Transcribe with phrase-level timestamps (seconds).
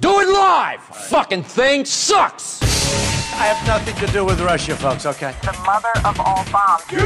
[0.00, 0.80] Do it live!
[0.80, 2.77] Fucking thing sucks!
[3.38, 5.32] I have nothing to do with Russia, folks, okay?
[5.46, 6.82] The mother of all bombs.
[6.90, 6.98] You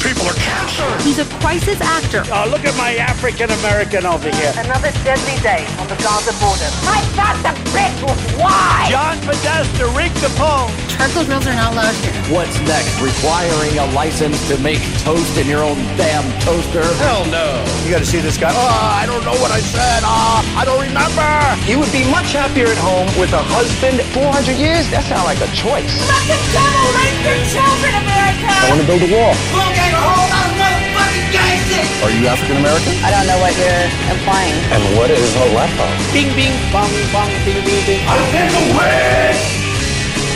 [0.00, 0.88] people are cancer!
[1.04, 2.24] He's a crisis actor.
[2.32, 4.56] Oh, look at my African American over here.
[4.56, 6.64] Another deadly day on the Gaza border.
[6.88, 8.88] I thought the bitch was why?
[8.88, 10.72] John Podesta rigged the poll.
[10.88, 12.16] Charcoal grills are not allowed here.
[12.32, 12.96] What's next?
[13.04, 16.88] Requiring a license to make toast in your own damn toaster?
[17.04, 17.60] Hell no!
[17.84, 18.48] You gotta see this guy.
[18.48, 20.00] Oh, I don't know what I said.
[20.08, 21.28] Ah, I don't remember.
[21.68, 23.73] You would be much happier at home with a husband.
[23.82, 24.86] 400 years?
[24.94, 25.90] That sounds like a choice.
[26.06, 28.46] Fucking devil rape your children, America!
[28.46, 29.34] I want to build a wall.
[29.34, 31.82] Okay, hold on, motherfucking gangster!
[32.06, 32.94] Are you African American?
[33.02, 34.54] I don't know what you're implying.
[34.70, 35.90] And what is a leper?
[36.14, 38.02] Bing, bing, bong, bong, bing, bing, bing.
[38.06, 39.34] I take away!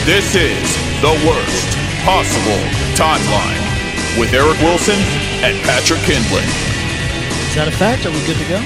[0.03, 0.59] This is
[0.99, 1.69] the worst
[2.03, 2.59] possible
[2.99, 3.63] timeline
[4.19, 4.99] with Eric Wilson
[5.45, 6.43] and Patrick Kindley.
[6.43, 8.05] Is that a fact?
[8.05, 8.59] Are we good to go?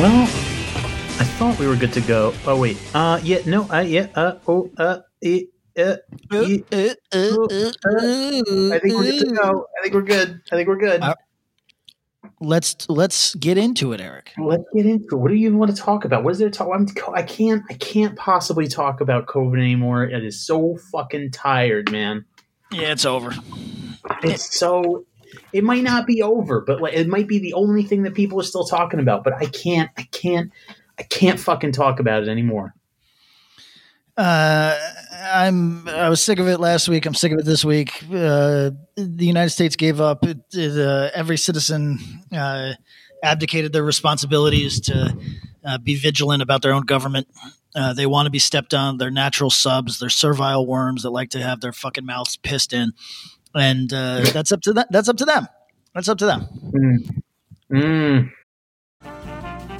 [0.00, 0.26] Well,
[1.16, 2.34] I thought we were good to go.
[2.46, 2.76] Oh wait.
[2.94, 5.96] Uh yeah, no, uh yeah, uh oh uh it uh,
[6.30, 7.34] uh, uh, uh,
[8.72, 9.66] I think we're good to go.
[9.76, 10.40] I think we're good.
[10.52, 11.02] I think we're good.
[11.02, 11.14] Uh,
[12.40, 14.32] let's let's get into it, Eric.
[14.38, 15.16] Let's get into it.
[15.16, 16.22] What do you even want to talk about?
[16.22, 16.68] What is there to talk?
[16.72, 17.62] I'm, I can't.
[17.70, 20.04] I can't possibly talk about COVID anymore.
[20.04, 22.24] It is so fucking tired, man.
[22.70, 23.32] Yeah, it's over.
[24.22, 25.06] It's so.
[25.52, 28.38] It might not be over, but like, it might be the only thing that people
[28.38, 29.24] are still talking about.
[29.24, 29.90] But I can't.
[29.96, 30.52] I can't.
[30.98, 32.74] I can't fucking talk about it anymore.
[34.16, 34.78] Uh,
[35.12, 35.88] I'm.
[35.88, 37.04] I was sick of it last week.
[37.04, 37.90] I'm sick of it this week.
[38.04, 40.24] Uh, the United States gave up.
[40.24, 41.98] It, it, uh, every citizen
[42.32, 42.74] uh,
[43.24, 45.16] abdicated their responsibilities to
[45.64, 47.26] uh, be vigilant about their own government.
[47.74, 48.98] Uh, they want to be stepped on.
[48.98, 49.98] They're natural subs.
[49.98, 52.92] They're servile worms that like to have their fucking mouths pissed in,
[53.52, 54.92] and uh, that's up to that.
[54.92, 55.48] That's up to them.
[55.92, 56.46] That's up to them.
[56.72, 57.22] Mm.
[57.72, 58.30] Mm.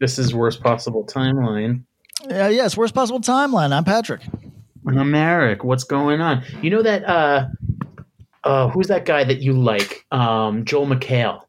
[0.00, 1.84] This is worst possible timeline.
[2.30, 3.72] Uh, yes, worst possible timeline.
[3.72, 4.22] I'm Patrick.
[4.86, 5.64] I'm Eric.
[5.64, 6.42] What's going on?
[6.62, 7.46] You know that uh
[8.44, 10.04] uh who's that guy that you like?
[10.10, 11.42] Um Joel McHale.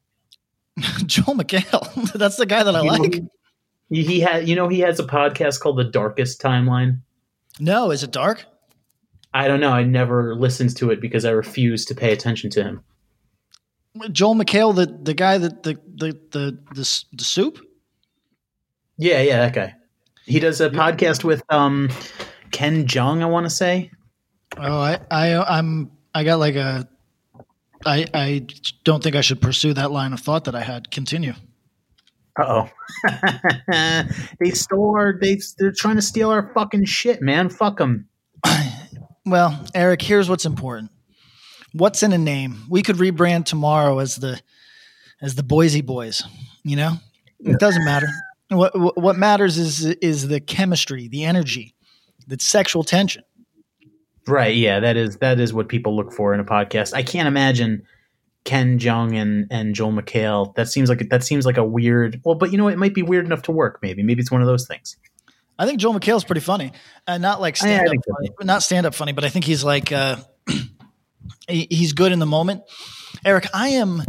[1.06, 2.12] Joel McHale.
[2.14, 3.24] That's the guy that I You know, like.
[3.90, 7.02] He, he had you know he has a podcast called The Darkest Timeline.
[7.60, 8.46] No, is it dark?
[9.34, 9.72] I don't know.
[9.72, 12.84] I never listened to it because I refuse to pay attention to him.
[14.12, 17.60] Joel McHale, the the guy that the the the the, s- the soup.
[18.98, 19.76] Yeah, yeah, that guy.
[20.26, 21.90] He does a podcast with um
[22.52, 23.92] Ken Jeong, I want to say.
[24.58, 26.88] Oh, I I I'm I got like a.
[27.86, 28.48] I I
[28.84, 30.90] don't think I should pursue that line of thought that I had.
[30.92, 31.34] Continue.
[32.40, 32.70] Uh oh.
[34.40, 35.18] they stole our.
[35.20, 37.50] They they're trying to steal our fucking shit, man.
[37.50, 38.08] Fuck them.
[39.28, 40.92] Well, Eric, here's what's important.
[41.74, 42.58] What's in a name?
[42.70, 44.40] We could rebrand tomorrow as the
[45.20, 46.22] as the Boise Boys.
[46.64, 46.92] You know,
[47.40, 48.08] it doesn't matter.
[48.50, 51.74] What what matters is is the chemistry, the energy,
[52.28, 53.24] the sexual tension.
[54.28, 54.56] Right.
[54.56, 54.80] Yeah.
[54.80, 56.94] That is that is what people look for in a podcast.
[56.94, 57.84] I can't imagine
[58.44, 60.54] Ken Jeong and and Joel McHale.
[60.56, 62.22] That seems like that seems like a weird.
[62.24, 63.80] Well, but you know, it might be weird enough to work.
[63.82, 64.96] Maybe maybe it's one of those things.
[65.58, 66.72] I think Joel McHale's pretty funny,
[67.08, 69.92] and not like stand up, funny, not stand up funny, but I think he's like
[69.92, 70.18] uh,
[71.48, 72.62] he- he's good in the moment.
[73.24, 74.04] Eric, I am.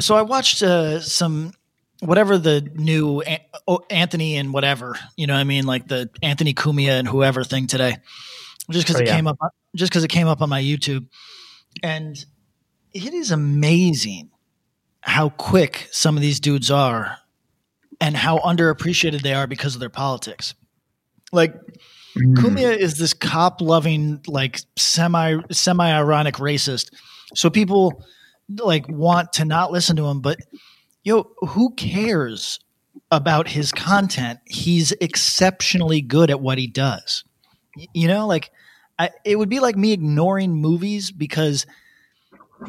[0.00, 1.52] So I watched uh, some
[2.04, 3.22] whatever the new
[3.90, 5.34] Anthony and whatever you know.
[5.34, 7.96] what I mean, like the Anthony Cumia and whoever thing today,
[8.70, 9.16] just because Oh, it yeah.
[9.16, 9.38] came up,
[9.74, 11.06] just because it came up on my YouTube,
[11.82, 12.24] and
[12.92, 14.30] it is amazing
[15.00, 17.18] how quick some of these dudes are
[18.00, 20.54] and how underappreciated they are because of their politics.
[21.32, 21.54] Like
[22.16, 22.34] mm.
[22.36, 26.90] Cumia is this cop loving, like semi semi ironic racist
[27.34, 28.04] So people
[28.48, 30.38] like want to not listen to him, but
[31.04, 32.58] yo, who cares
[33.10, 34.40] about his content?
[34.46, 37.24] He's exceptionally good at what he does.
[37.92, 38.50] You know, like
[38.98, 41.66] I, it would be like me ignoring movies because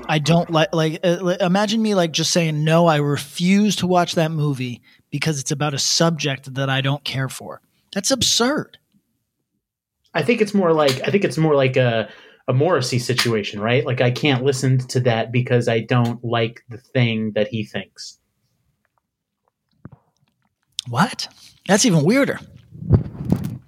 [0.08, 4.16] I don't like like uh, imagine me like just saying no, I refuse to watch
[4.16, 7.62] that movie because it's about a subject that I don't care for.
[7.94, 8.78] That's absurd.
[10.14, 12.10] I think it's more like I think it's more like a
[12.48, 13.86] a Morrissey situation, right?
[13.86, 18.20] Like I can't listen to that because I don't like the thing that he thinks.
[20.90, 21.28] What?
[21.68, 22.40] That's even weirder.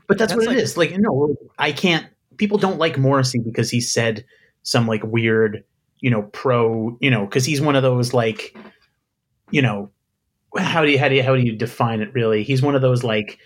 [0.07, 0.77] But that's, that's what like, it is.
[0.77, 2.05] Like no, I can't
[2.37, 4.25] people don't like Morrissey because he said
[4.63, 5.63] some like weird,
[5.99, 8.55] you know, pro, you know, because he's one of those like,
[9.51, 9.91] you know,
[10.57, 12.43] how do you how do you how do you define it really?
[12.43, 13.39] He's one of those like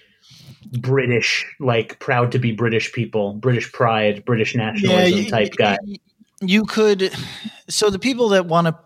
[0.79, 5.77] British, like proud to be British people, British pride, British nationalism yeah, you, type guy.
[6.41, 7.11] You could,
[7.69, 8.77] so the people that want to,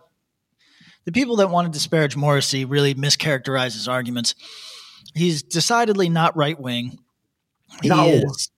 [1.05, 4.33] the people that want to disparage Morrissey really mischaracterize his arguments.
[5.15, 6.99] He's decidedly not right wing.
[7.81, 8.05] He no.
[8.07, 8.51] is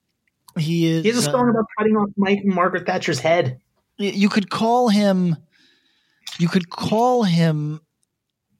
[0.58, 1.04] he is.
[1.04, 3.60] He has a song uh, about cutting off Mike Margaret Thatcher's head.
[3.96, 5.36] You could call him.
[6.38, 7.80] You could call him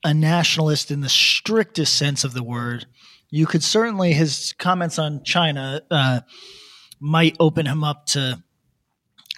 [0.04, 2.86] a nationalist in the strictest sense of the word.
[3.30, 6.20] You could certainly his comments on China uh,
[6.98, 8.42] might open him up to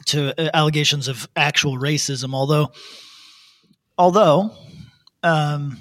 [0.06, 2.34] to uh, allegations of actual racism.
[2.34, 2.72] Although,
[3.98, 4.52] although,
[5.22, 5.78] um,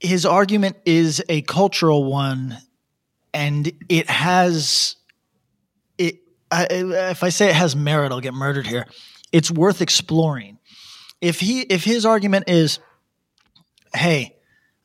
[0.00, 2.56] his argument is a cultural one
[3.32, 4.96] and it has
[5.98, 6.20] it.
[6.50, 8.86] I, if I say it has merit, I'll get murdered here.
[9.30, 10.58] It's worth exploring.
[11.20, 12.80] If he if his argument is,
[13.94, 14.36] hey,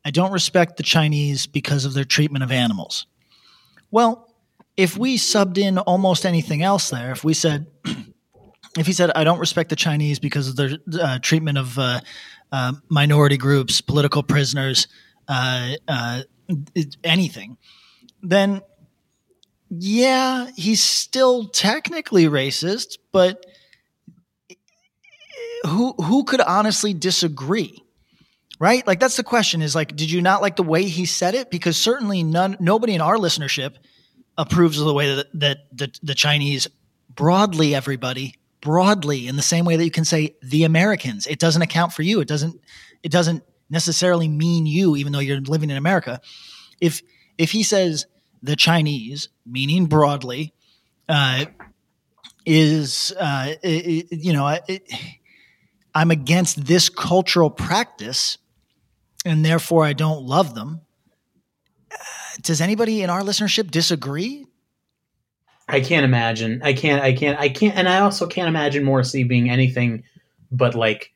[0.04, 3.08] I don't respect the Chinese because of their treatment of animals.
[3.90, 4.30] Well,
[4.78, 7.66] if we subbed in almost anything else there, if we said,
[8.78, 12.02] if he said, I don't respect the Chinese because of their uh, treatment of uh,
[12.52, 14.88] uh, minority groups, political prisoners,
[15.28, 16.22] uh, uh,
[17.04, 17.58] anything,
[18.22, 18.62] then
[19.70, 23.46] yeah, he's still technically racist, but
[25.66, 27.82] who who could honestly disagree?
[28.60, 28.86] Right?
[28.88, 31.52] Like that's the question is like did you not like the way he said it
[31.52, 33.76] because certainly none nobody in our listenership
[34.38, 36.68] approves of the way that that the, the Chinese
[37.10, 41.28] broadly everybody broadly in the same way that you can say the Americans.
[41.28, 42.22] It doesn't account for you.
[42.22, 42.60] It doesn't
[43.04, 46.22] it doesn't necessarily mean you even though you're living in America.
[46.80, 47.02] If
[47.38, 48.06] if he says
[48.42, 50.54] the Chinese, meaning broadly,
[51.10, 51.46] uh,
[52.46, 54.92] is uh, it, you know it,
[55.94, 58.38] I'm against this cultural practice,
[59.26, 60.82] and therefore I don't love them.
[61.92, 61.96] Uh,
[62.42, 64.46] does anybody in our listenership disagree?
[65.68, 66.62] I can't imagine.
[66.64, 67.02] I can't.
[67.02, 67.40] I can't.
[67.40, 67.76] I can't.
[67.76, 70.04] And I also can't imagine Morrissey being anything
[70.52, 71.12] but like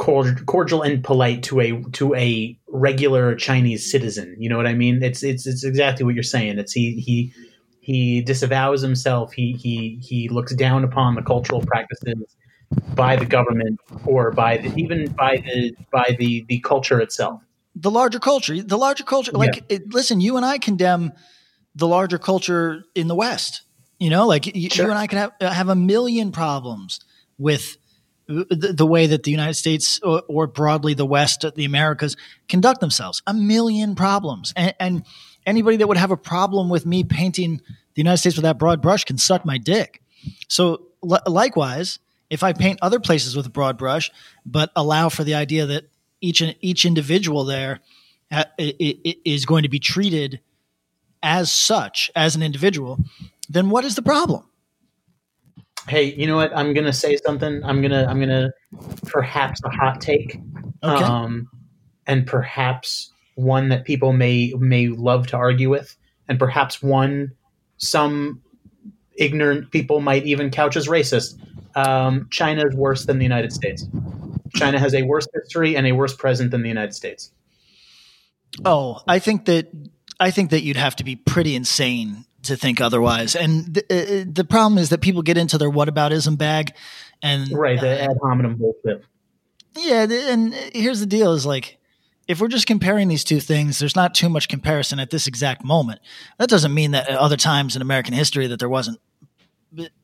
[0.00, 4.34] cordial and polite to a to a regular Chinese citizen.
[4.38, 5.02] You know what I mean?
[5.02, 6.58] It's it's it's exactly what you're saying.
[6.58, 7.32] It's he he
[7.80, 9.32] he disavows himself.
[9.32, 12.36] He he he looks down upon the cultural practices
[12.94, 17.42] by the government or by the, even by the by the the culture itself.
[17.76, 19.32] The larger culture, the larger culture.
[19.32, 19.76] Like, yeah.
[19.76, 21.12] it, listen, you and I condemn
[21.74, 23.62] the larger culture in the West.
[23.98, 24.86] You know, like you, sure.
[24.86, 27.00] you and I can have have a million problems
[27.38, 27.76] with
[28.30, 32.16] the, the, way that the United States or, or, broadly the West, the Americas
[32.48, 33.22] conduct themselves.
[33.26, 34.52] A million problems.
[34.56, 35.04] And, and,
[35.46, 37.60] anybody that would have a problem with me painting
[37.94, 40.02] the United States with that broad brush can suck my dick.
[40.48, 44.10] So, l- likewise, if I paint other places with a broad brush,
[44.46, 45.84] but allow for the idea that
[46.20, 47.80] each each individual there
[48.30, 50.40] uh, ha- is going to be treated
[51.22, 52.98] as such as an individual,
[53.48, 54.49] then what is the problem?
[55.90, 56.56] Hey, you know what?
[56.56, 57.64] I'm gonna say something.
[57.64, 58.52] I'm gonna I'm gonna
[59.06, 60.38] perhaps a hot take,
[60.84, 61.04] okay.
[61.04, 61.48] um,
[62.06, 65.96] and perhaps one that people may may love to argue with,
[66.28, 67.32] and perhaps one
[67.78, 68.40] some
[69.14, 71.36] ignorant people might even couch as racist.
[71.74, 73.84] Um, China is worse than the United States.
[74.54, 77.32] China has a worse history and a worse present than the United States.
[78.64, 79.72] Oh, I think that
[80.20, 83.36] I think that you'd have to be pretty insane to think otherwise.
[83.36, 86.72] And the, uh, uh, the problem is that people get into their whataboutism bag,
[87.22, 89.04] and right the uh, ad hominem bullshit.
[89.76, 91.78] Yeah, and here's the deal: is like
[92.26, 95.64] if we're just comparing these two things, there's not too much comparison at this exact
[95.64, 96.00] moment.
[96.38, 99.00] That doesn't mean that at other times in American history that there wasn't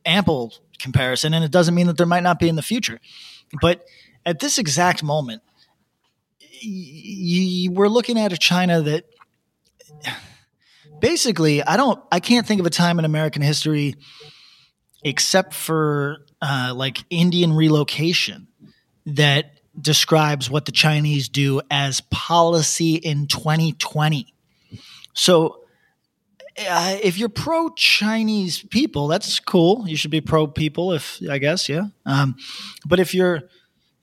[0.05, 2.99] ample comparison, and it doesn't mean that there might not be in the future.
[3.61, 3.85] But
[4.25, 5.41] at this exact moment,
[6.41, 9.05] y- y- we're looking at a China that
[10.99, 13.95] basically, I don't, I can't think of a time in American history
[15.03, 18.47] except for uh, like Indian relocation
[19.05, 24.33] that describes what the Chinese do as policy in 2020.
[25.13, 25.61] So,
[26.69, 29.87] uh, if you're pro Chinese people, that's cool.
[29.87, 31.87] You should be pro people, if I guess, yeah.
[32.05, 32.35] Um,
[32.85, 33.43] but if you're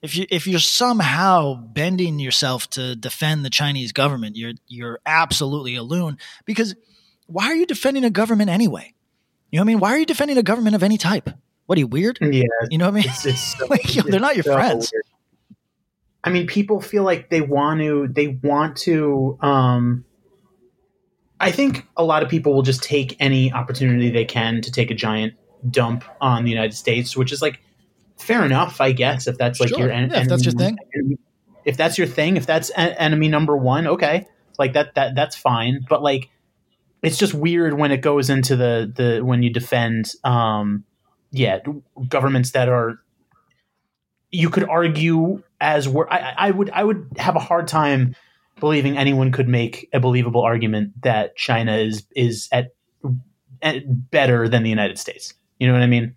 [0.05, 5.77] if you if you're somehow bending yourself to defend the Chinese government, you're you're absolutely
[5.77, 6.19] a loon.
[6.45, 6.77] Because
[7.27, 8.93] why are you defending a government anyway?
[9.51, 9.81] You know what I mean?
[9.81, 11.31] Why are you defending a government of any type?
[11.65, 12.19] What are you weird?
[12.21, 13.05] Yeah, you know what I mean.
[13.07, 14.93] It's, it's so, like, they're not your so friends.
[14.93, 15.05] weird.
[16.23, 18.07] I mean, people feel like they want to.
[18.07, 19.39] They want to.
[19.41, 20.05] Um,
[21.41, 24.91] I think a lot of people will just take any opportunity they can to take
[24.91, 25.33] a giant
[25.71, 27.61] dump on the United States, which is like
[28.25, 29.27] fair enough, I guess.
[29.27, 29.79] If that's like Sure.
[29.81, 31.19] your en- Yeah, if that's your enemy-
[31.65, 34.27] if that's your thing, if that's en- enemy number one, okay,
[34.59, 35.85] like that that that's fine.
[35.89, 36.29] But like,
[37.03, 40.85] it's just weird when it goes into the the when you defend, um,
[41.31, 41.59] yeah,
[42.09, 42.99] governments that are.
[44.31, 48.17] You could argue as were I, I I would I would have a hard time
[48.59, 52.73] believing anyone could make a believable argument that China is is at,
[53.63, 55.35] at better than the United States.
[55.61, 56.17] You know what I mean?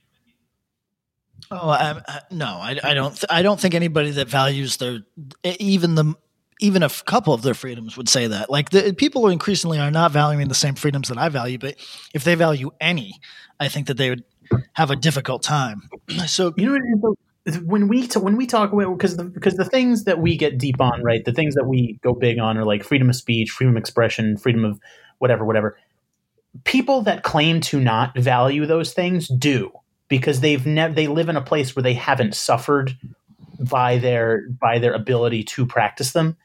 [1.50, 3.13] Oh, I, I, no, I, I don't.
[3.13, 5.00] Th- I don't think anybody that values their
[5.44, 6.15] even the
[6.60, 8.50] even a f- couple of their freedoms would say that.
[8.50, 11.75] Like the people who increasingly are not valuing the same freedoms that I value, but
[12.13, 13.13] if they value any,
[13.60, 14.24] I think that they would
[14.74, 15.89] have a difficult time.
[16.27, 17.15] So you know
[17.63, 20.58] when we t- when we talk about because the because the things that we get
[20.58, 23.51] deep on right the things that we go big on are like freedom of speech
[23.51, 24.79] freedom of expression freedom of
[25.20, 25.77] whatever whatever
[26.65, 29.72] people that claim to not value those things do
[30.07, 32.97] because they've never they live in a place where they haven't suffered
[33.59, 36.37] by their by their ability to practice them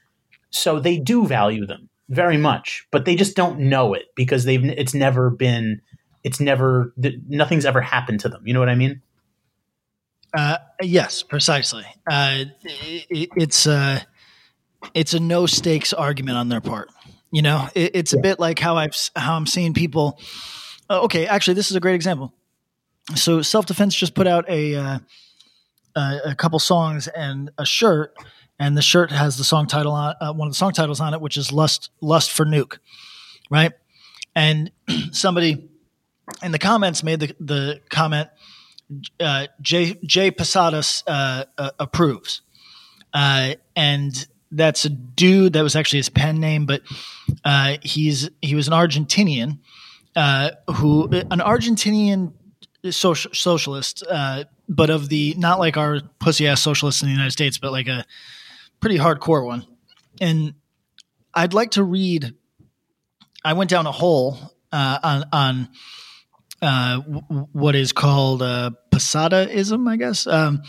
[0.50, 4.64] so they do value them very much but they just don't know it because they've
[4.64, 5.80] it's never been
[6.24, 6.92] it's never
[7.28, 9.00] nothing's ever happened to them you know what i mean
[10.34, 11.84] Uh, yes, precisely.
[12.10, 14.00] Uh, it, it's uh,
[14.94, 16.88] it's a no stakes argument on their part.
[17.30, 20.18] You know, it, it's a bit like how I've how I'm seeing people.
[20.88, 22.32] Uh, okay, actually, this is a great example.
[23.14, 24.98] So, self defense just put out a uh,
[25.96, 28.14] a, a couple songs and a shirt,
[28.58, 31.14] and the shirt has the song title on uh, one of the song titles on
[31.14, 32.78] it, which is "Lust Lust for Nuke,"
[33.50, 33.72] right?
[34.34, 34.70] And
[35.12, 35.68] somebody
[36.42, 38.28] in the comments made the the comment
[39.20, 42.42] uh, Jay Jay Posadas uh, uh, approves,
[43.12, 46.82] uh, and that's a dude that was actually his pen name, but
[47.44, 49.58] uh, he's he was an Argentinian
[50.14, 52.32] uh, who an Argentinian
[52.90, 57.30] social, socialist, uh, but of the not like our pussy ass socialists in the United
[57.30, 58.04] States, but like a
[58.80, 59.66] pretty hardcore one.
[60.20, 60.54] And
[61.34, 62.34] I'd like to read.
[63.44, 64.38] I went down a hole
[64.70, 65.68] uh, on on
[66.60, 70.26] uh, w- what is called uh, Posadaism, I guess.
[70.26, 70.62] Um,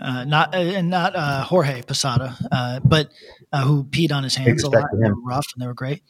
[0.00, 3.10] uh, not uh, and not uh, Jorge Posada, uh, but
[3.52, 4.88] uh, who peed on his hands a lot.
[4.92, 6.02] They were rough and they were great.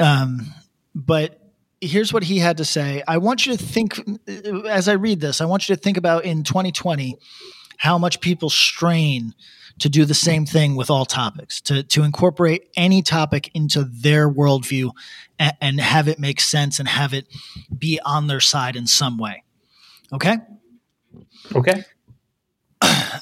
[0.00, 0.46] Um,
[0.94, 1.39] but
[1.80, 3.02] here's what he had to say.
[3.06, 4.00] I want you to think
[4.66, 5.40] as I read this.
[5.40, 7.18] I want you to think about in 2020
[7.78, 9.34] how much people strain
[9.78, 14.28] to do the same thing with all topics, to to incorporate any topic into their
[14.28, 14.90] worldview
[15.38, 17.26] and, and have it make sense and have it
[17.76, 19.42] be on their side in some way.
[20.12, 20.36] Okay.
[21.54, 21.84] okay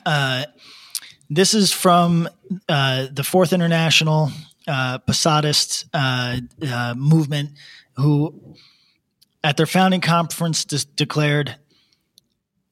[0.06, 0.44] Uh,
[1.28, 2.28] this is from
[2.68, 4.30] uh, the Fourth International
[4.66, 7.50] uh, Posadist uh, uh, movement,
[7.98, 8.54] who
[9.42, 11.56] at their founding conference dis- declared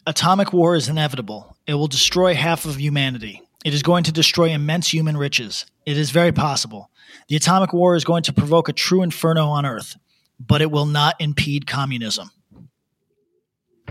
[0.06, 1.56] atomic war is inevitable.
[1.66, 3.42] It will destroy half of humanity.
[3.64, 5.66] It is going to destroy immense human riches.
[5.84, 6.90] It is very possible.
[7.28, 9.96] The atomic war is going to provoke a true inferno on Earth,
[10.38, 12.30] but it will not impede communism.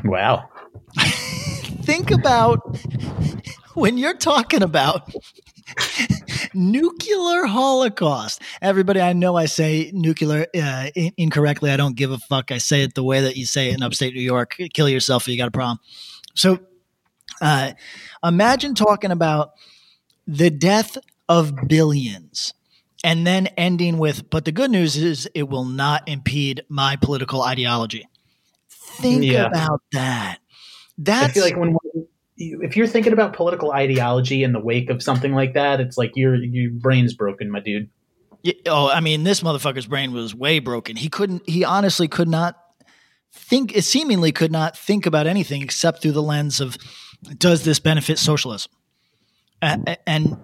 [0.03, 0.49] wow
[1.83, 2.59] think about
[3.73, 5.11] when you're talking about
[6.53, 8.41] nuclear holocaust.
[8.61, 11.71] Everybody, I know I say nuclear uh, in- incorrectly.
[11.71, 12.51] I don't give a fuck.
[12.51, 14.55] I say it the way that you say it in upstate New York.
[14.73, 15.79] Kill yourself if you got a problem.
[16.35, 16.59] So,
[17.41, 17.73] uh,
[18.23, 19.51] imagine talking about
[20.27, 22.53] the death of billions
[23.03, 27.41] and then ending with, but the good news is it will not impede my political
[27.43, 28.07] ideology.
[28.69, 29.45] Think Yeah.
[29.47, 30.39] about that.
[30.39, 30.39] I
[30.97, 31.75] That's feel like when
[32.37, 36.11] if you're thinking about political ideology in the wake of something like that, it's like
[36.15, 37.89] your your brain's broken, my dude.
[38.43, 40.95] Yeah, oh, I mean, this motherfucker's brain was way broken.
[40.95, 41.47] He couldn't.
[41.49, 42.57] He honestly could not
[43.31, 43.75] think.
[43.77, 46.77] Seemingly could not think about anything except through the lens of
[47.37, 48.71] does this benefit socialism?
[49.61, 50.37] A- a- and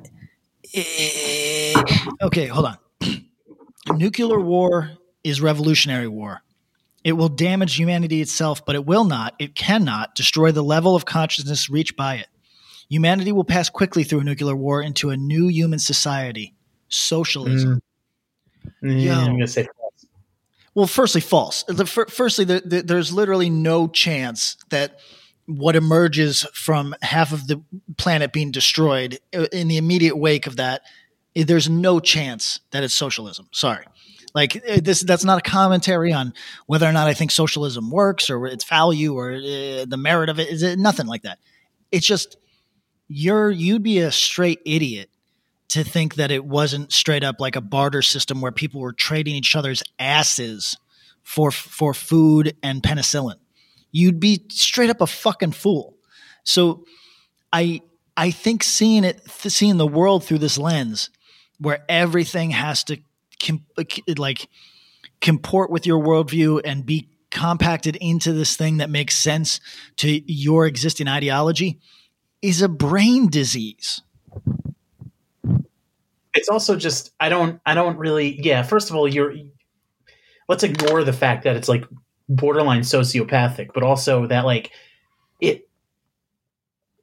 [0.73, 1.73] eh,
[2.21, 2.77] okay, hold on.
[3.95, 4.91] Nuclear war
[5.23, 6.41] is revolutionary war.
[7.03, 11.05] It will damage humanity itself, but it will not, it cannot destroy the level of
[11.05, 12.27] consciousness reached by it.
[12.89, 16.53] Humanity will pass quickly through a nuclear war into a new human society
[16.89, 17.81] socialism.
[18.83, 19.03] Mm.
[19.03, 19.13] Yo.
[19.13, 20.05] I'm going to say false.
[20.75, 21.63] Well, firstly, false.
[21.63, 24.99] The, fir- firstly, the, the, there's literally no chance that
[25.45, 27.61] what emerges from half of the
[27.97, 30.81] planet being destroyed uh, in the immediate wake of that,
[31.35, 33.47] eh, there's no chance that it's socialism.
[33.51, 33.85] Sorry.
[34.33, 36.33] Like eh, this, that's not a commentary on
[36.65, 40.39] whether or not I think socialism works or its value or uh, the merit of
[40.39, 40.49] it.
[40.49, 41.39] Is it nothing like that?
[41.91, 42.37] It's just
[43.07, 45.09] you're you'd be a straight idiot
[45.69, 49.35] to think that it wasn't straight up like a barter system where people were trading
[49.35, 50.77] each other's asses
[51.23, 53.35] for for food and penicillin.
[53.91, 55.97] You'd be straight up a fucking fool.
[56.43, 56.85] So
[57.51, 57.81] I
[58.15, 61.09] I think seeing it seeing the world through this lens
[61.57, 62.97] where everything has to
[63.43, 63.83] com- uh,
[64.17, 64.47] like
[65.19, 69.59] comport with your worldview and be compacted into this thing that makes sense
[69.97, 71.79] to your existing ideology
[72.41, 74.01] is a brain disease.
[76.33, 78.63] It's also just I don't I don't really yeah.
[78.63, 79.33] First of all, you're
[80.47, 81.85] let's ignore the fact that it's like
[82.29, 84.71] borderline sociopathic, but also that like
[85.39, 85.67] it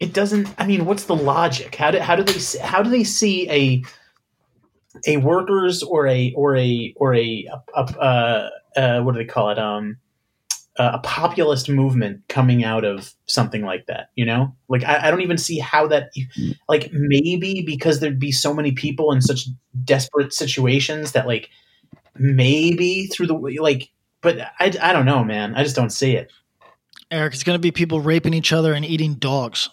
[0.00, 0.48] it doesn't.
[0.58, 1.74] I mean, what's the logic?
[1.74, 3.82] How do how do they how do they see a
[5.06, 9.50] a workers or a or a or a, a, uh, uh, what do they call
[9.50, 9.58] it?
[9.58, 9.98] Um,
[10.80, 14.10] a populist movement coming out of something like that.
[14.14, 16.10] You know, like I, I don't even see how that.
[16.68, 19.48] Like maybe because there'd be so many people in such
[19.84, 21.50] desperate situations that like
[22.16, 23.90] maybe through the like.
[24.20, 25.54] But I, I don't know, man.
[25.54, 26.32] I just don't see it.
[27.10, 29.70] Eric, it's going to be people raping each other and eating dogs.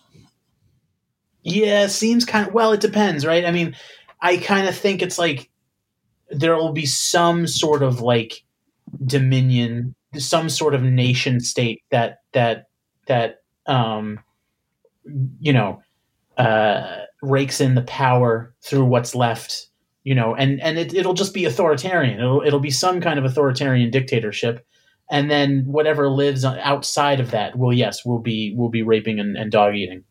[1.44, 2.72] Yeah, seems kind of well.
[2.72, 3.46] It depends, right?
[3.46, 3.76] I mean,
[4.26, 5.52] I kind of think it's like
[6.32, 8.44] there will be some sort of like
[9.06, 12.66] dominion, some sort of nation state that that
[13.06, 14.20] that um,
[15.40, 15.80] you know
[16.40, 19.68] uh, rakes in the power through what's left.
[20.04, 22.20] You know, and and it, it'll just be authoritarian.
[22.20, 24.66] It'll it'll be some kind of authoritarian dictatorship,
[25.12, 29.38] and then whatever lives outside of that will yes will be will be raping and,
[29.38, 30.04] and dog eating.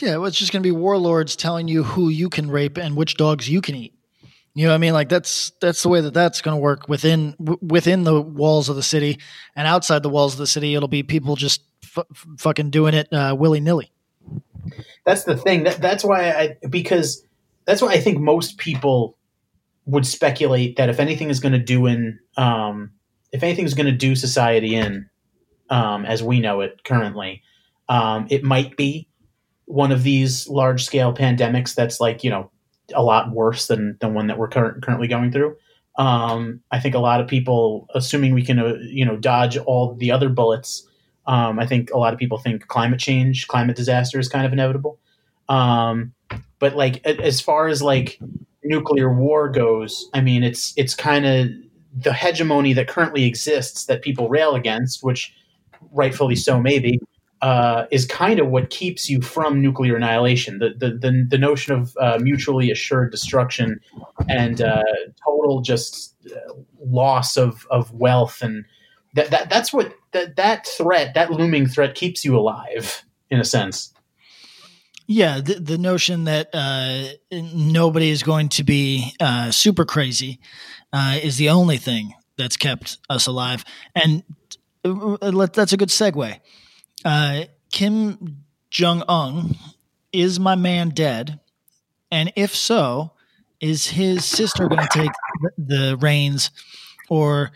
[0.00, 2.96] Yeah, well, it's just going to be warlords telling you who you can rape and
[2.96, 3.94] which dogs you can eat.
[4.54, 4.94] You know what I mean?
[4.94, 8.70] Like that's that's the way that that's going to work within w- within the walls
[8.70, 9.18] of the city,
[9.54, 12.06] and outside the walls of the city, it'll be people just f-
[12.38, 13.92] fucking doing it uh, willy nilly.
[15.04, 15.64] That's the thing.
[15.64, 17.22] That, that's why I because
[17.66, 19.18] that's why I think most people
[19.84, 22.92] would speculate that if anything is going to do in um,
[23.32, 25.10] if anything is going to do society in
[25.68, 27.42] um, as we know it currently,
[27.90, 29.06] um, it might be
[29.66, 32.50] one of these large scale pandemics that's like you know
[32.94, 35.56] a lot worse than than one that we're cur- currently going through.
[35.98, 39.94] Um, I think a lot of people, assuming we can, uh, you know, dodge all
[39.94, 40.86] the other bullets.
[41.26, 44.52] Um, I think a lot of people think climate change, climate disaster is kind of
[44.52, 44.98] inevitable.
[45.48, 46.12] Um,
[46.58, 48.18] but like as far as like
[48.62, 51.48] nuclear war goes, I mean, it's it's kind of
[51.98, 55.34] the hegemony that currently exists that people rail against, which
[55.92, 57.00] rightfully so, maybe
[57.46, 60.58] uh, is kind of what keeps you from nuclear annihilation.
[60.58, 63.78] The the the, the notion of uh, mutually assured destruction
[64.28, 64.82] and uh,
[65.24, 68.64] total just uh, loss of, of wealth and
[69.14, 73.44] that, that that's what that that threat that looming threat keeps you alive in a
[73.44, 73.94] sense.
[75.06, 80.40] Yeah, the, the notion that uh, nobody is going to be uh, super crazy
[81.22, 84.24] is the only thing that's kept us alive, and
[84.82, 86.40] that's a good segue.
[87.06, 89.54] Uh, Kim Jong Un
[90.12, 91.38] is my man dead,
[92.10, 93.12] and if so,
[93.60, 95.12] is his sister going to take
[95.56, 96.50] the reins,
[97.08, 97.52] or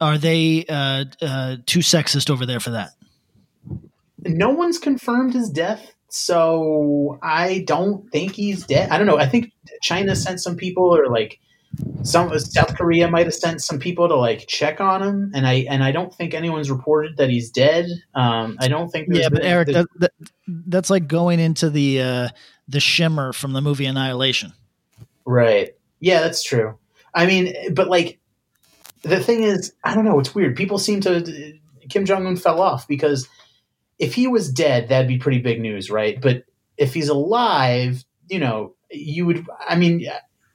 [0.00, 2.90] are they uh, uh, too sexist over there for that?
[4.20, 8.90] No one's confirmed his death, so I don't think he's dead.
[8.90, 9.18] I don't know.
[9.18, 9.50] I think
[9.82, 11.40] China sent some people, or like
[12.02, 15.66] some South Korea might have sent some people to like check on him, and I
[15.68, 17.86] and I don't think anyone's reported that he's dead.
[18.14, 19.08] Um, I don't think.
[19.10, 20.12] Yeah, but been, Eric, that, that,
[20.46, 22.28] that's like going into the uh,
[22.68, 24.52] the shimmer from the movie Annihilation.
[25.24, 25.74] Right.
[26.00, 26.78] Yeah, that's true.
[27.14, 28.18] I mean, but like
[29.02, 30.18] the thing is, I don't know.
[30.18, 30.56] It's weird.
[30.56, 31.54] People seem to
[31.88, 33.28] Kim Jong Un fell off because
[33.98, 36.20] if he was dead, that'd be pretty big news, right?
[36.20, 36.44] But
[36.76, 39.46] if he's alive, you know, you would.
[39.66, 40.06] I mean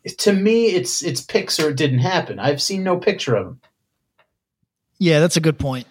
[0.06, 2.40] to me, it's it's pics or it didn't happen.
[2.40, 3.62] I've seen no picture of him.
[4.98, 5.88] Yeah, that's a good point.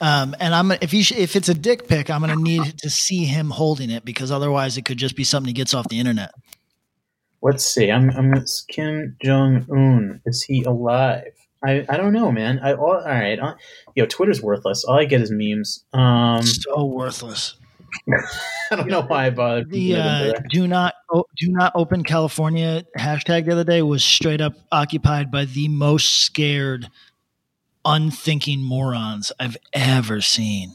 [0.00, 2.90] Um, and I'm if you if it's a dick pic, I'm going to need to
[2.90, 5.98] see him holding it because otherwise it could just be something he gets off the
[5.98, 6.32] internet.
[7.42, 7.90] Let's see.
[7.90, 8.32] I'm I'm
[8.68, 10.20] Kim Jong Un.
[10.24, 11.32] Is he alive?
[11.64, 12.60] I, I don't know, man.
[12.60, 13.38] I all, all right.
[13.38, 13.54] Uh,
[13.94, 14.84] yo, Twitter's worthless.
[14.84, 15.84] All I get is memes.
[15.92, 17.56] Um, so worthless.
[18.70, 19.70] I don't know why I bothered.
[19.70, 24.40] The uh, do not oh, do not open California hashtag the other day was straight
[24.40, 26.88] up occupied by the most scared,
[27.84, 30.74] unthinking morons I've ever seen.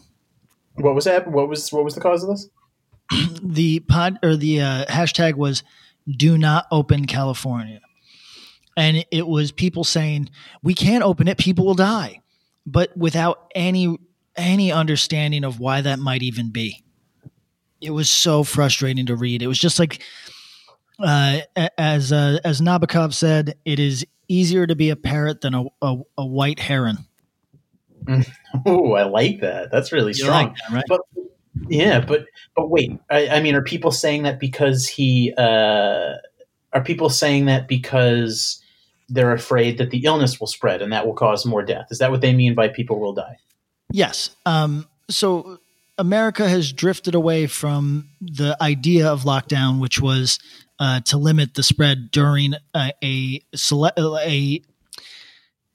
[0.76, 1.28] What was that?
[1.30, 2.50] What was what was the cause of this?
[3.42, 5.64] the pod or the uh, hashtag was
[6.10, 7.82] do not open California.
[8.76, 10.30] And it was people saying,
[10.62, 12.22] we can't open it, people will die.
[12.66, 13.98] But without any
[14.36, 16.84] any understanding of why that might even be.
[17.82, 19.42] It was so frustrating to read.
[19.42, 20.02] It was just like
[21.00, 21.40] uh,
[21.78, 25.98] as uh, as Nabokov said, it is easier to be a parrot than a, a,
[26.18, 27.06] a white heron.
[28.66, 29.70] Oh, I like that.
[29.72, 30.46] That's really You strong.
[30.48, 30.84] like that, right?
[30.88, 31.02] But
[31.70, 32.92] yeah, but but wait.
[33.12, 35.34] I, I mean, are people saying that because he?
[35.38, 36.14] Uh,
[36.74, 38.62] are people saying that because
[39.10, 41.88] they're afraid that the illness will spread and that will cause more death?
[41.92, 43.38] Is that what they mean by people will die?
[43.92, 44.36] Yes.
[44.46, 45.60] Um, so
[45.98, 50.40] America has drifted away from the idea of lockdown, which was
[50.80, 54.62] uh, to limit the spread during a a, sele- a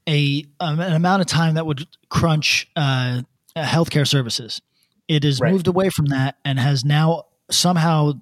[0.09, 3.23] a um, an amount of time that would crunch uh,
[3.57, 4.61] healthcare services.
[5.09, 5.53] It has Right.
[5.53, 8.13] moved away from that and has now somehow,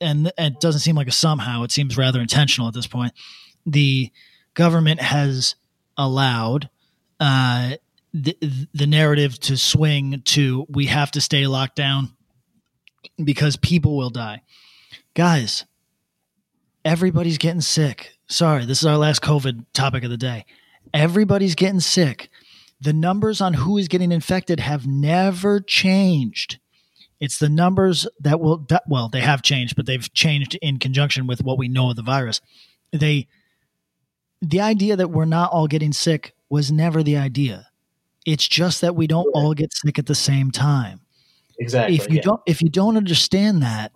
[0.00, 1.62] and and it doesn't seem like a somehow.
[1.62, 3.12] It seems rather intentional at this point.
[3.66, 4.10] The
[4.54, 5.54] government has
[5.96, 6.70] allowed
[7.20, 7.72] uh,
[8.12, 8.36] the,
[8.74, 12.14] the narrative to swing to we have to stay locked down
[13.22, 14.42] because people will die.
[15.14, 15.64] Guys,
[16.84, 18.12] everybody's getting sick.
[18.28, 20.44] Sorry, this is our last COVID topic of the day.
[20.92, 22.30] Everybody's getting sick.
[22.80, 26.58] The numbers on who is getting infected have never changed.
[27.20, 31.26] It's the numbers that will, that, well, they have changed, but they've changed in conjunction
[31.26, 32.40] with what we know of the virus.
[32.92, 33.28] They,
[34.40, 37.69] the idea that we're not all getting sick was never the idea.
[38.26, 41.00] It's just that we don't all get sick at the same time.
[41.58, 41.96] Exactly.
[41.96, 42.22] If you yeah.
[42.22, 43.92] don't if you don't understand that,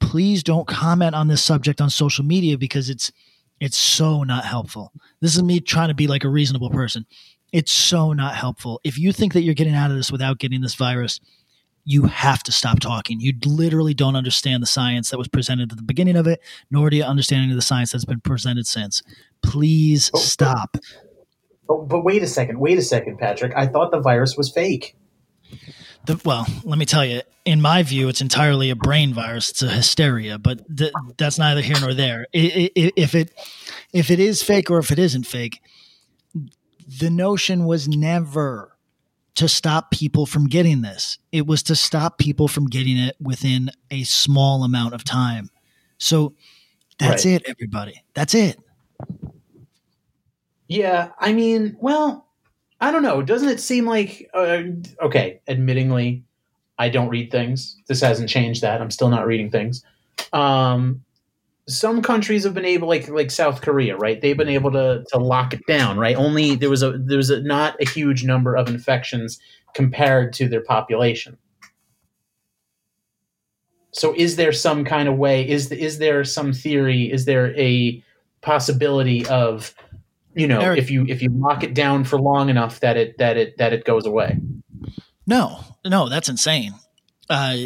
[0.00, 3.12] please don't comment on this subject on social media because it's
[3.60, 4.92] it's so not helpful.
[5.20, 7.06] This is me trying to be like a reasonable person.
[7.52, 8.80] It's so not helpful.
[8.84, 11.18] If you think that you're getting out of this without getting this virus,
[11.84, 13.18] you have to stop talking.
[13.18, 16.90] You literally don't understand the science that was presented at the beginning of it, nor
[16.90, 19.02] do you understand any of the science that's been presented since.
[19.42, 20.20] Please oh, oh.
[20.20, 20.76] stop.
[21.68, 22.58] Oh, but wait a second.
[22.60, 23.52] Wait a second, Patrick.
[23.56, 24.96] I thought the virus was fake.
[26.06, 29.50] The, well, let me tell you, in my view, it's entirely a brain virus.
[29.50, 32.26] It's a hysteria, but th- that's neither here nor there.
[32.34, 33.32] I- I- if it
[33.92, 35.60] if it is fake or if it isn't fake,
[37.00, 38.76] the notion was never
[39.34, 41.18] to stop people from getting this.
[41.32, 45.50] It was to stop people from getting it within a small amount of time.
[45.98, 46.34] So
[46.98, 47.34] that's Right.
[47.34, 48.02] it, everybody.
[48.14, 48.58] That's it.
[50.68, 52.26] Yeah, I mean, well,
[52.80, 53.22] I don't know.
[53.22, 54.62] Doesn't it seem like uh,
[55.02, 55.40] okay?
[55.48, 56.22] Admittingly,
[56.78, 57.76] I don't read things.
[57.88, 58.80] This hasn't changed that.
[58.80, 59.82] I'm still not reading things.
[60.32, 61.02] Um,
[61.66, 64.20] some countries have been able, like like South Korea, right?
[64.20, 66.16] They've been able to to lock it down, right?
[66.16, 69.40] Only there was a there was a, not a huge number of infections
[69.74, 71.38] compared to their population.
[73.92, 75.48] So, is there some kind of way?
[75.48, 77.10] Is is there some theory?
[77.10, 78.02] Is there a
[78.40, 79.74] possibility of
[80.34, 83.18] you know Eric- if you if you lock it down for long enough that it
[83.18, 84.38] that it that it goes away?
[85.26, 86.72] No, no, that's insane.
[87.28, 87.56] Uh,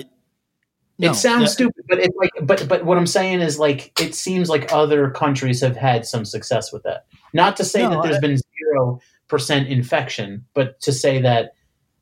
[0.99, 3.99] no, it sounds that- stupid, but it's like but but what I'm saying is like
[4.01, 7.07] it seems like other countries have had some success with that.
[7.33, 11.53] Not to say No, that there's I- been zero percent infection, but to say that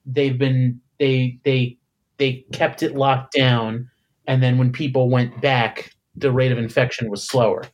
[0.07, 1.79] they've been they they
[2.18, 3.88] they kept it locked down,
[4.27, 7.64] and then when people went back, the rate of infection was slower.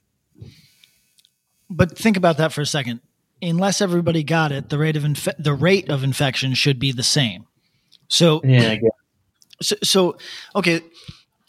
[1.69, 3.01] But think about that for a second.
[3.43, 7.03] Unless everybody got it, the rate of infe- the rate of infection should be the
[7.03, 7.47] same.
[8.09, 8.71] So Yeah,
[9.61, 10.17] so, so
[10.55, 10.81] okay,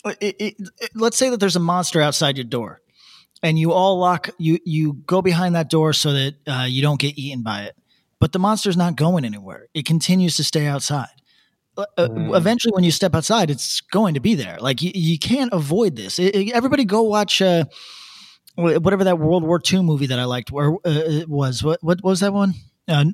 [0.06, 2.82] it, it, it- let's say that there's a monster outside your door,
[3.44, 7.00] and you all lock you you go behind that door so that uh, you don't
[7.00, 7.76] get eaten by it.
[8.20, 11.08] But the monster's not going anywhere; it continues to stay outside.
[11.78, 14.58] Uh, uh, Eventually, when you step outside, it's going to be there.
[14.60, 16.20] Like you, you can't avoid this.
[16.20, 17.40] Everybody, go watch.
[17.42, 17.66] Uh,
[18.58, 22.04] Whatever that World War II movie that I liked, where uh, it was what what
[22.04, 22.56] was that one?
[22.88, 23.06] Uh,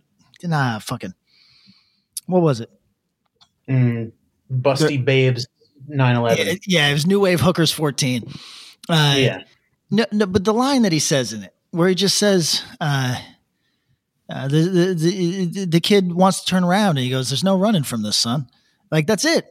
[0.42, 1.14] nah, fucking.
[2.28, 2.70] What was it?
[3.68, 4.14] Mm,
[4.52, 5.48] busty babes,
[5.90, 6.38] 9-11.
[6.38, 8.24] Yeah, yeah, it was New Wave Hookers 14.
[8.90, 9.44] Uh, yeah.
[9.92, 13.16] No, no, but the line that he says in it, where he just says, uh,
[14.30, 17.58] uh, the, the, the, the kid wants to turn around and he goes, There's no
[17.58, 18.48] running from this, son.
[18.92, 19.46] Like, that's it.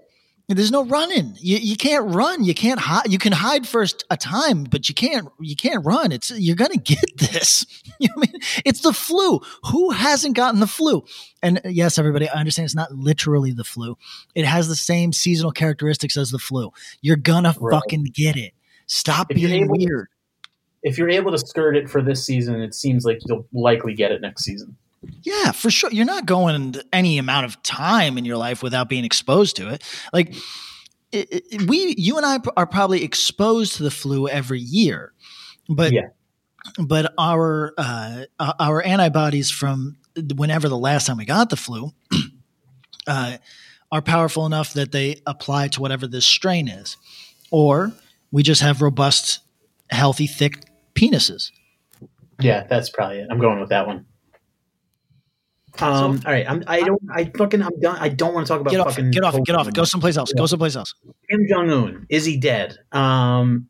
[0.49, 1.37] There's no running.
[1.39, 2.45] You, you can't run.
[2.45, 3.11] You can't hide.
[3.11, 5.29] You can hide for a time, but you can't.
[5.41, 6.13] You can't run.
[6.13, 7.67] It's you're gonna get this.
[7.99, 8.41] You know I mean?
[8.65, 9.41] It's the flu.
[9.71, 11.05] Who hasn't gotten the flu?
[11.41, 13.97] And uh, yes, everybody, I understand it's not literally the flu.
[14.35, 16.73] It has the same seasonal characteristics as the flu.
[17.01, 17.73] You're gonna right.
[17.73, 18.55] fucking get it.
[18.87, 20.09] Stop if being weird.
[20.83, 24.11] If you're able to skirt it for this season, it seems like you'll likely get
[24.11, 24.77] it next season.
[25.23, 25.91] Yeah, for sure.
[25.91, 29.83] You're not going any amount of time in your life without being exposed to it.
[30.13, 30.35] Like
[31.11, 35.13] it, it, we, you and I are probably exposed to the flu every year,
[35.69, 36.09] but yeah.
[36.79, 39.99] but our uh, our antibodies from
[40.37, 41.91] whenever the last time we got the flu
[43.07, 43.37] uh,
[43.91, 46.97] are powerful enough that they apply to whatever this strain is,
[47.51, 47.93] or
[48.31, 49.41] we just have robust,
[49.91, 51.51] healthy, thick penises.
[52.41, 53.29] Yeah, that's probably it.
[53.31, 54.07] I'm going with that one.
[55.81, 57.01] Um, all right, I'm, I don't.
[57.11, 57.63] I fucking.
[57.63, 57.97] I'm done.
[57.99, 59.11] I don't want to talk about get off, fucking.
[59.11, 59.45] Get off it.
[59.45, 59.75] Get off it.
[59.75, 60.33] Go someplace else.
[60.33, 60.95] Go someplace else.
[61.31, 62.77] Kim Jong Un is he dead?
[62.93, 63.69] Um,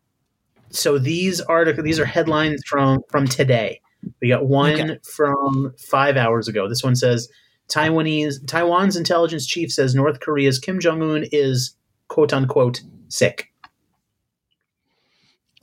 [0.71, 3.81] so these article these are headlines from from today.
[4.21, 4.99] We got one okay.
[5.05, 6.69] from five hours ago.
[6.69, 7.29] This one says
[7.69, 11.77] Taiwanese Taiwan's intelligence chief says North Korea's Kim Jong Un is
[12.09, 13.52] quote unquote sick.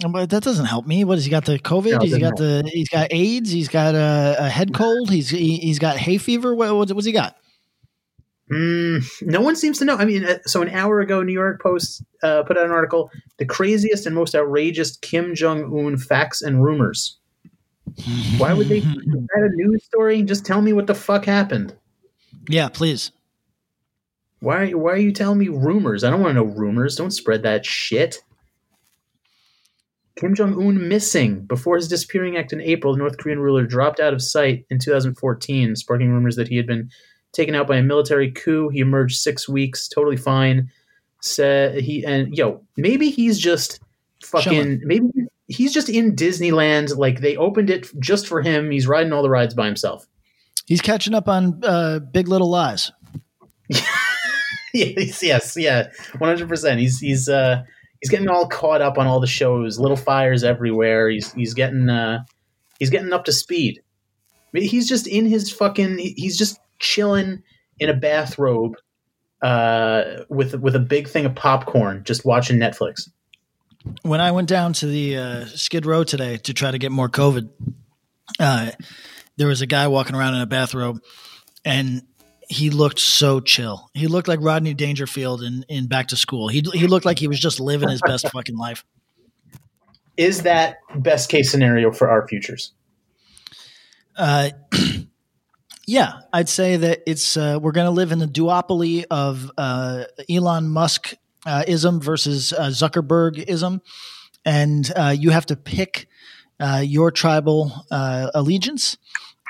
[0.08, 1.04] But that doesn't help me.
[1.04, 1.46] What has he got?
[1.46, 1.92] The COVID?
[1.92, 2.64] No, he's got the.
[2.72, 3.52] He's got AIDS.
[3.52, 5.10] He's got a, a head cold.
[5.10, 6.56] He's he, has got hay fever.
[6.56, 7.36] What, what, what's he got?
[8.52, 9.96] Mm, no one seems to know.
[9.96, 13.12] I mean, uh, so an hour ago, New York Post uh, put out an article:
[13.38, 17.18] "The craziest and most outrageous Kim Jong Un facts and rumors."
[18.38, 20.24] Why would they write a news story?
[20.24, 21.76] Just tell me what the fuck happened.
[22.48, 23.12] Yeah, please.
[24.40, 24.72] Why?
[24.72, 26.04] Why are you telling me rumors?
[26.04, 26.96] I don't want to know rumors.
[26.96, 28.24] Don't spread that shit.
[30.20, 31.46] Kim Jong Un missing.
[31.46, 34.78] Before his disappearing act in April, the North Korean ruler dropped out of sight in
[34.78, 36.90] 2014, sparking rumors that he had been
[37.32, 38.68] taken out by a military coup.
[38.68, 40.70] He emerged six weeks, totally fine.
[41.22, 43.80] Said he and yo, maybe he's just
[44.22, 44.82] fucking.
[44.84, 45.08] Maybe
[45.48, 46.98] he's just in Disneyland.
[46.98, 48.72] Like they opened it just for him.
[48.72, 50.06] He's riding all the rides by himself.
[50.66, 52.92] He's catching up on uh, Big Little Lies.
[54.74, 56.82] yes, yes, yeah, one hundred percent.
[56.82, 57.64] He's he's uh
[58.02, 61.10] he's getting all caught up on all the shows, little fires everywhere.
[61.10, 62.24] He's he's getting uh,
[62.80, 63.82] he's getting up to speed.
[64.54, 65.98] He's just in his fucking.
[65.98, 67.44] He's just chilling
[67.80, 68.76] in a bathrobe
[69.42, 73.10] uh, with with a big thing of popcorn, just watching Netflix.
[74.02, 77.10] When I went down to the uh, Skid Row today to try to get more
[77.10, 77.50] COVID,
[78.40, 78.72] uh,
[79.38, 81.00] there was a guy walking around in a bathrobe,
[81.64, 82.02] and
[82.50, 83.92] he looked so chill.
[83.94, 86.48] He looked like Rodney Dangerfield in, in Back to School.
[86.48, 88.84] He he looked like he was just living his best fucking life.
[90.18, 92.74] Is that best case scenario for our futures?
[94.18, 94.50] Uh,
[95.88, 100.06] yeah, I'd say that it's uh, we're going to live in the duopoly of uh,
[100.28, 101.14] Elon Musk
[101.46, 103.82] uh, ism versus uh, Zuckerberg ism,
[104.44, 106.08] and uh, you have to pick
[106.60, 108.98] uh, your tribal uh, allegiance,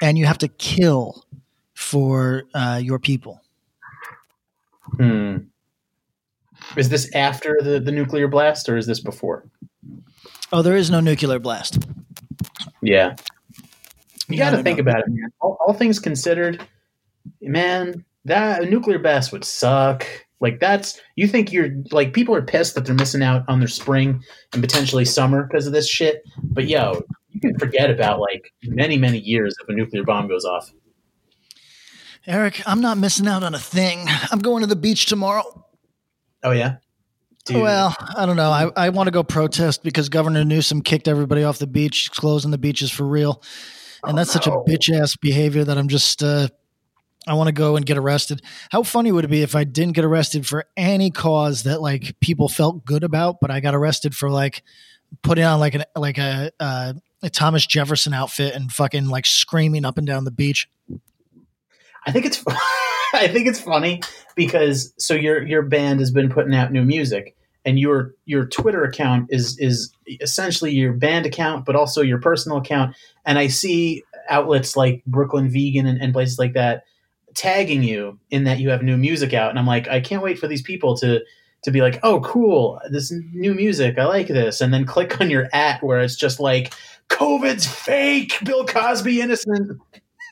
[0.01, 1.25] and you have to kill
[1.79, 3.41] for uh, your people.
[4.97, 5.37] Hmm.
[6.75, 9.45] Is this after the, the nuclear blast or is this before?
[10.51, 11.79] Oh, there is no nuclear blast.
[12.81, 13.15] Yeah.
[14.27, 15.31] You got to think about it, man.
[15.39, 16.61] All, all, things considered,
[17.41, 20.05] man, that nuclear blast would suck.
[20.41, 23.67] Like that's you think you're like people are pissed that they're missing out on their
[23.67, 24.21] spring
[24.53, 26.23] and potentially summer because of this shit.
[26.43, 30.45] But yo, you can forget about like many many years if a nuclear bomb goes
[30.45, 30.71] off.
[32.27, 34.05] Eric, I'm not missing out on a thing.
[34.32, 35.65] I'm going to the beach tomorrow.
[36.43, 36.77] Oh yeah.
[37.45, 37.62] Dude.
[37.62, 38.51] Well, I don't know.
[38.51, 42.51] I, I want to go protest because Governor Newsom kicked everybody off the beach, closing
[42.51, 43.41] the beaches for real.
[44.03, 44.41] And oh, that's no.
[44.41, 46.49] such a bitch ass behavior that I'm just uh,
[47.27, 48.41] I want to go and get arrested.
[48.71, 52.19] How funny would it be if I didn't get arrested for any cause that like
[52.19, 54.63] people felt good about, but I got arrested for like
[55.21, 59.86] putting on like an like a, uh, a Thomas Jefferson outfit and fucking like screaming
[59.86, 60.69] up and down the beach.
[62.05, 62.43] I think it's
[63.13, 64.01] I think it's funny
[64.35, 67.35] because so your your band has been putting out new music
[67.65, 72.57] and your your Twitter account is is essentially your band account but also your personal
[72.57, 72.95] account.
[73.25, 76.83] And I see outlets like Brooklyn Vegan and, and places like that
[77.35, 79.49] tagging you in that you have new music out.
[79.49, 81.21] And I'm like I can't wait for these people to
[81.63, 84.62] to be like oh cool this new music I like this.
[84.62, 86.73] And then click on your at where it's just like
[87.09, 89.79] COVID's fake Bill Cosby innocent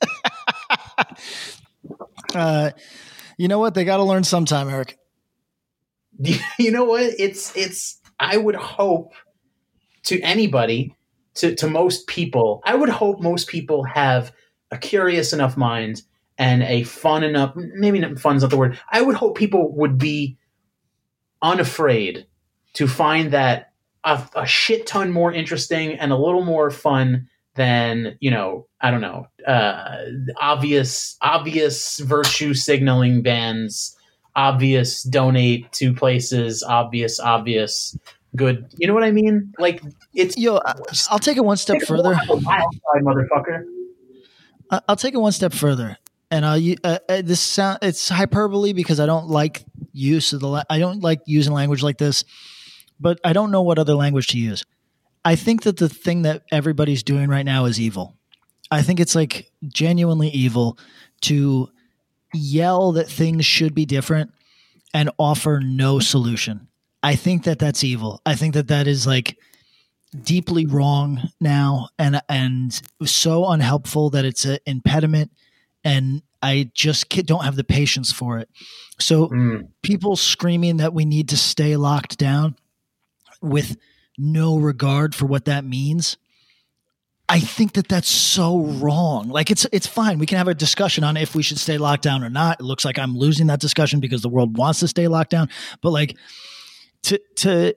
[2.33, 2.71] Uh,
[3.37, 3.73] you know what?
[3.73, 4.97] They got to learn sometime, Eric.
[6.59, 7.03] You know what?
[7.19, 8.01] It's it's.
[8.19, 9.13] I would hope
[10.05, 10.95] to anybody,
[11.35, 14.31] to to most people, I would hope most people have
[14.71, 16.01] a curious enough mind
[16.37, 17.53] and a fun enough.
[17.55, 18.79] Maybe not fun's not the word.
[18.91, 20.37] I would hope people would be
[21.41, 22.25] unafraid
[22.73, 23.71] to find that
[24.03, 28.89] a, a shit ton more interesting and a little more fun than you know i
[28.89, 29.97] don't know uh,
[30.39, 33.97] obvious obvious virtue signaling bands
[34.35, 37.97] obvious donate to places obvious obvious
[38.35, 39.51] good you know what i mean?
[39.57, 39.81] Like
[40.13, 40.59] it's yo
[41.09, 42.11] i'll take it one step further.
[42.11, 43.63] wild side, motherfucker.
[44.69, 45.97] I'll take it one step further.
[46.29, 50.47] And I'll uh, uh, this sound it's hyperbole because I don't like use of the
[50.47, 52.25] la- I don't like using language like this,
[52.99, 54.65] but I don't know what other language to use.
[55.27, 58.15] I think that the thing that everybody's doing right now is evil.
[58.71, 60.77] I think it's like genuinely evil
[61.23, 61.67] to
[62.33, 64.31] yell that things should be different
[64.93, 66.69] and offer no solution.
[67.03, 68.21] I think that that's evil.
[68.25, 69.37] I think that that is like
[70.23, 75.29] deeply wrong now and and so unhelpful that it's an impediment
[75.83, 78.47] and I just don't have the patience for it.
[78.97, 79.67] So mm.
[79.81, 82.55] people screaming that we need to stay locked down
[83.41, 83.75] with
[84.17, 86.17] no regard for what that means.
[87.29, 89.27] I think that that's so wrong.
[89.27, 90.17] Like it's it's fine.
[90.17, 92.61] We can have a discussion on if we should stay locked down or not.
[92.61, 95.49] It looks like I'm losing that discussion because the world wants to stay locked down.
[95.81, 96.17] But like
[97.03, 97.75] to to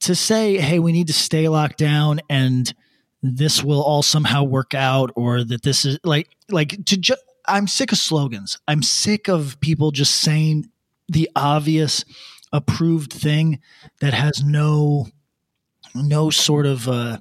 [0.00, 2.72] to say, hey, we need to stay locked down and
[3.22, 7.66] this will all somehow work out, or that this is like like to just I'm
[7.66, 8.58] sick of slogans.
[8.68, 10.70] I'm sick of people just saying
[11.08, 12.04] the obvious
[12.52, 13.60] approved thing
[14.00, 15.08] that has no
[16.02, 17.18] no sort of uh,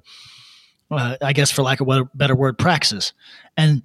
[0.91, 3.13] uh, I guess for lack of a better word praxis.
[3.55, 3.83] And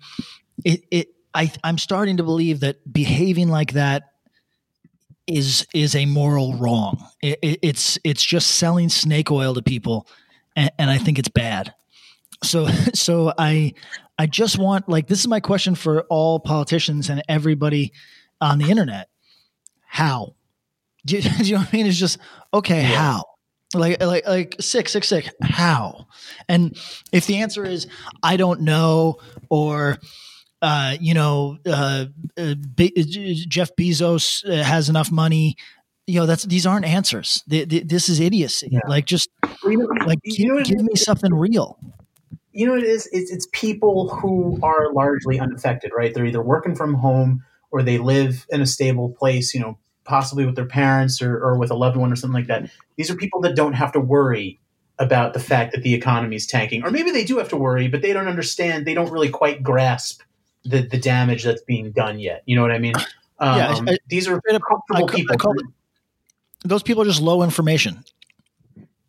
[0.65, 4.13] it it I I'm starting to believe that behaving like that
[5.27, 7.05] is is a moral wrong.
[7.23, 10.07] It, it, it's it's just selling snake oil to people,
[10.57, 11.75] and, and I think it's bad.
[12.43, 13.75] So so I
[14.19, 17.93] I just want like this is my question for all politicians and everybody
[18.41, 19.09] on the internet.
[19.87, 20.35] How?
[21.05, 21.87] Do you, do you know what I mean?
[21.87, 22.19] It's just
[22.55, 22.83] okay.
[22.83, 22.97] Yeah.
[22.97, 23.25] How?
[23.75, 25.31] Like like like sick sick sick.
[25.43, 26.07] How?
[26.49, 26.77] And
[27.13, 27.87] if the answer is
[28.23, 29.17] I don't know
[29.49, 29.99] or
[30.61, 32.07] uh, you know, uh,
[32.39, 32.93] uh, Be-
[33.49, 35.57] Jeff Bezos uh, has enough money.
[36.07, 37.43] You know, that's these aren't answers.
[37.47, 38.69] this is idiocy.
[38.71, 38.81] Yeah.
[38.87, 39.29] Like, just
[40.05, 41.79] like you know, give me something real
[42.53, 43.09] you know what it is?
[43.13, 46.13] It's, it's people who are largely unaffected, right?
[46.13, 50.45] They're either working from home or they live in a stable place, you know, possibly
[50.47, 52.71] with their parents or, or with a loved one or something like that.
[52.97, 54.59] These are people that don't have to worry
[54.99, 56.85] about the fact that the economy is tanking.
[56.85, 58.87] Or maybe they do have to worry, but they don't understand.
[58.87, 60.23] They don't really quite grasp
[60.65, 62.43] the, the damage that's being done yet.
[62.47, 62.95] You know what I mean?
[63.39, 65.37] Um, yeah, I, these are comfortable I, people.
[65.41, 65.55] I
[66.65, 68.05] those people are just low information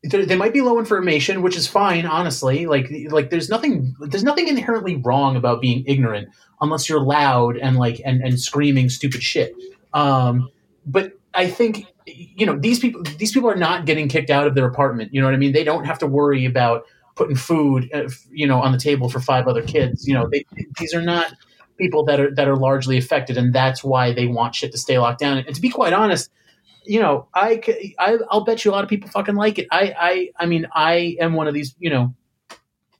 [0.03, 2.65] they might be low information, which is fine, honestly.
[2.65, 6.27] Like, like there's nothing, there's nothing inherently wrong about being ignorant,
[6.59, 9.55] unless you're loud and like and and screaming stupid shit.
[9.93, 10.49] Um,
[10.85, 14.55] but I think you know these people, these people are not getting kicked out of
[14.55, 15.13] their apartment.
[15.13, 15.53] You know what I mean?
[15.53, 16.83] They don't have to worry about
[17.15, 20.07] putting food, uh, you know, on the table for five other kids.
[20.07, 20.45] You know, they,
[20.79, 21.33] these are not
[21.77, 24.97] people that are that are largely affected, and that's why they want shit to stay
[24.99, 25.37] locked down.
[25.37, 26.29] And to be quite honest
[26.85, 27.61] you know, I,
[27.99, 29.67] I I'll bet you a lot of people fucking like it.
[29.71, 31.75] I I I mean, I am one of these.
[31.79, 32.15] You know,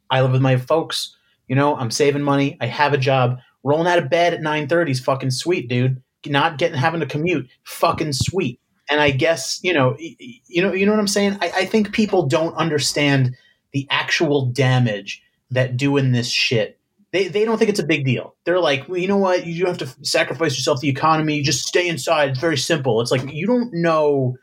[0.10, 1.16] I live with my folks.
[1.48, 2.58] You know, I'm saving money.
[2.62, 3.40] I have a job.
[3.64, 6.02] Rolling out of bed at nine thirty is fucking sweet, dude.
[6.26, 8.60] Not getting having to commute, fucking sweet.
[8.90, 11.38] And I guess you know, you know, you know what I'm saying.
[11.42, 13.36] I, I think people don't understand
[13.72, 16.80] the actual damage that doing this shit
[17.14, 18.36] they, they don't think it's a big deal.
[18.44, 19.46] They're like, well, you know what?
[19.46, 21.38] You have to sacrifice yourself the economy.
[21.38, 22.32] You just stay inside.
[22.32, 23.00] It's very simple.
[23.02, 24.36] It's like you don't know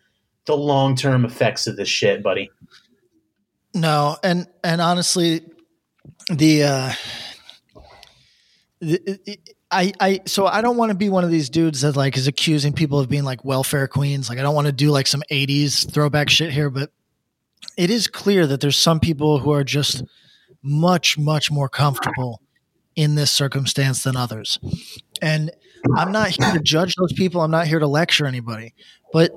[0.47, 2.49] the long term effects of this shit, buddy.
[3.75, 5.41] No, and and honestly,
[6.29, 6.93] the uh,
[8.81, 9.39] the,
[9.71, 12.27] I I so I don't want to be one of these dudes that like is
[12.27, 14.29] accusing people of being like welfare queens.
[14.29, 16.91] Like I don't want to do like some '80s throwback shit here, but
[17.77, 20.03] it is clear that there's some people who are just
[20.63, 22.43] much much more comfortable
[22.97, 24.59] in this circumstance than others.
[25.23, 25.51] And
[25.97, 27.41] I'm not here to judge those people.
[27.41, 28.75] I'm not here to lecture anybody.
[29.13, 29.31] But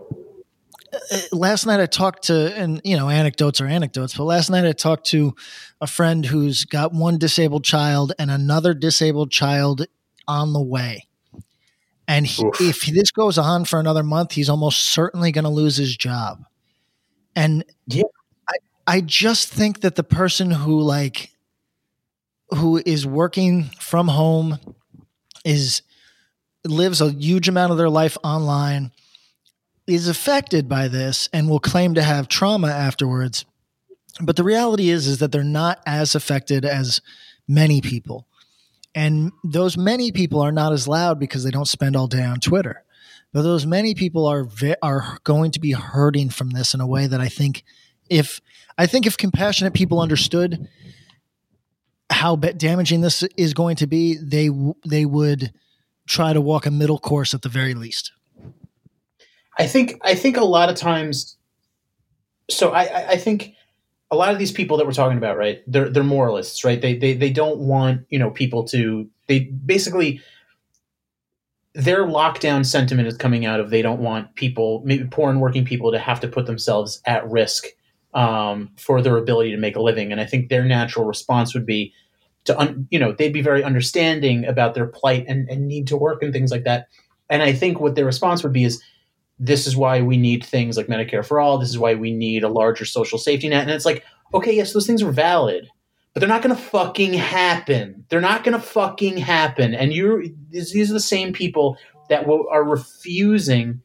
[0.94, 4.66] uh, last night I talked to, and you know, anecdotes are anecdotes, but last night
[4.66, 5.36] I talked to
[5.80, 9.86] a friend who's got one disabled child and another disabled child
[10.28, 11.08] on the way.
[12.08, 15.78] And he, if this goes on for another month, he's almost certainly going to lose
[15.78, 16.44] his job.
[17.36, 18.04] And yeah.
[18.48, 18.54] I,
[18.88, 21.32] I just think that the person who like
[22.50, 24.60] who is working from home
[25.46, 25.82] is
[26.66, 28.92] lives a huge amount of their life online
[29.88, 33.46] is affected by this and will claim to have trauma afterwards
[34.22, 37.02] but the reality is is that they're not as affected as
[37.48, 38.28] many people
[38.96, 42.40] and those many people are not as loud because they don't spend all day on
[42.40, 42.84] twitter
[43.34, 44.48] but those many people are
[44.82, 47.64] are going to be hurting from this in a way that I think
[48.10, 48.40] if
[48.78, 50.68] I think if compassionate people understood
[52.12, 54.50] how damaging this is going to be, they
[54.88, 55.52] they would
[56.08, 58.12] try to walk a middle course at the very least.
[59.58, 61.38] I think I think a lot of times.
[62.52, 63.56] So I I think
[64.14, 65.64] a lot of these people that we're talking about, right?
[65.66, 66.80] They're they're moralists, right?
[66.80, 70.22] They they they don't want you know people to they basically
[71.74, 75.66] their lockdown sentiment is coming out of they don't want people, maybe poor and working
[75.66, 77.66] people, to have to put themselves at risk
[78.14, 80.12] um, for their ability to make a living.
[80.12, 81.92] And I think their natural response would be
[82.44, 85.98] to, un, you know, they'd be very understanding about their plight and, and need to
[85.98, 86.90] work and things like that.
[87.32, 88.80] And I think what their response would be is,
[89.40, 91.58] this is why we need things like Medicare for all.
[91.58, 93.64] This is why we need a larger social safety net.
[93.64, 94.04] And it's like,
[94.34, 95.70] okay, yes, those things are valid,
[96.14, 98.06] but they're not going to fucking happen.
[98.10, 99.74] They're not going to fucking happen.
[99.74, 101.78] And you're these are the same people
[102.10, 103.82] that are refusing.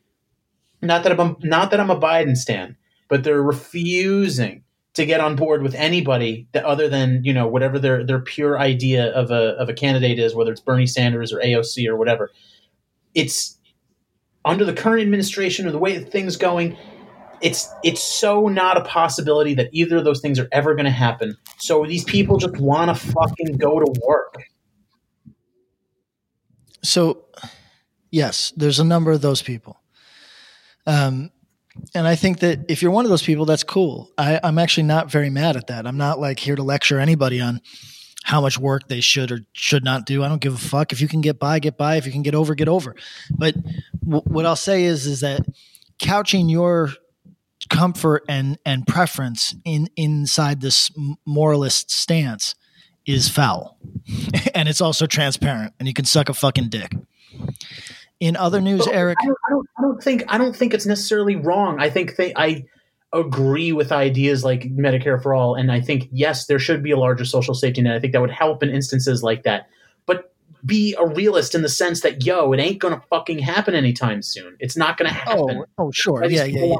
[0.82, 2.76] Not that I'm not that I'm a Biden stan,
[3.08, 4.62] but they're refusing
[4.94, 8.58] to get on board with anybody that other than you know whatever their their pure
[8.58, 12.30] idea of a of a candidate is, whether it's Bernie Sanders or AOC or whatever.
[13.14, 13.57] It's
[14.48, 16.76] under the current administration or the way that things going.
[17.40, 20.90] It's it's so not a possibility that either of those things are ever going to
[20.90, 21.36] happen.
[21.58, 24.34] So these people just want to fucking go to work.
[26.82, 27.26] So,
[28.10, 29.76] yes, there's a number of those people.
[30.86, 31.30] Um,
[31.94, 34.10] and I think that if you're one of those people, that's cool.
[34.16, 35.86] I, I'm actually not very mad at that.
[35.86, 37.60] I'm not like here to lecture anybody on
[38.28, 40.22] how much work they should or should not do.
[40.22, 40.92] I don't give a fuck.
[40.92, 41.96] If you can get by, get by.
[41.96, 42.94] If you can get over, get over.
[43.30, 43.54] But
[44.04, 45.46] w- what I'll say is, is that
[45.98, 46.90] couching your
[47.70, 50.90] comfort and and preference in inside this
[51.24, 52.54] moralist stance
[53.06, 53.78] is foul,
[54.54, 56.94] and it's also transparent, and you can suck a fucking dick.
[58.20, 60.74] In other news, but Eric, I don't, I don't, I don't, think I don't think
[60.74, 61.80] it's necessarily wrong.
[61.80, 62.66] I think they, I
[63.12, 66.98] agree with ideas like Medicare for all, and I think yes, there should be a
[66.98, 67.96] larger social safety net.
[67.96, 69.68] I think that would help in instances like that.
[70.06, 70.32] But
[70.64, 74.56] be a realist in the sense that yo, it ain't gonna fucking happen anytime soon.
[74.60, 75.64] It's not gonna oh, happen.
[75.78, 76.64] Oh, oh sure, yeah, yeah.
[76.64, 76.76] yeah.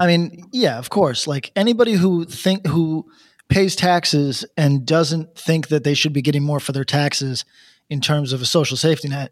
[0.00, 1.26] I mean, yeah, of course.
[1.26, 3.06] Like anybody who think who
[3.48, 7.44] pays taxes and doesn't think that they should be getting more for their taxes
[7.90, 9.30] in terms of a social safety net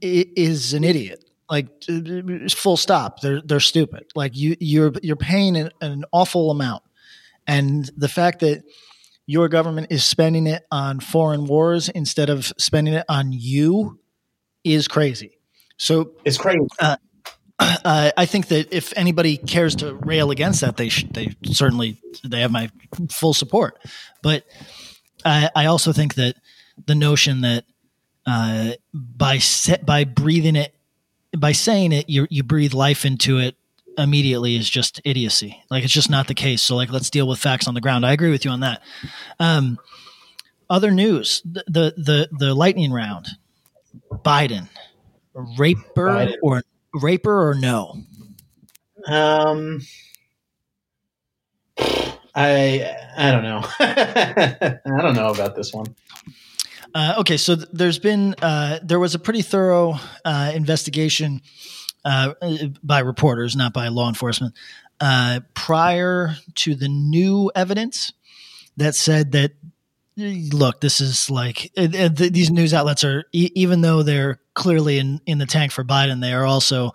[0.00, 1.24] is an idiot.
[1.52, 1.68] Like
[2.50, 3.20] full stop.
[3.20, 4.06] They're they're stupid.
[4.14, 6.82] Like you you're you're paying an, an awful amount,
[7.46, 8.62] and the fact that
[9.26, 14.00] your government is spending it on foreign wars instead of spending it on you
[14.64, 15.38] is crazy.
[15.76, 16.66] So it's crazy.
[16.80, 16.96] Uh,
[17.58, 22.00] uh, I think that if anybody cares to rail against that, they should, they certainly
[22.24, 22.70] they have my
[23.10, 23.78] full support.
[24.22, 24.44] But
[25.22, 26.36] I, I also think that
[26.86, 27.64] the notion that
[28.26, 30.74] uh, by set, by breathing it,
[31.36, 33.56] by saying it, you you breathe life into it
[33.98, 35.62] immediately is just idiocy.
[35.70, 36.62] Like it's just not the case.
[36.62, 38.06] So like let's deal with facts on the ground.
[38.06, 38.82] I agree with you on that.
[39.38, 39.78] Um,
[40.68, 43.28] other news: the, the the the lightning round.
[44.10, 44.68] Biden,
[45.58, 46.34] raper Biden.
[46.42, 46.62] or
[46.94, 47.96] raper or no?
[49.06, 49.80] Um,
[52.34, 53.60] I I don't know.
[53.80, 55.94] I don't know about this one.
[56.94, 61.40] Uh, okay, so th- there's been uh, there was a pretty thorough uh, investigation
[62.04, 62.34] uh,
[62.82, 64.54] by reporters, not by law enforcement,
[65.00, 68.12] uh, prior to the new evidence
[68.76, 69.52] that said that
[70.16, 75.38] look, this is like uh, these news outlets are even though they're clearly in in
[75.38, 76.92] the tank for Biden, they are also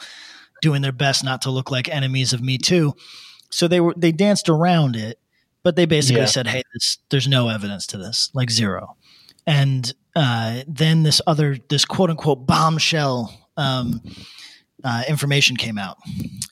[0.62, 2.94] doing their best not to look like enemies of Me Too.
[3.50, 5.20] So they were they danced around it,
[5.64, 6.28] but they basically yeah.
[6.28, 8.98] said, "Hey, this, there's no evidence to this, like zero
[9.48, 14.02] and uh, then this other this quote unquote bombshell um,
[14.84, 15.98] uh, information came out,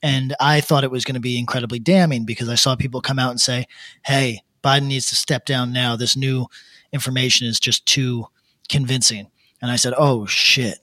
[0.02, 3.20] and I thought it was going to be incredibly damning because I saw people come
[3.20, 3.66] out and say,
[4.06, 5.96] "Hey, Biden needs to step down now.
[5.96, 6.48] This new
[6.94, 8.28] information is just too
[8.70, 9.30] convincing."
[9.62, 10.80] And I said, "Oh shit!"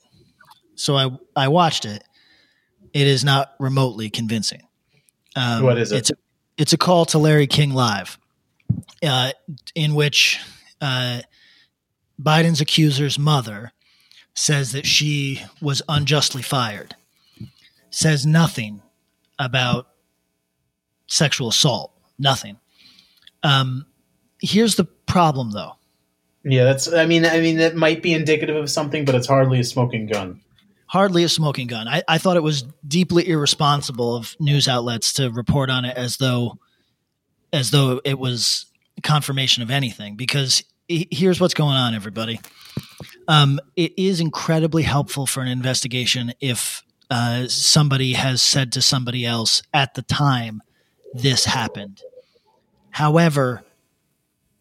[0.75, 2.03] So I I watched it.
[2.93, 4.61] It is not remotely convincing.
[5.35, 5.97] Um, what is it?
[5.97, 6.13] It's a,
[6.57, 8.19] it's a call to Larry King live,
[9.01, 9.31] uh,
[9.73, 10.39] in which
[10.79, 11.21] uh,
[12.21, 13.71] Biden's accuser's mother
[14.33, 16.95] says that she was unjustly fired,
[17.89, 18.81] says nothing
[19.39, 19.87] about
[21.07, 22.57] sexual assault, nothing.
[23.43, 23.85] Um,
[24.41, 25.73] here's the problem, though.
[26.43, 26.91] Yeah, that's.
[26.91, 30.07] I mean, I mean that might be indicative of something, but it's hardly a smoking
[30.07, 30.41] gun.
[30.87, 31.87] Hardly a smoking gun.
[31.87, 36.17] I, I thought it was deeply irresponsible of news outlets to report on it as
[36.17, 36.59] though,
[37.51, 38.65] as though it was
[39.01, 42.39] confirmation of anything, because here's what's going on, everybody.
[43.27, 49.25] um, it is incredibly helpful for an investigation if uh, somebody has said to somebody
[49.25, 50.61] else at the time
[51.13, 52.01] this happened.
[52.89, 53.63] However,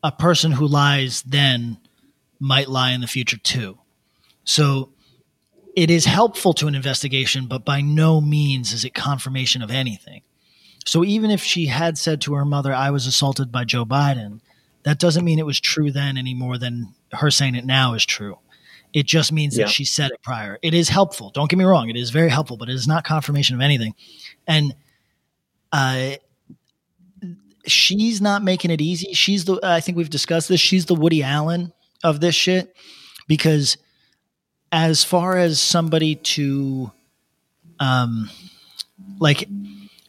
[0.03, 1.79] a person who lies then
[2.39, 3.79] might lie in the future too.
[4.45, 4.91] So
[5.77, 10.23] it is helpful to an investigation, but by no means is it confirmation of anything.
[10.85, 14.41] So even if she had said to her mother, I was assaulted by Joe Biden,
[14.85, 18.05] that doesn't mean it was true then any more than her saying it now is
[18.05, 18.39] true.
[18.93, 19.64] It just means yeah.
[19.64, 20.59] that she said it prior.
[20.61, 21.30] It is helpful.
[21.30, 21.89] Don't get me wrong.
[21.89, 23.95] It is very helpful, but it is not confirmation of anything.
[24.47, 24.74] And
[25.72, 26.16] uh,
[27.66, 29.14] she's not making it easy.
[29.14, 30.61] She's the, I think we've discussed this.
[30.61, 31.72] She's the Woody Allen
[32.05, 32.76] of this shit
[33.26, 33.78] because
[34.70, 36.93] as far as somebody to,
[37.80, 38.30] um,
[39.18, 39.49] like,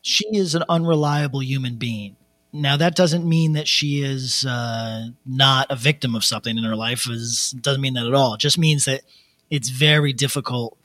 [0.02, 2.18] she is an unreliable human being.
[2.54, 6.76] Now that doesn't mean that she is uh, not a victim of something in her
[6.76, 7.10] life.
[7.10, 8.36] Is doesn't mean that at all.
[8.36, 9.02] It just means that
[9.50, 10.78] it's very difficult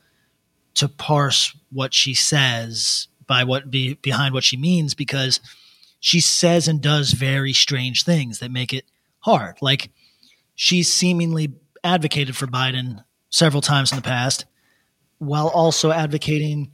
[0.75, 5.39] to parse what she says by what be, behind what she means because
[5.99, 8.85] she says and does very strange things that make it
[9.19, 9.57] hard.
[9.61, 9.91] Like
[10.55, 11.53] she's seemingly
[11.83, 14.45] advocated for Biden several times in the past
[15.19, 16.71] while also advocating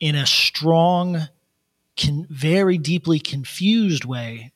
[0.00, 1.28] in a strong
[1.98, 4.52] con- very deeply confused way,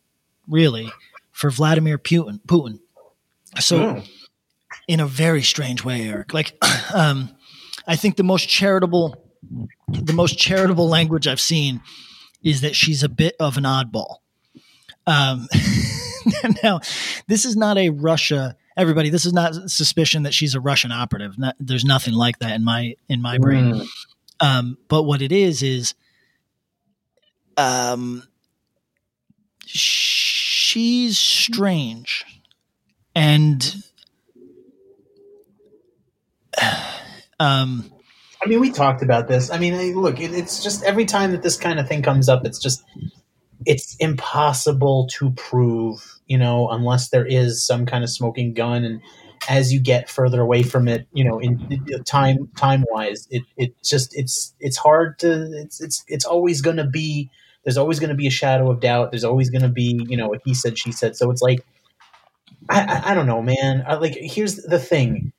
[0.49, 0.91] really,
[1.31, 2.41] for Vladimir Putin.
[2.47, 2.81] Putin.
[3.61, 4.09] So, mm.
[4.89, 6.33] in a very strange way, Eric.
[6.33, 6.57] Like,
[6.95, 7.31] um,
[7.87, 9.17] I think the most charitable,
[9.89, 11.83] the most charitable language I've seen
[12.43, 14.17] is that she's a bit of an oddball.
[15.07, 15.49] Um,
[16.63, 16.81] now,
[17.29, 18.57] this is not a Russia.
[18.77, 21.39] Everybody, this is not suspicion that she's a Russian operative.
[21.39, 23.75] Not, there's nothing like that in my in my brain.
[23.75, 23.89] Mm.
[24.41, 25.95] Um, but what it is is
[27.57, 28.23] um,
[29.67, 32.25] she's strange
[33.15, 33.77] and
[37.41, 37.93] um
[38.45, 39.51] I mean, we talked about this.
[39.51, 42.45] I mean, look, it, it's just every time that this kind of thing comes up,
[42.45, 42.83] it's just
[43.65, 48.85] it's impossible to prove, you know, unless there is some kind of smoking gun.
[48.85, 49.01] And
[49.49, 53.45] as you get further away from it, you know, in, in time time wise, it
[53.57, 57.31] it just it's it's hard to it's it's it's always going to be
[57.65, 59.11] there's always going to be a shadow of doubt.
[59.11, 61.17] There's always going to be, you know, he said, she said.
[61.17, 61.65] So it's like,
[62.69, 63.85] I, I, I don't know, man.
[63.87, 65.33] I, like, here's the thing: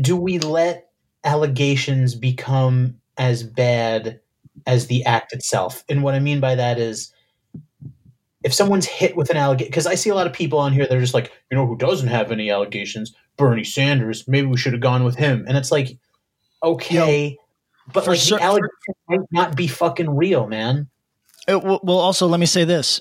[0.00, 0.90] Do we let
[1.24, 4.20] allegations become as bad
[4.66, 5.84] as the act itself?
[5.88, 7.12] And what I mean by that is,
[8.44, 10.86] if someone's hit with an allegation, because I see a lot of people on here
[10.86, 13.14] that are just like, you know, who doesn't have any allegations?
[13.36, 14.26] Bernie Sanders.
[14.28, 15.44] Maybe we should have gone with him.
[15.48, 15.98] And it's like,
[16.62, 17.38] okay,
[17.92, 18.70] but For like the allegation
[19.08, 20.88] might not be fucking real, man.
[21.48, 23.00] It, well, also let me say this: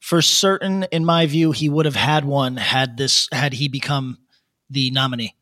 [0.00, 4.18] for certain, in my view, he would have had one had this had he become
[4.70, 5.34] the nominee.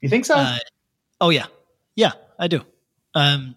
[0.00, 0.34] You think so?
[0.34, 0.58] Uh,
[1.20, 1.46] oh yeah,
[1.96, 2.62] yeah, I do.
[3.14, 3.56] Um,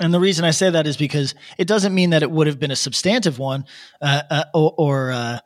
[0.00, 2.58] and the reason I say that is because it doesn't mean that it would have
[2.58, 3.64] been a substantive one
[4.02, 5.38] uh, uh, or or, uh,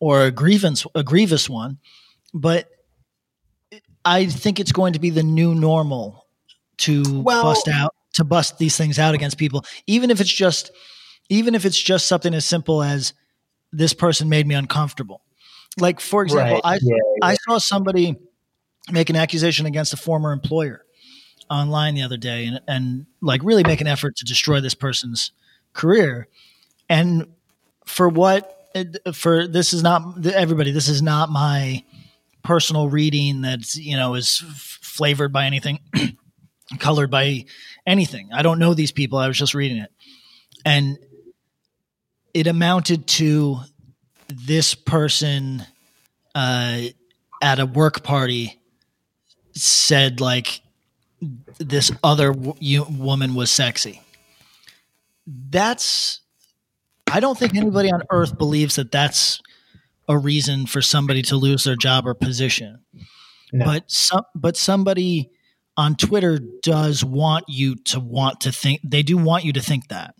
[0.00, 1.78] or a grievance a grievous one,
[2.34, 2.68] but
[4.04, 6.25] I think it's going to be the new normal
[6.78, 10.70] to well, bust out to bust these things out against people, even if it's just
[11.28, 13.12] even if it's just something as simple as
[13.72, 15.22] this person made me uncomfortable.
[15.78, 16.64] Like for example, right.
[16.64, 17.26] I yeah, yeah.
[17.26, 18.16] I saw somebody
[18.90, 20.82] make an accusation against a former employer
[21.50, 25.32] online the other day and, and like really make an effort to destroy this person's
[25.72, 26.28] career.
[26.88, 27.26] And
[27.84, 28.52] for what
[29.12, 31.82] for this is not everybody this is not my
[32.42, 34.38] personal reading that's you know is
[34.82, 35.80] flavored by anything
[36.78, 37.44] colored by
[37.86, 38.30] anything.
[38.32, 39.18] I don't know these people.
[39.18, 39.90] I was just reading it.
[40.64, 40.98] And
[42.34, 43.60] it amounted to
[44.28, 45.64] this person
[46.34, 46.82] uh,
[47.40, 48.60] at a work party
[49.52, 50.60] said, like,
[51.58, 54.02] this other w- woman was sexy.
[55.26, 56.20] That's,
[57.10, 59.40] I don't think anybody on earth believes that that's
[60.08, 62.80] a reason for somebody to lose their job or position.
[63.52, 63.64] No.
[63.64, 65.30] But some, but somebody
[65.76, 69.88] on Twitter does want you to want to think they do want you to think
[69.88, 70.14] that.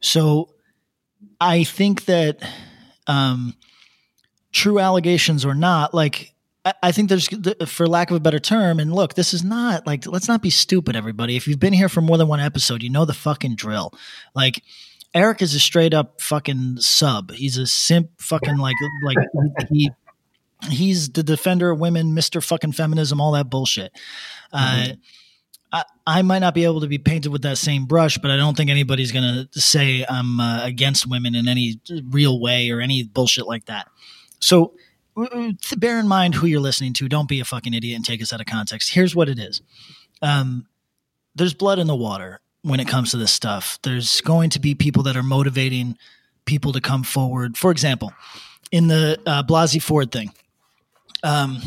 [0.00, 0.54] So
[1.40, 2.40] I think that
[3.06, 3.54] um,
[4.52, 6.34] true allegations or not, like
[6.82, 7.28] I think there's,
[7.66, 10.50] for lack of a better term, and look, this is not like, let's not be
[10.50, 11.36] stupid, everybody.
[11.36, 13.94] If you've been here for more than one episode, you know the fucking drill.
[14.34, 14.62] Like,
[15.14, 17.32] Eric is a straight up fucking sub.
[17.32, 19.16] He's a simp fucking like, like
[19.70, 19.90] he,
[20.64, 22.42] he's the defender of women, Mr.
[22.42, 23.92] fucking feminism, all that bullshit.
[24.52, 24.92] Mm-hmm.
[24.92, 24.94] Uh,
[25.70, 28.36] I, I, might not be able to be painted with that same brush, but I
[28.36, 32.80] don't think anybody's going to say I'm uh, against women in any real way or
[32.80, 33.86] any bullshit like that.
[34.40, 34.74] So
[35.76, 37.08] bear in mind who you're listening to.
[37.08, 38.92] Don't be a fucking idiot and take us out of context.
[38.92, 39.60] Here's what it is.
[40.22, 40.66] Um,
[41.34, 43.78] there's blood in the water when it comes to this stuff.
[43.82, 45.98] There's going to be people that are motivating
[46.44, 47.56] people to come forward.
[47.56, 48.12] For example,
[48.72, 50.32] in the uh, Blasey Ford thing.
[51.22, 51.60] Um,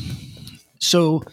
[0.80, 1.24] so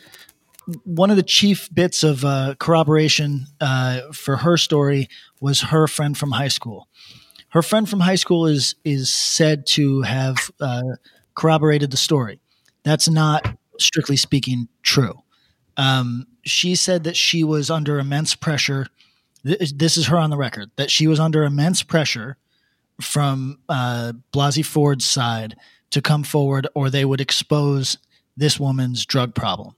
[0.85, 5.09] one of the chief bits of uh, corroboration uh, for her story
[5.41, 6.89] was her friend from high school.
[7.51, 10.83] Her friend from high school is is said to have uh,
[11.35, 12.41] corroborated the story.
[12.83, 15.23] That's not strictly speaking true.
[15.77, 18.87] Um, she said that she was under immense pressure.
[19.45, 22.37] This is her on the record that she was under immense pressure
[23.01, 25.57] from uh, Blasey Ford's side
[25.91, 27.97] to come forward, or they would expose
[28.39, 29.75] this woman's drug problem.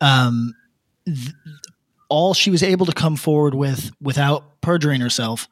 [0.00, 0.54] Um,
[1.06, 1.32] th-
[2.08, 5.48] all she was able to come forward with without perjuring herself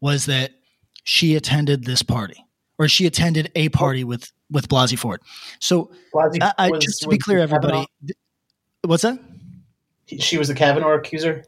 [0.00, 0.52] was that
[1.02, 2.44] she attended this party
[2.78, 5.20] or she attended a party with with Blasey Ford.
[5.58, 8.16] So, Blasey I, I, was, just to be clear, everybody, th-
[8.82, 9.18] what's that?
[10.18, 11.44] She was the Kavanaugh accuser.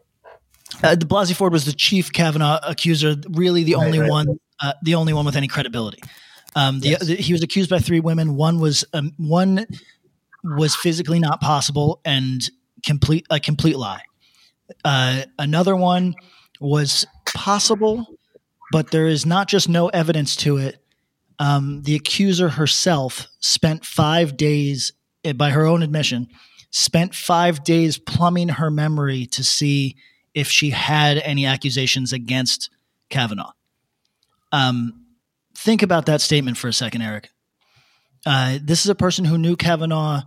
[0.83, 4.11] Uh, the Blasey Ford was the chief Kavanaugh accuser, really the right, only right.
[4.11, 6.03] one, uh, the only one with any credibility.
[6.57, 7.07] Um, the, yes.
[7.07, 8.35] the, he was accused by three women.
[8.35, 9.67] One was um, one
[10.57, 12.49] was physically not possible and
[12.85, 14.03] complete a complete lie.
[14.85, 16.15] Uh, another one
[16.61, 18.07] was possible,
[18.73, 20.83] but there is not just no evidence to it.
[21.39, 24.93] Um, the accuser herself spent five days,
[25.25, 26.29] eh, by her own admission,
[26.71, 29.97] spent five days plumbing her memory to see
[30.35, 32.71] if she had any accusations against
[33.11, 33.53] Kavanaugh.
[34.53, 35.07] Um,
[35.55, 37.31] think about that statement for a second, Eric.
[38.25, 40.23] Uh, this is a person who knew Kavanaugh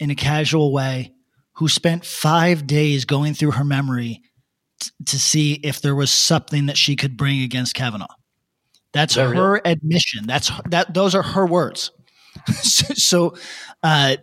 [0.00, 1.12] in a casual way
[1.54, 4.22] who spent five days going through her memory
[4.80, 8.06] t- to see if there was something that she could bring against Kavanaugh.
[8.92, 10.26] That's that her admission.
[10.26, 10.94] That's that.
[10.94, 11.92] Those are her words.
[12.46, 13.34] so, so
[13.82, 14.16] uh,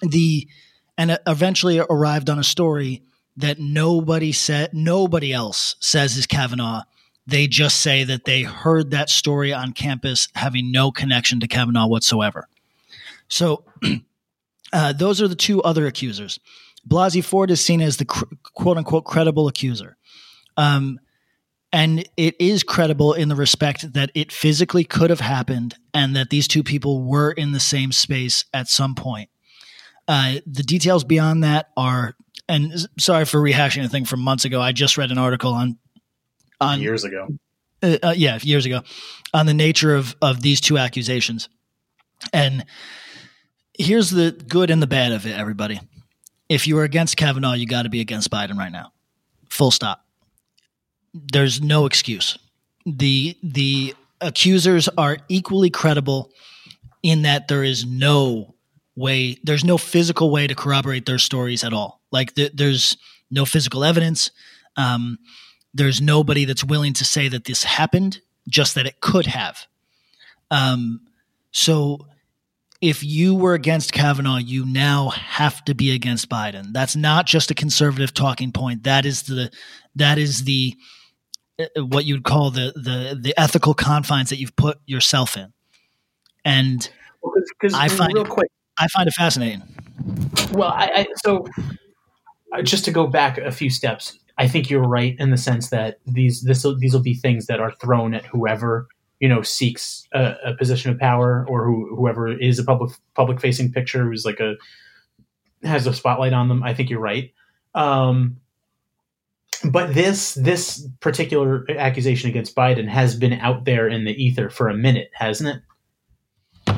[0.00, 0.48] the
[0.96, 3.02] and eventually arrived on a story
[3.36, 6.82] that nobody said, nobody else says is Kavanaugh.
[7.26, 11.88] They just say that they heard that story on campus, having no connection to Kavanaugh
[11.88, 12.48] whatsoever.
[13.28, 13.64] So
[14.74, 16.40] Uh, those are the two other accusers.
[16.86, 19.96] Blasey Ford is seen as the cr- quote unquote credible accuser.
[20.56, 20.98] Um,
[21.72, 26.30] and it is credible in the respect that it physically could have happened and that
[26.30, 29.30] these two people were in the same space at some point.
[30.06, 32.14] Uh, the details beyond that are,
[32.48, 34.60] and sorry for rehashing a thing from months ago.
[34.60, 35.78] I just read an article on,
[36.60, 37.28] on years ago.
[37.82, 38.82] Uh, uh, yeah, years ago,
[39.32, 41.48] on the nature of of these two accusations,
[42.32, 42.64] and
[43.78, 45.80] here's the good and the bad of it, everybody.
[46.48, 48.92] If you are against Kavanaugh, you got to be against Biden right now.
[49.50, 50.04] Full stop.
[51.12, 52.38] There's no excuse.
[52.86, 56.30] The the accusers are equally credible
[57.02, 58.54] in that there is no
[58.96, 62.00] way there's no physical way to corroborate their stories at all.
[62.10, 62.96] Like th- there's
[63.30, 64.30] no physical evidence.
[64.76, 65.18] Um,
[65.72, 69.66] there's nobody that's willing to say that this happened, just that it could have.
[70.50, 71.00] Um,
[71.50, 72.06] so
[72.84, 76.74] if you were against Kavanaugh, you now have to be against Biden.
[76.74, 78.82] That's not just a conservative talking point.
[78.82, 79.50] That is the
[79.96, 80.74] that is the
[81.58, 85.50] uh, what you'd call the the the ethical confines that you've put yourself in.
[86.44, 86.86] And
[87.22, 89.62] well, cause, cause I find real it, quick, I find it fascinating.
[90.52, 91.46] Well, I, I so
[92.52, 95.70] uh, just to go back a few steps, I think you're right in the sense
[95.70, 98.88] that these this these will be things that are thrown at whoever
[99.24, 103.40] you know seeks a, a position of power or who, whoever is a public public
[103.40, 104.56] facing picture who's like a
[105.62, 106.62] has a spotlight on them.
[106.62, 107.32] I think you're right.
[107.74, 108.36] Um,
[109.64, 114.68] but this this particular accusation against Biden has been out there in the ether for
[114.68, 115.62] a minute, hasn't
[116.68, 116.74] it?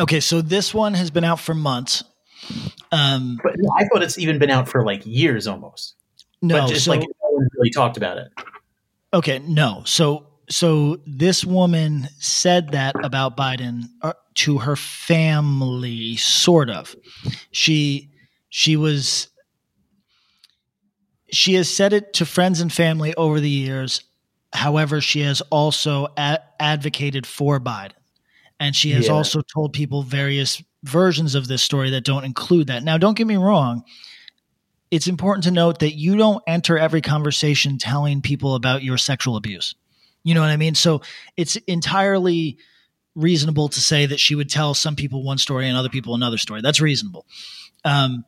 [0.00, 2.02] Okay, so this one has been out for months.
[2.90, 5.94] Um, but I thought it's even been out for like years almost.
[6.42, 8.32] No, but just so, like no one really talked about it.
[9.12, 9.84] Okay, no.
[9.86, 16.94] So so this woman said that about Biden uh, to her family, sort of.
[17.50, 18.10] She
[18.50, 19.28] she was
[21.30, 24.02] she has said it to friends and family over the years.
[24.52, 27.92] However, she has also a- advocated for Biden,
[28.60, 29.12] and she has yeah.
[29.12, 32.84] also told people various versions of this story that don't include that.
[32.84, 33.82] Now, don't get me wrong.
[34.90, 39.36] It's important to note that you don't enter every conversation telling people about your sexual
[39.36, 39.74] abuse
[40.24, 40.74] you know what I mean?
[40.74, 41.02] So
[41.36, 42.58] it's entirely
[43.14, 46.38] reasonable to say that she would tell some people one story and other people another
[46.38, 46.60] story.
[46.62, 47.26] That's reasonable.
[47.84, 48.24] Um,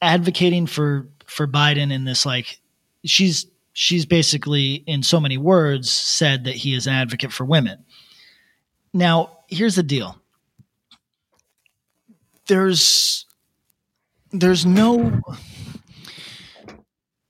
[0.00, 2.60] advocating for for Biden in this, like
[3.04, 7.84] she's she's basically in so many words said that he is an advocate for women.
[8.94, 10.16] Now, here's the deal.
[12.46, 13.26] there's
[14.32, 15.20] there's no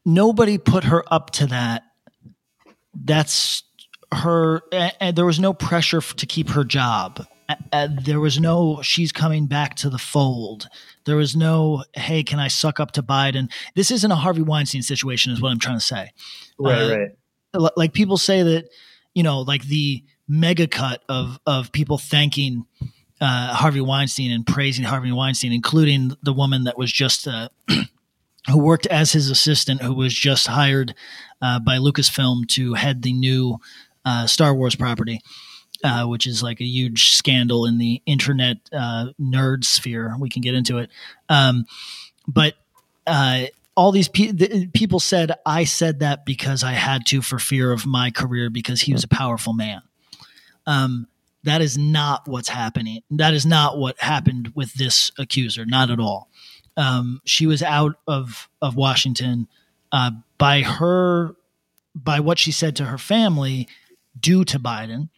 [0.05, 1.83] nobody put her up to that.
[2.95, 3.63] That's
[4.13, 7.27] her, and there was no pressure to keep her job.
[8.05, 10.69] there was no she's coming back to the fold.
[11.05, 13.51] There was no hey, can I suck up to Biden?
[13.75, 16.11] This isn't a Harvey Weinstein situation, is what I'm trying to say.
[16.59, 17.73] Right, uh, right.
[17.77, 18.69] Like people say that,
[19.15, 22.67] you know, like the mega cut of of people thanking
[23.21, 27.49] uh, Harvey Weinstein and praising Harvey Weinstein, including the woman that was just uh,
[28.49, 30.95] who worked as his assistant, who was just hired
[31.41, 33.59] uh, by Lucasfilm to head the new
[34.07, 35.21] uh, Star Wars property,
[35.85, 40.15] uh, which is like a huge scandal in the internet uh, nerd sphere.
[40.19, 40.91] We can get into it,
[41.29, 41.67] um,
[42.27, 42.55] but
[43.07, 43.47] uh,
[43.77, 47.71] all these pe- the, people said I said that because I had to for fear
[47.71, 49.83] of my career because he was a powerful man.
[50.67, 51.07] Um,
[51.45, 53.03] that is not what's happening.
[53.11, 55.67] That is not what happened with this accuser.
[55.67, 56.31] Not at all
[56.77, 59.49] um, she was out of of Washington
[59.93, 61.35] uh, by her
[61.95, 63.69] by what she said to her family
[64.19, 65.09] due to Biden,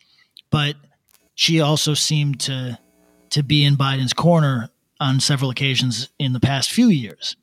[0.50, 0.76] but
[1.34, 2.78] she also seemed to
[3.30, 4.70] to be in Biden's corner
[5.00, 7.36] on several occasions in the past few years.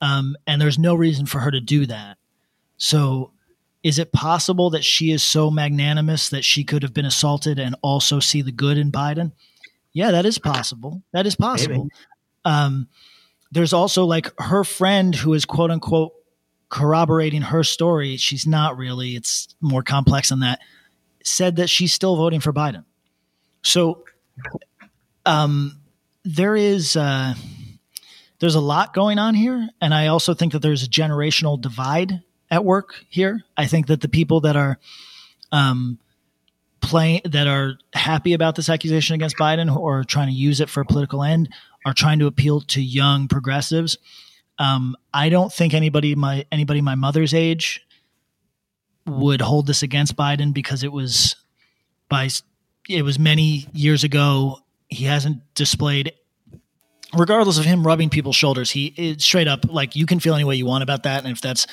[0.00, 2.18] Um, and there's no reason for her to do that.
[2.76, 3.32] So,
[3.82, 7.76] is it possible that she is so magnanimous that she could have been assaulted and
[7.82, 9.32] also see the good in Biden?
[9.92, 11.02] Yeah, that is possible.
[11.12, 11.88] That is possible.
[12.44, 12.88] Um,
[13.52, 16.12] there's also like her friend who is quote unquote
[16.68, 18.16] corroborating her story.
[18.16, 20.60] She's not really, it's more complex than that.
[21.24, 22.84] Said that she's still voting for Biden.
[23.62, 24.04] So
[25.24, 25.80] um,
[26.24, 27.34] there is uh,
[28.38, 32.22] there's a lot going on here, and I also think that there's a generational divide
[32.50, 33.42] at work here.
[33.56, 34.78] I think that the people that are
[35.52, 35.98] um,
[36.80, 40.80] playing that are happy about this accusation against Biden or trying to use it for
[40.80, 41.48] a political end
[41.84, 43.98] are trying to appeal to young progressives.
[44.58, 47.86] Um, I don't think anybody my anybody my mother's age
[49.06, 51.36] would hold this against Biden because it was
[52.08, 52.28] by
[52.88, 54.60] it was many years ago.
[54.88, 56.12] He hasn't displayed,
[57.14, 58.70] regardless of him rubbing people's shoulders.
[58.70, 61.40] He straight up like you can feel any way you want about that, and if
[61.40, 61.66] that's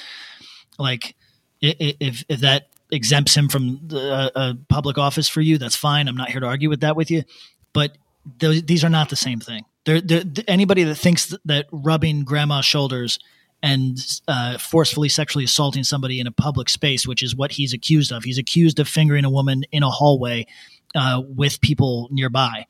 [0.77, 1.15] like
[1.61, 6.07] if if that exempts him from the, a public office for you, that's fine.
[6.07, 7.23] I'm not here to argue with that with you,
[7.71, 7.97] but
[8.39, 9.65] th- these are not the same thing.
[9.85, 13.19] They're, they're, anybody that thinks that rubbing grandma's shoulders
[13.61, 18.11] and uh, forcefully sexually assaulting somebody in a public space, which is what he's accused
[18.11, 18.23] of.
[18.23, 20.47] He's accused of fingering a woman in a hallway
[20.95, 22.65] uh, with people nearby.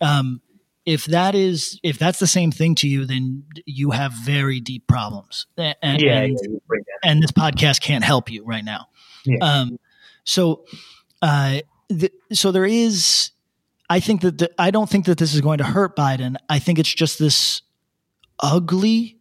[0.00, 0.42] Um,
[0.84, 4.86] if that is if that's the same thing to you, then you have very deep
[4.86, 5.46] problems.
[5.56, 8.86] And, yeah, and, yeah, and this podcast can't help you right now.
[9.24, 9.38] Yeah.
[9.40, 9.78] Um,
[10.22, 10.64] so,
[11.22, 13.30] uh, the, so there is
[13.88, 16.36] I think that the, I don't think that this is going to hurt Biden.
[16.48, 17.62] I think it's just this
[18.40, 19.18] ugly,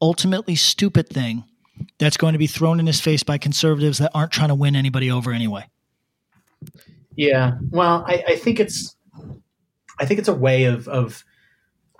[0.00, 1.44] ultimately stupid thing
[1.98, 4.76] that's going to be thrown in his face by conservatives that aren't trying to win
[4.76, 5.66] anybody over anyway.
[7.16, 8.96] Yeah, well, I, I think it's
[9.98, 11.24] I think it's a way of of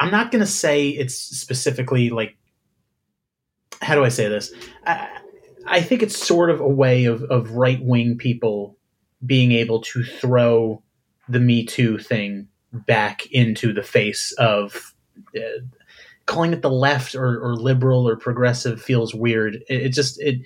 [0.00, 2.36] I'm not going to say it's specifically like
[3.82, 4.52] how do I say this?
[4.86, 5.08] I,
[5.66, 8.78] I think it's sort of a way of of right wing people
[9.24, 10.82] being able to throw
[11.28, 14.94] the Me Too thing back into the face of
[15.36, 15.60] uh,
[16.26, 19.56] calling it the left or, or liberal or progressive feels weird.
[19.68, 20.40] It, it just it,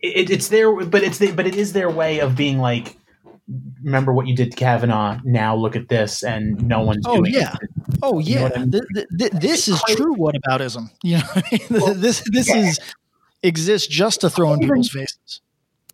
[0.00, 2.96] it it's their but it's the, but it is their way of being like
[3.82, 5.18] remember what you did to Kavanaugh.
[5.24, 7.04] Now look at this, and no one's.
[7.06, 7.70] Oh doing yeah, it.
[8.02, 8.32] oh yeah.
[8.32, 8.70] You know I mean?
[8.70, 10.90] th- th- this is true whataboutism.
[11.02, 12.56] You know, well, this this yeah.
[12.56, 12.80] is
[13.42, 15.40] exists just to throw in people's faces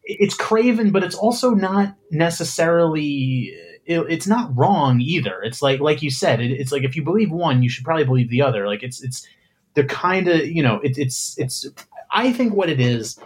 [0.08, 3.54] it's craven, but it's also not necessarily.
[3.84, 5.42] It, it's not wrong either.
[5.42, 6.40] It's like like you said.
[6.40, 8.66] It, it's like if you believe one, you should probably believe the other.
[8.66, 9.26] Like it's it's
[9.74, 11.66] they're kind of you know it, it's it's.
[12.10, 13.18] I think what it is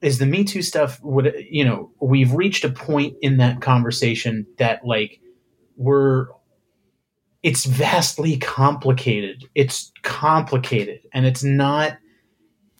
[0.00, 1.00] is the Me Too stuff.
[1.02, 5.20] Would you know we've reached a point in that conversation that like
[5.76, 6.28] we're
[7.42, 9.48] it's vastly complicated.
[9.54, 11.98] It's complicated, and it's not.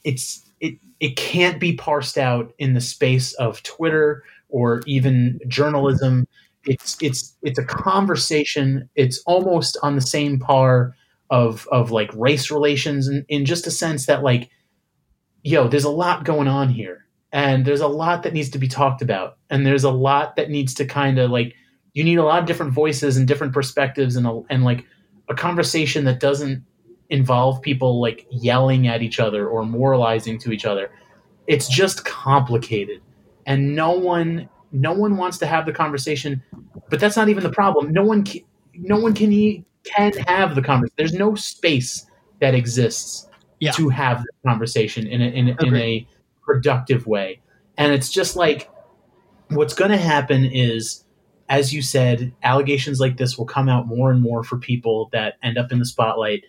[0.04, 0.78] It's it
[1.16, 6.26] can't be parsed out in the space of Twitter or even journalism.
[6.64, 8.88] It's it's it's a conversation.
[8.94, 10.94] It's almost on the same par
[11.30, 14.50] of of like race relations in, in just a sense that like
[15.42, 17.06] yo, there's a lot going on here.
[17.32, 19.38] And there's a lot that needs to be talked about.
[19.50, 21.54] And there's a lot that needs to kind of like
[21.94, 24.84] you need a lot of different voices and different perspectives and a, and like
[25.28, 26.64] a conversation that doesn't
[27.10, 30.90] involve people like yelling at each other or moralizing to each other.
[31.46, 33.02] It's just complicated,
[33.46, 36.42] and no one no one wants to have the conversation.
[36.88, 37.92] But that's not even the problem.
[37.92, 38.42] No one can,
[38.74, 40.94] no one can can have the conversation.
[40.96, 42.06] There's no space
[42.40, 43.72] that exists Yeah.
[43.72, 46.06] to have the conversation in a, in, in a
[46.42, 47.40] productive way.
[47.76, 48.70] And it's just like
[49.48, 51.04] what's going to happen is,
[51.48, 55.34] as you said, allegations like this will come out more and more for people that
[55.42, 56.44] end up in the spotlight.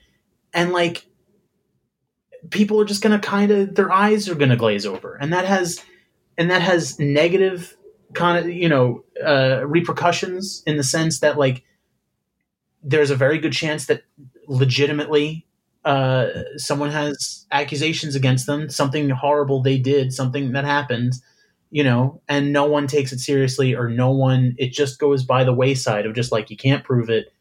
[0.54, 1.06] And like,
[2.50, 5.16] people are just going to kind of, their eyes are going to glaze over.
[5.16, 5.84] And that has,
[6.38, 7.78] and that has negative
[8.14, 11.64] kind of, you know, uh, repercussions in the sense that like,
[12.84, 14.04] there's a very good chance that
[14.48, 15.46] legitimately
[15.86, 16.28] uh,
[16.58, 21.14] someone has accusations against them, something horrible they did, something that happened,
[21.70, 25.44] you know, and no one takes it seriously or no one, it just goes by
[25.44, 27.32] the wayside of just like, you can't prove it.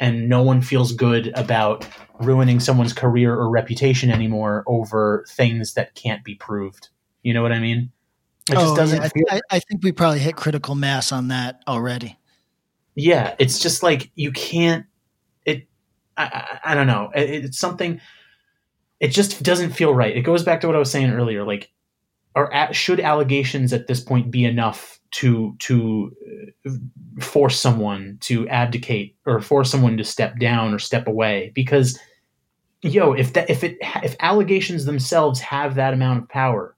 [0.00, 1.86] And no one feels good about
[2.18, 6.88] ruining someone's career or reputation anymore over things that can't be proved.
[7.22, 7.92] You know what I mean?
[8.50, 11.12] It oh, just doesn't yeah, I, feel I, I think we probably hit critical mass
[11.12, 12.18] on that already.
[12.94, 14.86] yeah it's just like you can't
[15.44, 15.68] it
[16.16, 18.00] i, I, I don't know it, it's something
[18.98, 21.70] it just doesn't feel right it goes back to what i was saying earlier like
[22.34, 26.14] are should allegations at this point be enough to to
[26.66, 26.70] uh,
[27.20, 31.98] force someone to abdicate or force someone to step down or step away because
[32.82, 36.76] yo if that if it if allegations themselves have that amount of power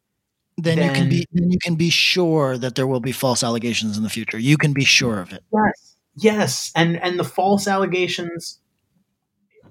[0.57, 3.97] Then, you can be then you can be sure that there will be false allegations
[3.97, 4.39] in the future.
[4.39, 5.43] You can be sure of it.
[5.53, 8.61] Yes, yes, and and the false allegations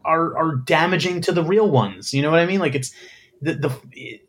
[0.03, 2.13] are are damaging to the real ones.
[2.13, 2.59] You know what I mean?
[2.59, 2.91] Like it's
[3.41, 4.19] the the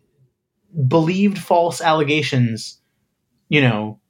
[0.86, 2.78] believed false allegations.
[3.48, 4.00] You know,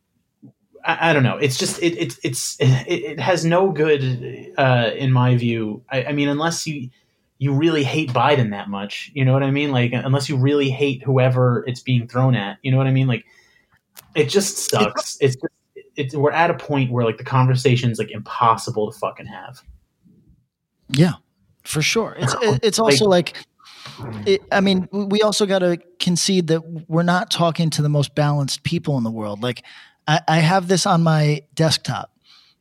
[0.85, 1.37] I, I don't know.
[1.37, 5.83] It's just it it it's it, it has no good uh, in my view.
[5.91, 6.91] I, I mean, unless you
[7.39, 9.72] you really hate Biden that much, you know what I mean?
[9.72, 13.07] Like unless you really hate whoever it's being thrown at, you know what I mean?
[13.07, 13.24] Like
[14.14, 15.16] it just sucks.
[15.20, 15.53] It's just
[15.97, 19.62] it's we're at a point where like the conversation's like impossible to fucking have.
[20.89, 21.14] Yeah,
[21.64, 22.16] for sure.
[22.18, 23.37] It's it's also like,
[24.26, 28.14] it, I mean, we also got to concede that we're not talking to the most
[28.14, 29.43] balanced people in the world.
[29.43, 29.64] Like,
[30.07, 32.11] I, I have this on my desktop.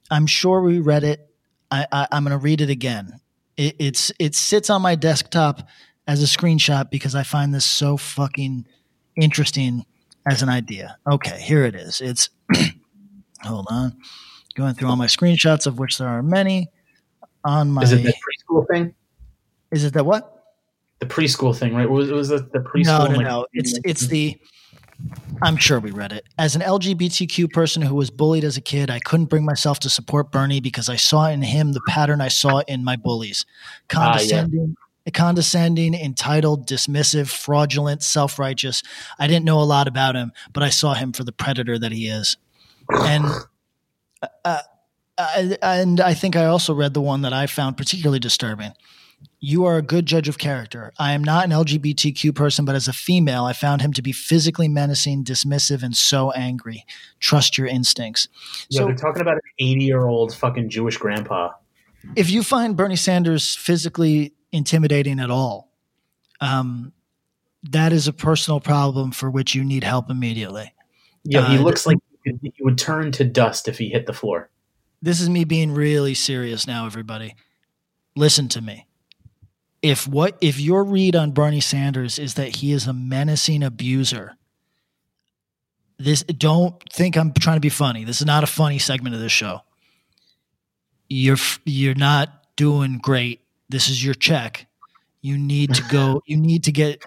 [0.09, 1.27] I'm sure we read it.
[1.71, 3.19] I, I, I'm going to read it again.
[3.57, 5.67] It, it's it sits on my desktop
[6.07, 8.65] as a screenshot because I find this so fucking
[9.15, 9.85] interesting
[10.29, 10.97] as an idea.
[11.09, 12.01] Okay, here it is.
[12.01, 12.29] It's
[13.43, 13.97] hold on,
[14.55, 16.69] going through all my screenshots of which there are many
[17.43, 17.83] on my.
[17.83, 18.93] Is it the preschool thing?
[19.71, 20.43] Is it the what?
[20.99, 21.89] The preschool thing, right?
[21.89, 23.09] Was was the, the No, preschool?
[23.11, 23.45] no, like- no.
[23.53, 24.37] It's it's the.
[25.41, 26.25] I'm sure we read it.
[26.37, 29.89] As an LGBTQ person who was bullied as a kid, I couldn't bring myself to
[29.89, 33.55] support Bernie because I saw in him the pattern I saw in my bullies: Ah,
[33.95, 34.11] yeah.
[34.11, 34.75] condescending,
[35.13, 38.83] condescending, entitled, dismissive, fraudulent, self-righteous.
[39.17, 41.91] I didn't know a lot about him, but I saw him for the predator that
[41.91, 42.37] he is.
[42.89, 43.25] And
[44.45, 44.59] uh,
[45.17, 48.73] I, and I think I also read the one that I found particularly disturbing.
[49.39, 50.91] You are a good judge of character.
[50.99, 54.11] I am not an LGBTQ person, but as a female, I found him to be
[54.11, 56.85] physically menacing, dismissive, and so angry.
[57.19, 58.27] Trust your instincts.
[58.69, 61.51] Yeah, So- they're talking about an eighty-year-old fucking Jewish grandpa.
[62.15, 65.71] if you find Bernie Sanders physically intimidating at all,
[66.39, 66.93] um,
[67.63, 70.73] that is a personal problem for which you need help immediately.
[71.23, 74.49] Yeah, he Uh, looks like he would turn to dust if he hit the floor.
[75.01, 77.35] This is me being really serious now, everybody.
[78.15, 78.85] Listen to me.
[79.81, 84.37] If what if your read on Bernie Sanders is that he is a menacing abuser,
[85.97, 88.03] this don't think I'm trying to be funny.
[88.03, 89.61] This is not a funny segment of this show.
[91.09, 93.41] You're you're not doing great.
[93.69, 94.67] This is your check.
[95.21, 96.21] You need to go.
[96.27, 97.03] You need to get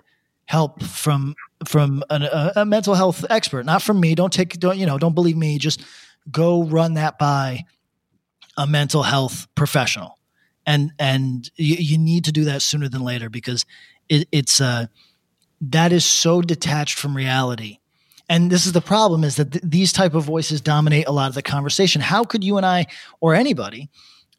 [0.47, 1.35] help from
[1.67, 4.15] from an, a, a mental health expert, not from me.
[4.15, 4.99] Don't take don't you know?
[4.99, 5.59] Don't believe me.
[5.59, 5.83] Just
[6.31, 7.65] go run that by
[8.57, 10.14] a mental health professional
[10.67, 13.65] and and you, you need to do that sooner than later because
[14.09, 14.87] it, it's uh
[15.61, 17.79] that is so detached from reality.
[18.29, 21.29] And this is the problem is that th- these type of voices dominate a lot
[21.29, 22.01] of the conversation.
[22.01, 22.87] How could you and i
[23.21, 23.89] or anybody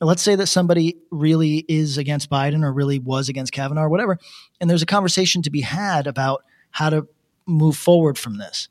[0.01, 4.19] let's say that somebody really is against biden or really was against kavanaugh or whatever
[4.59, 7.07] and there's a conversation to be had about how to
[7.45, 8.67] move forward from this.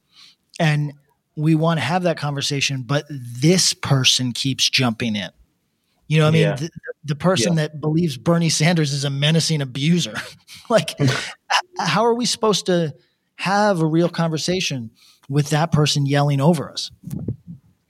[0.58, 0.92] And
[1.36, 5.30] we want to have that conversation but this person keeps jumping in.
[6.06, 6.56] You know what i mean?
[6.56, 6.70] The,
[7.04, 10.14] the person that believes bernie sanders is a menacing abuser
[10.70, 10.94] like
[11.78, 12.94] how are we supposed to
[13.36, 14.90] have a real conversation
[15.28, 16.90] with that person yelling over us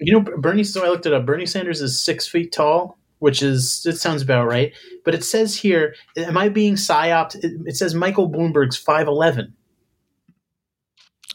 [0.01, 0.65] You know, Bernie.
[0.65, 1.25] So I looked it up.
[1.25, 4.73] Bernie Sanders is six feet tall, which is it sounds about right.
[5.05, 7.37] But it says here, am I being psyoped?
[7.37, 9.55] It, it says Michael Bloomberg's five eleven.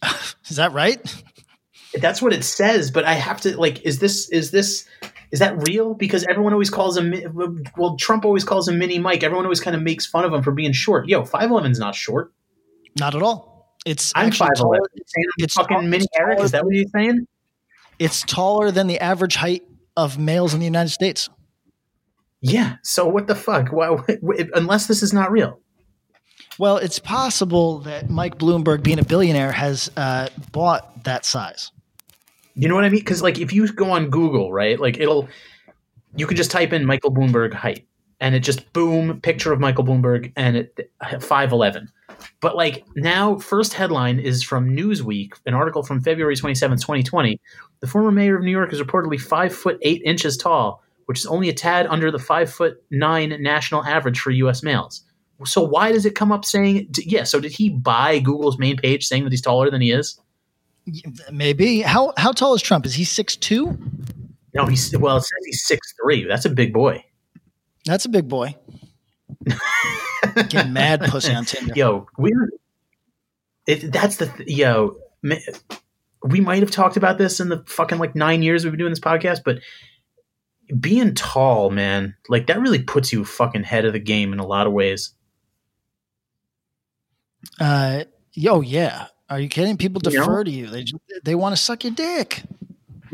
[0.50, 1.00] is that right
[2.00, 2.92] That's what it says.
[2.92, 4.86] But I have to like, is this is this
[5.32, 5.94] is that real?
[5.94, 7.14] Because everyone always calls him.
[7.78, 9.24] Well, Trump always calls him Mini Mike.
[9.24, 11.08] Everyone always kind of makes fun of him for being short.
[11.08, 12.34] Yo, five eleven's not short.
[13.00, 13.76] Not at all.
[13.86, 14.80] It's I'm five eleven.
[14.80, 14.80] taller-
[15.38, 16.40] It's fucking Mini Eric.
[16.40, 17.28] Is that what you're saying?
[18.00, 19.64] It's taller than the average height
[19.96, 21.30] of males in the United States.
[22.42, 22.78] Yeah.
[22.84, 23.70] So what the fuck?
[23.72, 23.98] Why,
[24.54, 25.60] unless this is not real.
[26.58, 31.72] Well, it's possible that Mike Bloomberg, being a billionaire, has uh, bought that size.
[32.60, 33.00] You know what I mean?
[33.00, 35.30] Because like if you go on Google, right, like it'll
[36.18, 37.88] you can just type in Michael Bloomberg height,
[38.20, 40.92] and it just boom picture of Michael Bloomberg, and it
[41.22, 41.90] five eleven.
[42.42, 47.02] But like now, first headline is from Newsweek, an article from February twenty seventh, twenty
[47.02, 47.40] twenty.
[47.80, 51.26] The former mayor of New York is reportedly five foot eight inches tall, which is
[51.28, 54.64] only a tad under the five foot nine national average for U.S.
[54.64, 55.02] males.
[55.46, 56.90] So why does it come up saying?
[56.98, 57.24] Yeah.
[57.24, 60.20] So did he buy Google's main page saying that he's taller than he is?
[61.32, 61.82] Maybe.
[61.82, 62.86] How how tall is Trump?
[62.86, 63.78] Is he six two?
[64.54, 65.18] No, he's well.
[65.18, 66.26] It says he's six three.
[66.26, 67.04] That's a big boy.
[67.86, 68.56] That's a big boy.
[70.50, 71.74] Getting mad pussy on Tinder.
[71.76, 72.32] Yo, we.
[73.68, 74.98] It, that's the th- yo.
[76.24, 78.92] We might have talked about this in the fucking like nine years we've been doing
[78.92, 79.60] this podcast, but
[80.78, 84.46] being tall, man, like that really puts you fucking head of the game in a
[84.46, 85.14] lot of ways.
[87.60, 89.08] Uh, yo, yeah.
[89.30, 89.78] Are you kidding?
[89.78, 90.26] People You know?
[90.26, 90.68] defer to you.
[90.68, 92.44] They just, they want to suck your dick.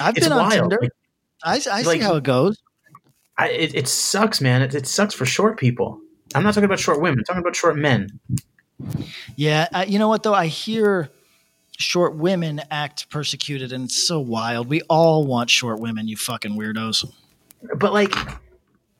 [0.00, 0.50] I've It's been on wild.
[0.70, 0.78] Tinder.
[0.80, 0.90] Like-
[1.46, 2.58] I, I see how it goes.
[3.36, 4.62] I, it, it sucks, man.
[4.62, 6.00] It, it sucks for short people.
[6.34, 7.18] I'm not talking about short women.
[7.18, 8.08] I'm talking about short men.
[9.36, 10.34] Yeah, I, you know what though?
[10.34, 11.10] I hear
[11.78, 14.68] short women act persecuted, and it's so wild.
[14.68, 16.08] We all want short women.
[16.08, 17.04] You fucking weirdos.
[17.76, 18.14] but like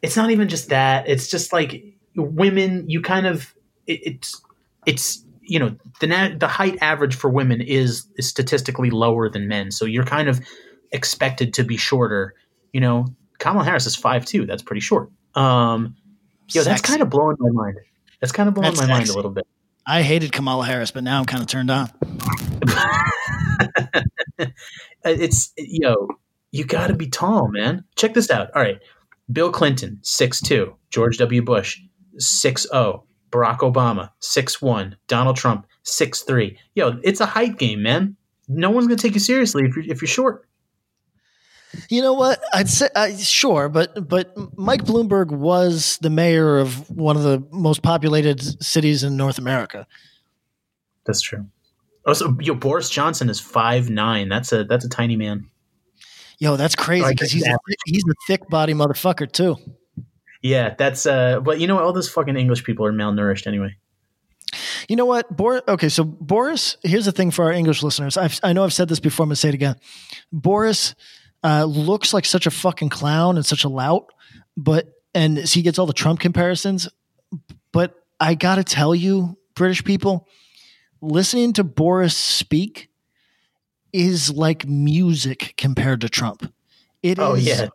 [0.02, 1.82] it's not even just that it's just like
[2.14, 3.54] women you kind of
[3.86, 4.40] it, it's
[4.86, 9.48] it's you know the na- the height average for women is, is statistically lower than
[9.48, 10.40] men so you're kind of
[10.92, 12.34] expected to be shorter
[12.72, 13.06] you know
[13.38, 15.96] Kamala Harris is 5'2 that's pretty short um
[16.52, 17.76] yo that's kind of blowing my mind
[18.20, 19.46] that's kind of blowing That's my mind a little bit
[19.86, 21.90] I hated Kamala Harris, but now I'm kind of turned on.
[25.04, 26.08] it's yo,
[26.52, 27.84] you got to be tall, man.
[27.96, 28.48] Check this out.
[28.54, 28.78] All right,
[29.30, 30.74] Bill Clinton, six two.
[30.90, 31.42] George W.
[31.42, 31.78] Bush,
[32.16, 33.04] six zero.
[33.34, 34.96] Barack Obama, six one.
[35.08, 36.56] Donald Trump, six three.
[36.74, 38.16] Yo, it's a height game, man.
[38.46, 40.46] No one's gonna take you seriously if you're if you're short.
[41.88, 42.40] You know what?
[42.52, 47.44] I'd say uh, sure, but but Mike Bloomberg was the mayor of one of the
[47.50, 49.88] most populated cities in North America.
[51.04, 51.46] That's true.
[52.06, 54.28] Also, yo, Boris Johnson is five nine.
[54.28, 55.50] That's a that's a tiny man.
[56.38, 57.56] Yo, that's crazy because he's a,
[57.86, 59.56] he's a thick body motherfucker too.
[60.44, 61.40] Yeah, that's uh.
[61.40, 61.84] But you know what?
[61.84, 63.76] All those fucking English people are malnourished anyway.
[64.90, 65.62] You know what, Boris?
[65.66, 66.76] Okay, so Boris.
[66.82, 68.18] Here's the thing for our English listeners.
[68.18, 69.24] I've, I know I've said this before.
[69.24, 69.76] I'm gonna say it again.
[70.30, 70.94] Boris
[71.42, 74.12] uh, looks like such a fucking clown and such a lout,
[74.54, 76.90] but and he gets all the Trump comparisons.
[77.72, 80.28] But I gotta tell you, British people,
[81.00, 82.90] listening to Boris speak
[83.94, 86.52] is like music compared to Trump.
[87.02, 87.24] It is.
[87.24, 87.68] Oh, yeah.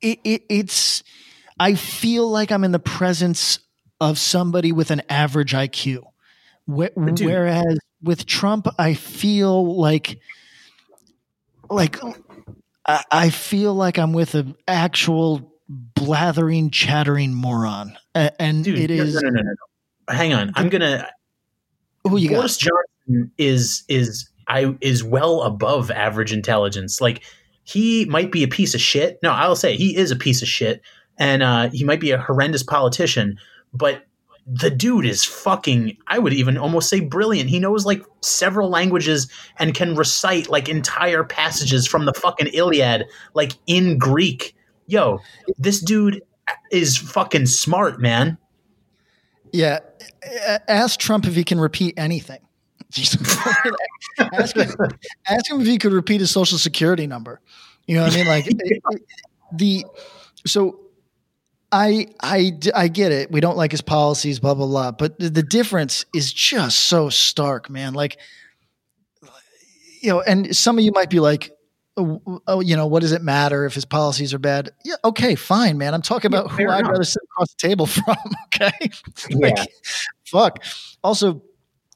[0.00, 1.02] It, it it's.
[1.58, 3.58] I feel like I'm in the presence
[4.00, 6.02] of somebody with an average IQ.
[6.66, 10.18] Wh- whereas with Trump, I feel like
[11.70, 11.98] like
[12.86, 18.96] I, I feel like I'm with an actual blathering, chattering moron, A- and Dude, it
[18.96, 20.14] no, is no, no, no, no.
[20.14, 21.08] Hang on, I'm gonna.
[22.04, 22.36] who you got.
[22.36, 27.00] Boris Johnson is is I is well above average intelligence.
[27.00, 27.24] Like
[27.64, 29.18] he might be a piece of shit.
[29.22, 30.82] No, I'll say he is a piece of shit,
[31.18, 33.38] and uh, he might be a horrendous politician.
[33.72, 34.06] But
[34.46, 35.96] the dude is fucking.
[36.06, 37.50] I would even almost say brilliant.
[37.50, 43.06] He knows like several languages and can recite like entire passages from the fucking Iliad
[43.34, 44.54] like in Greek.
[44.86, 45.18] Yo,
[45.58, 46.22] this dude
[46.70, 48.38] is fucking smart, man.
[49.52, 49.80] Yeah,
[50.68, 52.38] ask Trump if he can repeat anything.
[54.32, 54.70] ask, him,
[55.28, 57.40] ask him if he could repeat his social security number.
[57.86, 58.26] You know what I mean?
[58.26, 58.46] Like
[59.52, 59.84] the
[60.46, 60.80] so
[61.72, 63.30] I I d- I get it.
[63.30, 64.92] We don't like his policies, blah blah blah.
[64.92, 67.92] But the, the difference is just so stark, man.
[67.94, 68.18] Like
[70.00, 71.50] you know, and some of you might be like,
[71.96, 74.70] oh, oh, you know, what does it matter if his policies are bad?
[74.84, 75.94] Yeah, okay, fine, man.
[75.94, 76.92] I'm talking about who I'd enough.
[76.92, 78.16] rather sit across the table from.
[78.54, 78.90] Okay,
[79.30, 79.64] Yeah.
[80.26, 80.62] fuck.
[81.02, 81.42] Also,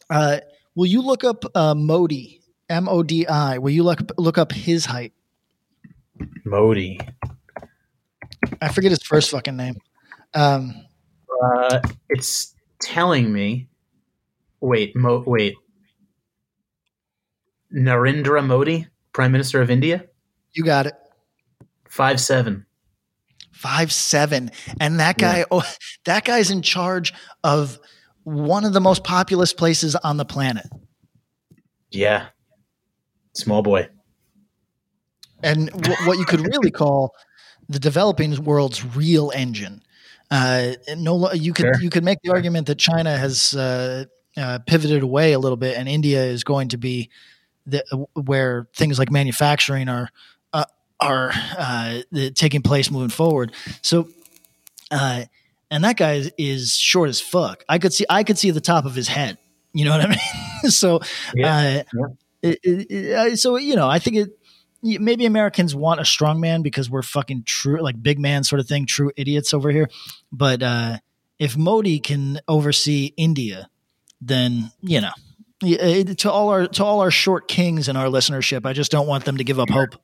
[0.08, 0.40] uh,
[0.74, 2.38] will you look up uh, Modi?
[2.68, 3.58] M O D I.
[3.58, 5.12] Will you look look up his height?
[6.44, 7.00] Modi.
[8.60, 9.76] I forget his first fucking name.
[10.34, 10.74] Um,
[11.42, 13.68] Uh, it's telling me.
[14.60, 15.54] Wait, Mo, wait.
[17.74, 20.04] Narendra Modi, Prime Minister of India.
[20.52, 20.94] You got it.
[21.88, 22.66] Five seven.
[23.52, 25.44] Five seven, and that guy, yeah.
[25.50, 25.70] oh,
[26.06, 27.12] that guy's in charge
[27.44, 27.78] of
[28.24, 30.66] one of the most populous places on the planet.
[31.90, 32.28] Yeah,
[33.34, 33.88] small boy.
[35.42, 37.14] And w- what you could really call
[37.70, 39.82] the developing world's real engine.
[40.30, 41.82] Uh, no, you could sure.
[41.82, 44.04] you could make the argument that China has uh,
[44.36, 47.10] uh, pivoted away a little bit, and India is going to be
[47.66, 47.82] the,
[48.14, 50.08] where things like manufacturing are
[50.52, 50.64] uh,
[51.00, 52.00] are uh,
[52.34, 53.52] taking place moving forward.
[53.82, 54.08] So,
[54.90, 55.24] uh,
[55.70, 57.64] and that guy is short as fuck.
[57.68, 59.38] I could see I could see the top of his head.
[59.72, 60.70] You know what I mean?
[60.70, 61.00] so,
[61.34, 61.82] yeah.
[61.94, 62.06] yeah.
[62.42, 64.39] It, it, it, so you know, I think it
[64.82, 68.68] maybe Americans want a strong man because we're fucking true, like big man sort of
[68.68, 69.88] thing, true idiots over here.
[70.32, 70.98] But uh,
[71.38, 73.68] if Modi can oversee India,
[74.20, 75.12] then you know,
[76.14, 79.24] to all our to all our short kings in our listenership, I just don't want
[79.24, 79.96] them to give up hope.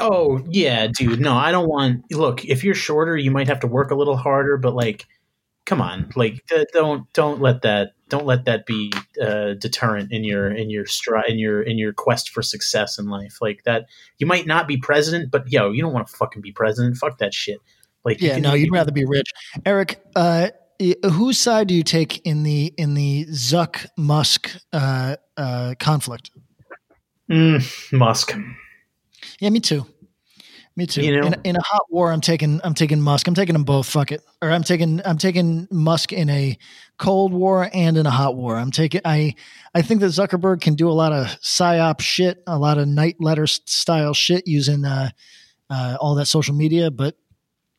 [0.00, 1.20] Oh yeah, dude.
[1.20, 2.10] No, I don't want.
[2.12, 5.06] Look, if you're shorter, you might have to work a little harder, but like,
[5.66, 10.50] come on, like, don't don't let that don't let that be a deterrent in your
[10.50, 13.38] in your stri- in your in your quest for success in life.
[13.40, 13.86] Like that,
[14.18, 16.96] you might not be president, but yo, you don't want to fucking be president.
[16.96, 17.58] Fuck that shit.
[18.04, 19.32] Like, yeah, you no, you'd rather be rich.
[19.64, 20.50] Eric, uh,
[21.04, 26.30] whose side do you take in the in the Zuck Musk uh, uh, conflict?
[27.30, 28.36] Mm, Musk.
[29.40, 29.86] Yeah, me too.
[30.76, 31.02] Me too.
[31.02, 31.26] You know?
[31.28, 33.28] in, in, a hot war, I'm taking I'm taking Musk.
[33.28, 33.88] I'm taking them both.
[33.88, 34.22] Fuck it.
[34.42, 36.58] Or I'm taking I'm taking Musk in a
[36.98, 38.56] cold war and in a hot war.
[38.56, 39.36] I'm taking I
[39.74, 43.16] I think that Zuckerberg can do a lot of psyop shit, a lot of night
[43.20, 45.10] letter style shit using uh,
[45.70, 46.90] uh, all that social media.
[46.90, 47.16] But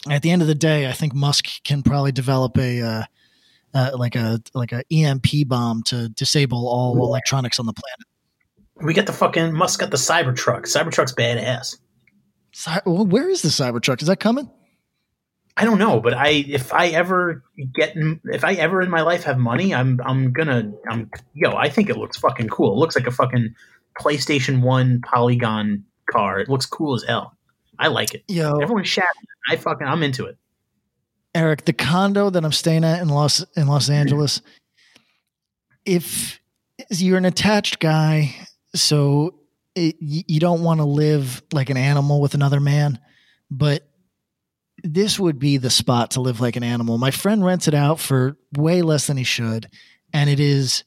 [0.10, 3.04] at the end of the day, I think Musk can probably develop a uh,
[3.74, 8.08] uh like a like a EMP bomb to disable all electronics on the planet.
[8.86, 10.62] We get the fucking Musk got the Cybertruck.
[10.62, 11.78] Cybertruck's badass.
[12.86, 14.02] Where is the Cybertruck?
[14.02, 14.50] Is that coming?
[15.58, 17.44] I don't know, but I if I ever
[17.74, 17.94] get
[18.26, 21.52] if I ever in my life have money, I'm I'm gonna I'm yo.
[21.52, 22.74] I think it looks fucking cool.
[22.74, 23.56] It looks like a fucking
[24.00, 26.40] PlayStation One polygon car.
[26.40, 27.38] It looks cool as hell.
[27.80, 28.24] I like it.
[28.28, 29.24] Yo, everyone's shouting.
[29.50, 30.38] I fucking I'm into it.
[31.34, 34.42] Eric, the condo that I'm staying at in Los in Los Angeles,
[35.86, 36.40] if
[36.90, 38.36] you're an attached guy,
[38.74, 39.36] so
[39.76, 43.00] it, you don't want to live like an animal with another man,
[43.52, 43.88] but
[44.84, 46.98] this would be the spot to live like an animal.
[46.98, 49.68] My friend rents it out for way less than he should,
[50.14, 50.84] and it is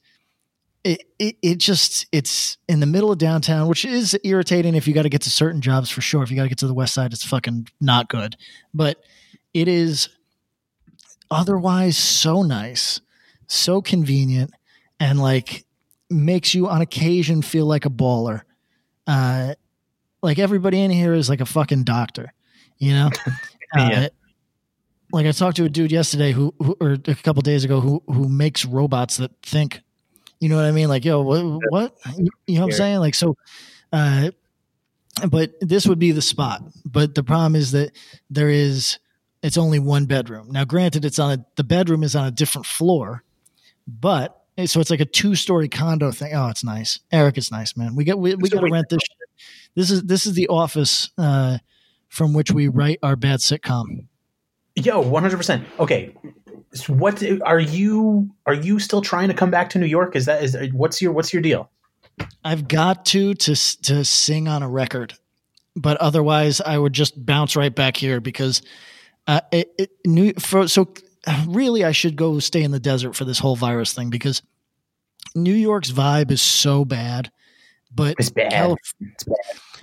[0.83, 4.93] it, it, it just it's in the middle of downtown, which is irritating if you
[4.93, 6.23] got to get to certain jobs for sure.
[6.23, 8.37] If you got to get to the west side, it's fucking not good.
[8.73, 9.03] But
[9.53, 10.09] it is
[11.29, 13.01] otherwise so nice,
[13.47, 14.51] so convenient,
[14.99, 15.65] and like
[16.09, 18.43] makes you on occasion feel like a baller.
[19.09, 19.55] Uh,
[20.21, 22.31] like everybody in here is like a fucking doctor,
[22.77, 23.09] you know.
[23.75, 24.01] yeah.
[24.01, 24.09] Uh,
[25.11, 28.03] like I talked to a dude yesterday who, who, or a couple days ago, who
[28.05, 29.81] who makes robots that think.
[30.39, 30.87] You know what I mean?
[30.89, 31.43] Like, yo, what?
[31.69, 31.97] what?
[32.45, 32.99] You know what I'm saying?
[32.99, 33.35] Like, so.
[33.91, 34.29] Uh,
[35.27, 36.61] but this would be the spot.
[36.85, 37.91] But the problem is that
[38.29, 38.99] there is
[39.41, 40.51] it's only one bedroom.
[40.51, 43.23] Now, granted, it's on a the bedroom is on a different floor,
[43.87, 46.33] but so it's like a two story condo thing.
[46.33, 47.37] Oh, it's nice, Eric.
[47.37, 47.95] It's nice, man.
[47.95, 49.01] We get we, we got to rent this.
[49.01, 49.17] Shit.
[49.75, 51.59] This is this is the office uh,
[52.07, 54.07] from which we write our bad sitcom.
[54.75, 55.67] Yo, one hundred percent.
[55.79, 56.15] Okay,
[56.73, 58.29] so what are you?
[58.45, 60.15] Are you still trying to come back to New York?
[60.15, 61.69] Is that is what's your what's your deal?
[62.43, 65.13] I've got to to to sing on a record,
[65.75, 68.61] but otherwise I would just bounce right back here because
[69.27, 70.93] uh, it, it new for so
[71.47, 74.41] really I should go stay in the desert for this whole virus thing because
[75.35, 77.31] New York's vibe is so bad.
[77.93, 78.51] But it's bad.
[78.51, 79.35] Calif- it's bad.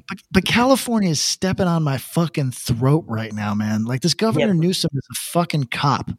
[0.08, 3.84] But, but California is stepping on my fucking throat right now, man.
[3.84, 6.10] Like this Governor Newsom is a fucking cop.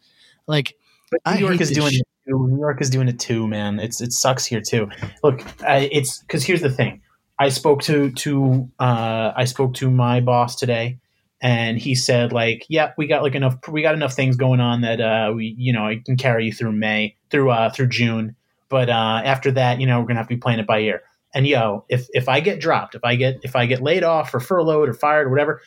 [0.48, 0.76] Like
[1.10, 2.48] but New York is doing it too.
[2.49, 3.80] New York is doing it too, man.
[3.80, 4.89] It's it sucks here too.
[5.23, 7.02] Look, I, it's because here's the thing.
[7.39, 10.99] I spoke to to uh, I spoke to my boss today,
[11.41, 14.81] and he said like, yeah, we got like enough we got enough things going on
[14.81, 18.35] that uh, we you know I can carry you through May through uh, through June,
[18.69, 21.01] but uh, after that, you know, we're gonna have to be playing it by ear.
[21.34, 24.34] And yo, if if I get dropped, if I get if I get laid off
[24.34, 25.61] or furloughed or fired or whatever,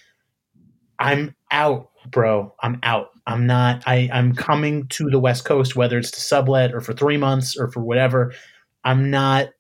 [0.99, 2.55] I'm out, bro.
[2.61, 3.11] I'm out.
[3.27, 3.85] I'm not.
[3.87, 7.57] I I'm coming to the West Coast, whether it's to sublet or for three months
[7.57, 8.33] or for whatever.
[8.85, 9.51] I'm not.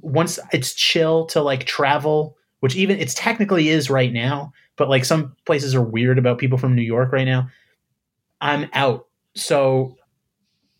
[0.00, 5.04] Once it's chill to like travel, which even it's technically is right now, but like
[5.04, 7.50] some places are weird about people from New York right now.
[8.40, 9.08] I'm out.
[9.36, 9.98] So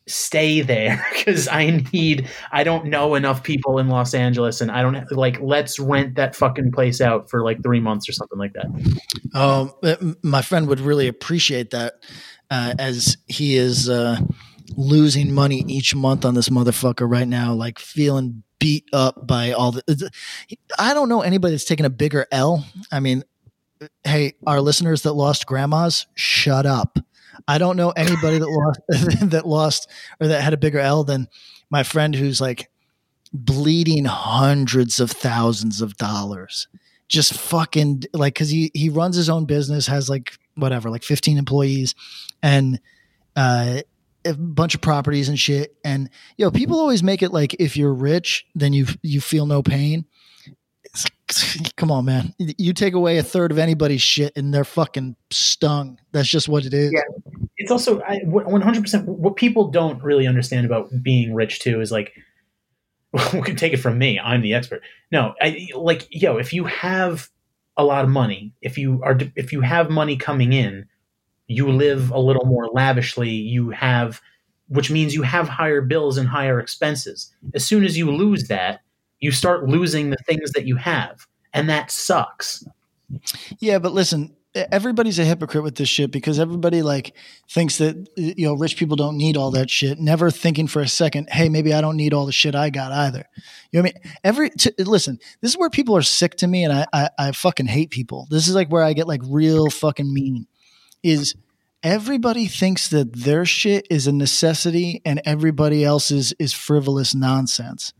[0.07, 4.81] stay there because I need I don't know enough people in Los Angeles and I
[4.81, 8.55] don't like let's rent that fucking place out for like three months or something like
[8.55, 9.35] that.
[9.35, 11.97] Um, my friend would really appreciate that
[12.51, 14.17] uh, as he is uh,
[14.79, 19.73] losing money each month on this motherfucker right now, like feeling beat up by all
[19.73, 20.11] the.
[20.79, 22.65] I don't know anybody that's taken a bigger L.
[22.93, 23.25] I mean,
[24.05, 26.98] hey, our listeners that lost grandmas, shut up.
[27.48, 28.81] I don't know anybody that lost
[29.31, 29.89] that lost
[30.20, 31.28] or that had a bigger L than
[31.70, 32.70] my friend who's like
[33.32, 36.69] bleeding hundreds of thousands of dollars.
[37.09, 41.39] Just fucking like cuz he he runs his own business, has like whatever, like 15
[41.39, 41.94] employees
[42.43, 42.81] and
[43.36, 43.81] uh
[44.27, 47.74] a bunch of properties and shit and you know people always make it like if
[47.74, 50.05] you're rich then you you feel no pain
[51.77, 52.35] come on, man.
[52.39, 55.98] You take away a third of anybody's shit and they're fucking stung.
[56.12, 56.93] That's just what it is.
[56.93, 57.02] Yeah.
[57.57, 62.12] It's also I, 100% what people don't really understand about being rich too is like,
[63.35, 64.19] we can take it from me.
[64.19, 64.82] I'm the expert.
[65.11, 67.28] No, I like, yo, if you have
[67.77, 70.86] a lot of money, if you are, if you have money coming in,
[71.47, 73.31] you live a little more lavishly.
[73.31, 74.20] You have,
[74.69, 77.32] which means you have higher bills and higher expenses.
[77.55, 78.82] As soon as you lose that,
[79.21, 82.65] you start losing the things that you have, and that sucks.
[83.59, 87.15] Yeah, but listen, everybody's a hypocrite with this shit because everybody like
[87.49, 90.89] thinks that you know rich people don't need all that shit never thinking for a
[90.89, 93.25] second hey maybe i don't need all the shit i got either.
[93.71, 94.15] You know what i mean?
[94.25, 97.33] Every t- listen this is where people are sick to me and I, I i
[97.33, 98.27] fucking hate people.
[98.31, 100.47] This is like where i get like real fucking mean
[101.03, 101.37] is
[101.83, 107.93] everybody thinks that their shit is a necessity and everybody else's is frivolous nonsense.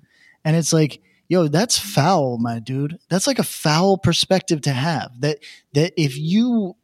[0.45, 2.99] And it's like yo, that's foul, my dude.
[3.09, 5.19] That's like a foul perspective to have.
[5.21, 5.39] That
[5.73, 6.77] that if you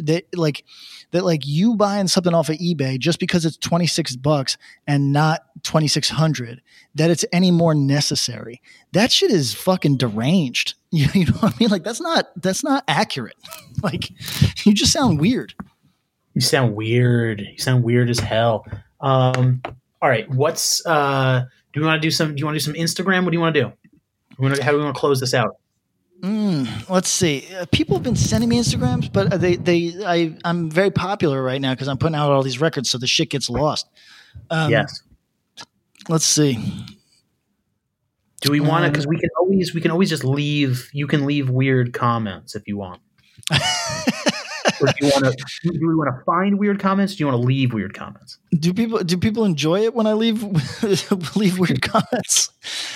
[0.00, 0.64] that like
[1.12, 5.46] that like you buying something off of eBay just because it's 26 bucks and not
[5.62, 6.60] 2600
[6.96, 8.60] that it's any more necessary.
[8.92, 10.74] That shit is fucking deranged.
[10.90, 11.70] You, you know what I mean?
[11.70, 13.36] Like that's not that's not accurate.
[13.82, 14.10] like
[14.66, 15.54] you just sound weird.
[16.34, 17.40] You sound weird.
[17.40, 18.66] You sound weird as hell.
[19.00, 19.62] Um
[20.02, 22.72] all right, what's uh do you want to do some do you want to do
[22.72, 23.24] some Instagram?
[23.24, 23.72] What do you want to do?
[24.42, 25.56] How do we want to close this out?
[26.22, 27.48] Mm, let's see.
[27.52, 31.60] Uh, people have been sending me Instagrams, but they they I I'm very popular right
[31.60, 33.88] now because I'm putting out all these records, so the shit gets lost.
[34.48, 35.02] Um, yes.
[36.08, 36.84] Let's see.
[38.40, 38.90] Do we want to?
[38.90, 40.88] Because we can always we can always just leave.
[40.92, 43.00] You can leave weird comments if you want.
[43.50, 43.58] or
[44.86, 45.36] do you want to?
[45.62, 47.16] Do we want to find weird comments?
[47.16, 48.38] do you want to leave weird comments?
[48.52, 50.42] Do people do people enjoy it when I leave
[51.36, 52.50] leave weird comments?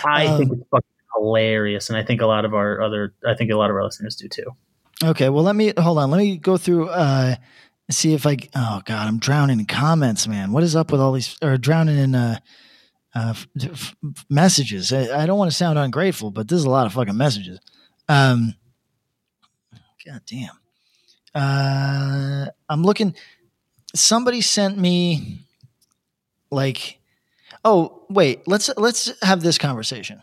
[0.05, 3.35] I um, think it's fucking hilarious, and I think a lot of our other, I
[3.35, 4.57] think a lot of our listeners do too.
[5.05, 6.11] Okay, well, let me hold on.
[6.11, 6.89] Let me go through.
[6.89, 7.37] uh
[7.89, 8.37] See if I.
[8.57, 10.51] Oh God, I'm drowning in comments, man.
[10.51, 11.37] What is up with all these?
[11.41, 12.39] Or drowning in uh,
[13.15, 13.95] uh f- f-
[14.29, 14.93] messages.
[14.93, 17.61] I, I don't want to sound ungrateful, but this is a lot of fucking messages.
[18.09, 18.55] Um,
[20.05, 20.51] God damn.
[21.33, 23.15] Uh, I'm looking.
[23.95, 25.47] Somebody sent me
[26.51, 26.99] like,
[27.65, 30.23] oh wait, let's let's have this conversation.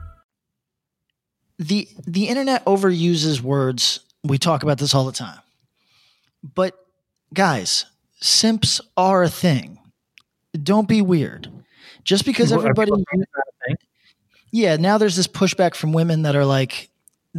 [1.61, 3.99] the the internet overuses words.
[4.23, 5.39] We talk about this all the time.
[6.55, 6.75] But
[7.33, 7.85] guys,
[8.19, 9.79] simps are a thing.
[10.61, 11.49] Don't be weird.
[12.03, 12.91] Just because everybody
[14.51, 16.89] Yeah, now there's this pushback from women that are like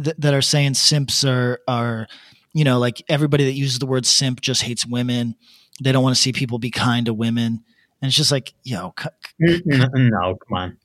[0.01, 2.07] th- that are saying simps are are
[2.53, 5.35] you know, like everybody that uses the word simp just hates women.
[5.83, 7.63] They don't want to see people be kind to women.
[8.01, 9.09] And it's just like, yo, c-
[9.47, 10.77] c- no, come on.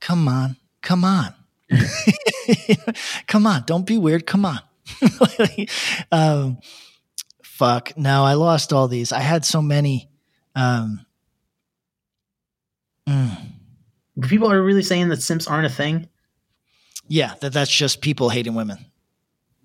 [0.00, 0.56] Come on.
[0.80, 1.34] Come on.
[3.26, 4.26] Come on, don't be weird.
[4.26, 4.60] Come on.
[6.12, 6.58] um,
[7.42, 7.96] fuck.
[7.96, 9.12] No, I lost all these.
[9.12, 10.08] I had so many.
[10.54, 11.04] Um,
[13.08, 13.36] mm.
[14.22, 16.08] People are really saying that simps aren't a thing.
[17.06, 18.86] Yeah, that that's just people hating women.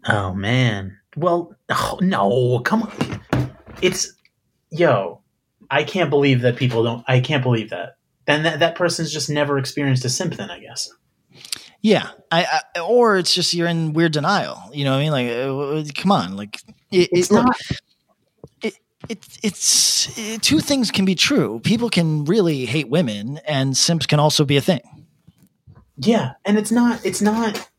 [0.08, 0.98] Oh man.
[1.16, 3.52] Well, oh, no, come on.
[3.82, 4.14] It's
[4.70, 5.22] yo.
[5.70, 7.04] I can't believe that people don't.
[7.08, 7.98] I can't believe that.
[8.26, 10.36] Then that that person's just never experienced a simp.
[10.36, 10.92] Then I guess.
[11.84, 14.58] Yeah, I, I, or it's just you're in weird denial.
[14.74, 15.12] You know what I mean?
[15.12, 16.60] Like, uh, come on, like
[16.92, 17.56] it, it's not.
[18.64, 18.74] It,
[19.10, 21.60] It's it's it, two things can be true.
[21.60, 24.80] People can really hate women, and simps can also be a thing.
[25.98, 27.06] Yeah, and it's not.
[27.06, 27.70] It's not.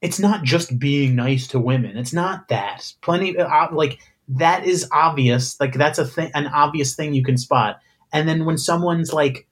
[0.00, 1.98] It's not just being nice to women.
[1.98, 2.94] It's not that.
[3.02, 3.98] Plenty uh, like
[4.28, 5.58] that is obvious.
[5.58, 7.80] Like that's a thing, an obvious thing you can spot.
[8.12, 9.48] And then when someone's like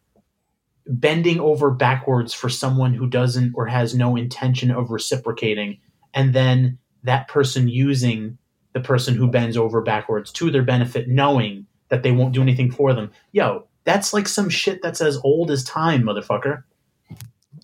[0.89, 5.78] bending over backwards for someone who doesn't or has no intention of reciprocating,
[6.15, 8.39] and then that person using
[8.73, 12.70] the person who bends over backwards to their benefit, knowing that they won't do anything
[12.70, 13.10] for them.
[13.32, 16.65] Yo, that's like some shit that's as old as time, motherfucker.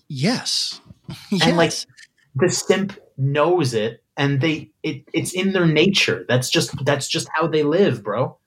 [0.07, 0.81] Yes.
[1.43, 1.71] And like
[2.35, 6.25] the simp knows it and they it, it's in their nature.
[6.27, 8.37] That's just that's just how they live, bro.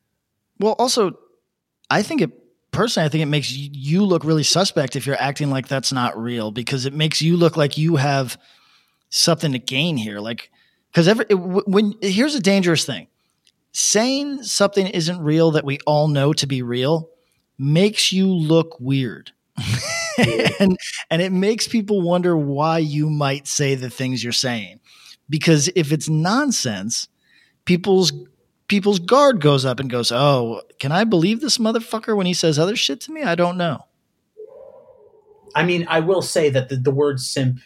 [0.58, 1.18] Well, also
[1.88, 2.32] I think it
[2.78, 6.16] personally I think it makes you look really suspect if you're acting like that's not
[6.16, 8.38] real because it makes you look like you have
[9.10, 10.20] something to gain here.
[10.20, 10.52] Like
[10.92, 13.08] because every when here's a dangerous thing.
[13.72, 17.10] Saying something isn't real that we all know to be real
[17.58, 19.32] makes you look weird.
[20.60, 20.76] and
[21.10, 24.78] and it makes people wonder why you might say the things you're saying.
[25.28, 27.08] Because if it's nonsense,
[27.64, 28.12] people's
[28.68, 32.58] people's guard goes up and goes, "Oh, can I believe this motherfucker when he says
[32.58, 33.22] other shit to me?
[33.22, 33.86] I don't know."
[35.54, 37.60] I mean, I will say that the, the word simp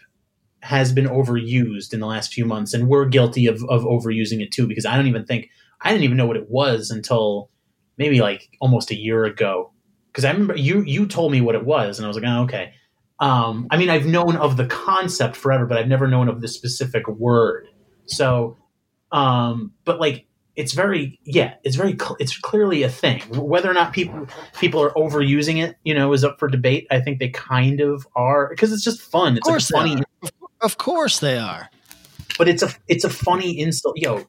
[0.61, 4.53] has been overused in the last few months, and we're guilty of, of overusing it
[4.53, 4.66] too.
[4.66, 5.51] Because I don't even think
[5.81, 7.51] I didn't even know what it was until
[7.99, 9.73] maybe like almost a year ago
[10.12, 12.43] because I remember you you told me what it was, and I was like, oh,
[12.43, 12.74] okay.
[13.19, 16.49] Um, I mean, I've known of the concept forever, but I've never known of the
[16.49, 17.69] specific word.
[18.07, 18.59] So,
[19.12, 23.20] um, but like, it's very yeah, it's very cl- it's clearly a thing.
[23.31, 24.27] Whether or not people
[24.59, 26.87] people are overusing it, you know, is up for debate.
[26.91, 29.37] I think they kind of are because it's just fun.
[29.37, 30.03] It's of course like funny.
[30.61, 31.70] Of course they are.
[32.39, 33.97] But it's a it's a funny insult.
[33.97, 34.27] Yo,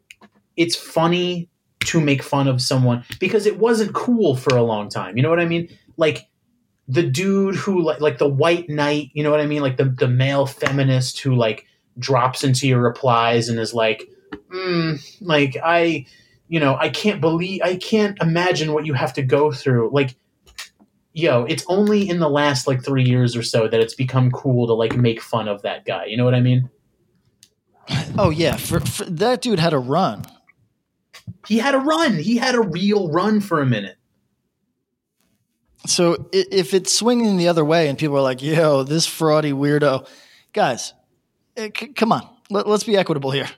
[0.56, 1.50] it's funny
[1.82, 5.18] to make fun of someone because it wasn't cool for a long time.
[5.18, 5.70] You know what I mean?
[5.98, 6.28] Like
[6.88, 9.62] the dude who like like the white knight, you know what I mean?
[9.62, 11.66] Like the the male feminist who like
[12.00, 14.08] drops into your replies and is like,
[14.50, 16.06] mm, like I,
[16.48, 19.90] you know, I can't believe I can't imagine what you have to go through.
[19.92, 20.16] Like,
[21.14, 24.68] yo, it's only in the last like three years or so that it's become cool
[24.68, 26.06] to like make fun of that guy.
[26.06, 26.70] You know what I mean?
[28.18, 30.26] Oh yeah, for, for that dude had a run
[31.48, 32.18] he had a run.
[32.18, 33.98] He had a real run for a minute.
[35.86, 40.08] So if it's swinging the other way and people are like, yo, this fraudy weirdo,
[40.54, 40.94] guys,
[41.58, 43.50] eh, come on, Let, us be equitable here.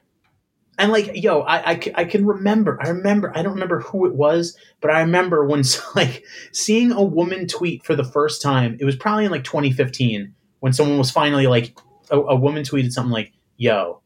[0.77, 4.13] And like, yo, I, I, I, can remember, I remember, I don't remember who it
[4.13, 5.63] was, but I remember when
[5.95, 10.33] like seeing a woman tweet for the first time, it was probably in like 2015
[10.59, 11.77] when someone was finally like,
[12.11, 14.01] a, a woman tweeted something like, yo,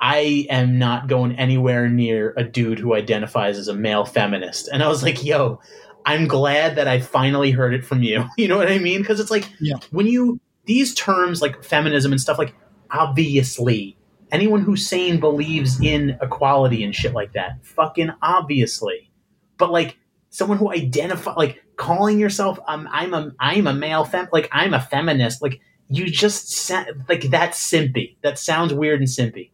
[0.00, 4.68] I am not going anywhere near a dude who identifies as a male feminist.
[4.68, 5.60] And I was like, yo,
[6.04, 8.24] I'm glad that I finally heard it from you.
[8.36, 9.00] You know what I mean?
[9.00, 9.76] Because it's like yeah.
[9.90, 12.54] when you these terms like feminism and stuff like
[12.90, 13.95] obviously
[14.32, 17.64] anyone who's sane believes in equality and shit like that.
[17.64, 19.10] Fucking obviously.
[19.58, 19.96] But like
[20.30, 24.74] someone who identify like calling yourself um, I'm a I'm a male fem like I'm
[24.74, 28.16] a feminist like you just sa- like that's simpy.
[28.22, 29.50] That sounds weird and simpy.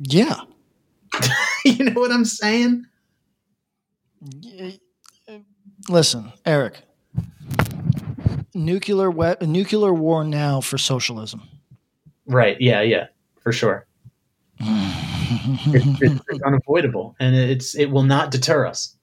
[0.00, 0.40] Yeah.
[1.64, 2.84] you know what I'm saying?
[5.88, 6.82] Listen, Eric.
[8.54, 11.42] Nuclear we- nuclear war now for socialism.
[12.26, 12.60] Right.
[12.60, 12.82] Yeah.
[12.82, 13.06] Yeah.
[13.48, 13.86] For sure.
[14.60, 18.94] it's, it's, it's unavoidable, and it's it will not deter us.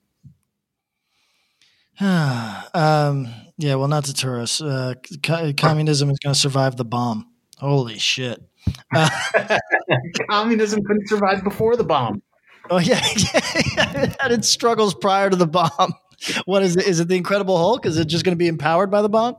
[1.99, 3.27] um,
[3.57, 4.61] yeah, well, not deter us.
[4.61, 4.93] Uh,
[5.23, 7.27] co- communism is going to survive the bomb.
[7.57, 8.39] Holy shit!
[8.93, 9.09] Uh,
[10.29, 12.21] Communism couldn't survive before the bomb.
[12.69, 15.95] Oh yeah, it had its struggles prior to the bomb.
[16.45, 16.85] What is it?
[16.85, 17.87] Is it the Incredible Hulk?
[17.87, 19.37] Is it just going to be empowered by the bomb?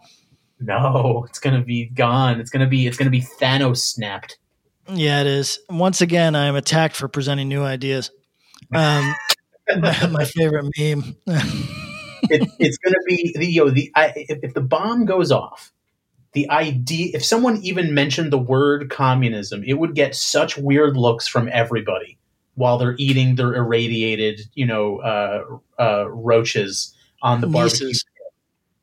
[0.59, 2.41] No, it's going to be gone.
[2.41, 4.39] It's going to be it's going to be Thanos snapped.
[4.89, 5.59] Yeah, it is.
[5.69, 8.11] Once again, I am attacked for presenting new ideas.
[8.75, 9.15] Um,
[9.81, 11.17] my favorite meme.
[11.27, 15.73] it, it's going to be the yo the I, if, if the bomb goes off
[16.33, 21.27] the idea if someone even mentioned the word communism it would get such weird looks
[21.27, 22.19] from everybody
[22.55, 25.45] while they're eating their irradiated you know uh,
[25.83, 27.93] uh, roaches on the barbecue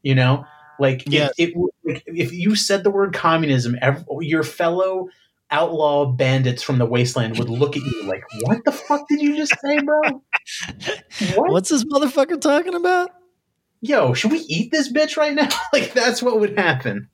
[0.02, 0.46] you know
[0.80, 1.32] like yes.
[1.38, 1.54] it,
[1.86, 5.10] if you said the word communism every, your fellow
[5.54, 9.36] outlaw bandits from the wasteland would look at you like what the fuck did you
[9.38, 10.02] just say bro
[11.36, 11.52] what?
[11.52, 13.10] what's this motherfucker talking about
[13.82, 17.08] yo should we eat this bitch right now like that's what would happen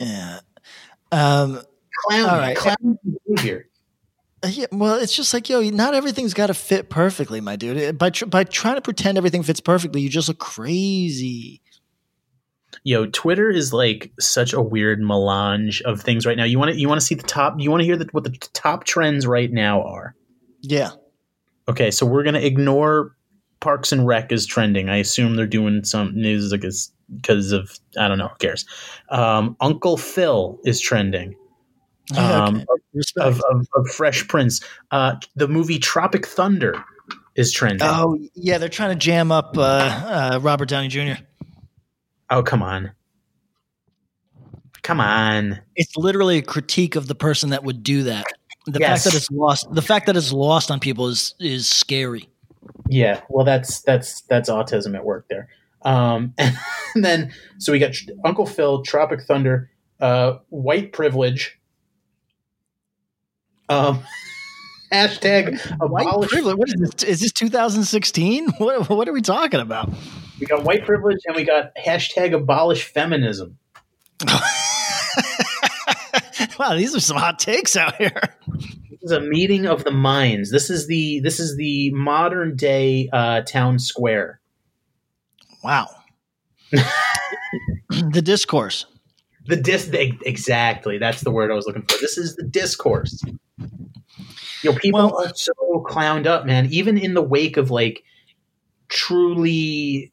[0.00, 0.40] yeah.
[1.12, 1.60] Um,
[2.06, 2.56] clown, all right.
[2.56, 3.66] clown behavior.
[4.42, 7.98] Uh, Yeah, well, it's just like yo, not everything's got to fit perfectly, my dude.
[7.98, 11.60] By tr- by trying to pretend everything fits perfectly, you just look crazy.
[12.82, 16.44] Yo, Twitter is like such a weird melange of things right now.
[16.44, 17.54] You want to you want to see the top.
[17.58, 20.14] You want to hear the, what the top trends right now are.
[20.62, 20.90] Yeah.
[21.68, 23.14] Okay, so we're gonna ignore
[23.60, 24.88] Parks and Rec is trending.
[24.88, 28.28] I assume they're doing some news because because of I don't know.
[28.28, 28.64] Who cares?
[29.10, 31.34] Um, Uncle Phil is trending.
[32.14, 32.66] Yeah, Um, okay.
[33.18, 34.60] Of, of, of Fresh Prince.
[34.90, 36.74] Uh, the movie Tropic Thunder
[37.36, 37.86] is trending.
[37.88, 41.22] oh yeah, they're trying to jam up uh, uh, Robert Downey Jr.
[42.30, 42.92] Oh, come on.
[44.82, 45.60] Come on.
[45.76, 48.24] It's literally a critique of the person that would do that.
[48.66, 49.02] The Yes.
[49.02, 52.28] fact that it's lost, the fact that it's lost on people is is scary.
[52.88, 55.48] Yeah, well, that's that's that's autism at work there.
[55.82, 57.94] Um, and then so we got
[58.24, 59.70] Uncle Phil, Tropic Thunder,
[60.00, 61.58] uh, white privilege.
[63.68, 64.02] Um,
[64.92, 66.30] hashtag White abolish.
[66.30, 66.56] privilege.
[66.58, 67.02] What is this?
[67.04, 68.48] Is this 2016?
[68.58, 69.90] What what are we talking about?
[70.40, 73.58] We got white privilege, and we got hashtag abolish feminism.
[76.58, 78.22] wow, these are some hot takes out here.
[78.90, 80.50] This is a meeting of the minds.
[80.50, 84.40] This is the this is the modern day uh, town square.
[85.62, 85.88] Wow.
[87.90, 88.86] the discourse.
[89.46, 90.98] The dis exactly.
[90.98, 91.98] That's the word I was looking for.
[92.00, 93.22] This is the discourse.
[94.62, 95.52] Yo, people Well- are so
[95.88, 96.66] clowned up, man.
[96.70, 98.04] Even in the wake of like
[98.88, 100.12] truly,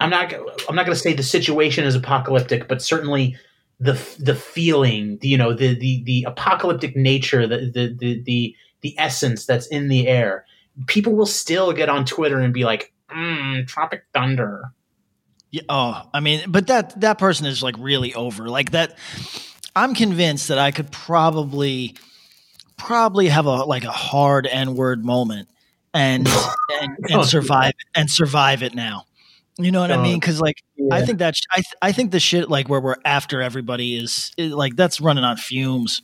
[0.00, 0.32] I'm not.
[0.68, 3.36] I'm not going to say the situation is apocalyptic, but certainly
[3.78, 8.94] the the feeling, you know, the the the apocalyptic nature, the the the the, the
[8.98, 10.46] essence that's in the air.
[10.86, 14.72] People will still get on Twitter and be like, mm, "Tropic Thunder."
[15.50, 18.48] Yeah, oh, I mean, but that that person is like really over.
[18.48, 18.96] Like that
[19.74, 21.94] I'm convinced that I could probably
[22.76, 25.48] probably have a like a hard N-word moment
[25.92, 26.28] and
[26.80, 29.04] and, Oh, and survive and survive it now.
[29.58, 30.20] You know what I mean?
[30.20, 30.56] Cuz like
[30.90, 33.96] I think that sh- I th- I think the shit like where we're after everybody
[33.96, 36.02] is, is like that's running on fumes.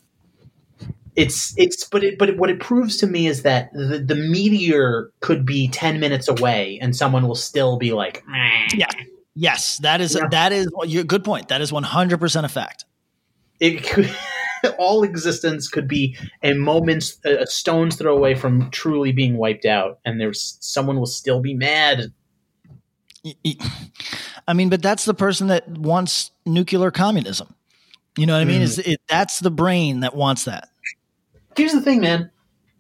[1.14, 4.14] it's it's but it but it, what it proves to me is that the, the
[4.14, 8.90] meteor could be 10 minutes away and someone will still be like "Meh." Yeah.
[9.34, 10.28] Yes, that is Yeah.
[10.30, 11.48] that is your good point.
[11.48, 12.84] That is 100% a fact.
[13.60, 14.10] it could
[14.78, 19.64] all existence could be a moment's a a stone's throw away from truly being wiped
[19.64, 22.12] out and there's someone will still be mad
[24.48, 27.54] I mean, but that's the person that wants nuclear communism.
[28.16, 28.60] You know what I mean?
[28.60, 28.64] Mm.
[28.64, 30.68] Is it that's the brain that wants that?
[31.56, 32.30] here's the thing man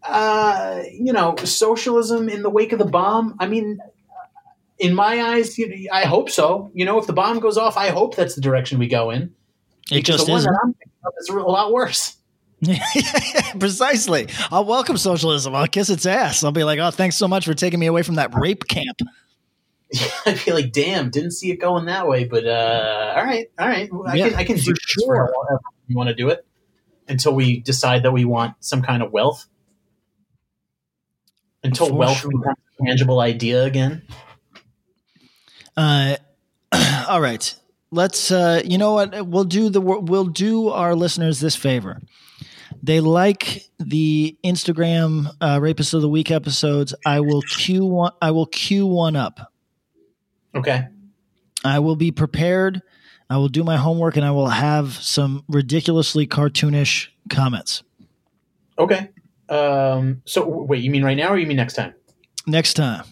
[0.04, 3.78] uh you know socialism in the wake of the bomb i mean
[4.78, 7.76] in my eyes you know, i hope so you know if the bomb goes off
[7.76, 9.34] i hope that's the direction we go in
[9.90, 10.50] It just the isn't.
[10.50, 12.16] that I'm thinking of is a lot worse
[13.58, 14.28] Precisely.
[14.50, 15.54] I'll welcome socialism.
[15.54, 16.42] I'll kiss its ass.
[16.42, 18.98] I'll be like, oh, thanks so much for taking me away from that rape camp.
[20.26, 23.68] I feel like, damn, didn't see it going that way, but uh, all right, all
[23.68, 25.32] right, I Yeah, can I can do sure.
[25.86, 26.44] you want to do it
[27.08, 29.46] until we decide that we want some kind of wealth.
[31.62, 32.30] Until For wealth sure.
[32.30, 34.02] becomes a tangible idea again.
[35.76, 36.16] Uh,
[37.08, 37.54] all right.
[37.90, 38.30] Let's.
[38.30, 39.26] Uh, you know what?
[39.26, 39.80] We'll do the.
[39.80, 42.00] We'll do our listeners this favor.
[42.82, 46.94] They like the Instagram uh, rapist of the week episodes.
[47.04, 48.12] I will queue one.
[48.20, 49.52] I will queue one up.
[50.56, 50.88] Okay.
[51.64, 52.82] I will be prepared.
[53.28, 57.82] I will do my homework, and I will have some ridiculously cartoonish comments
[58.78, 59.08] Okay.
[59.48, 61.94] Um, so wait, you mean right now, or you mean next time?
[62.46, 63.04] next time.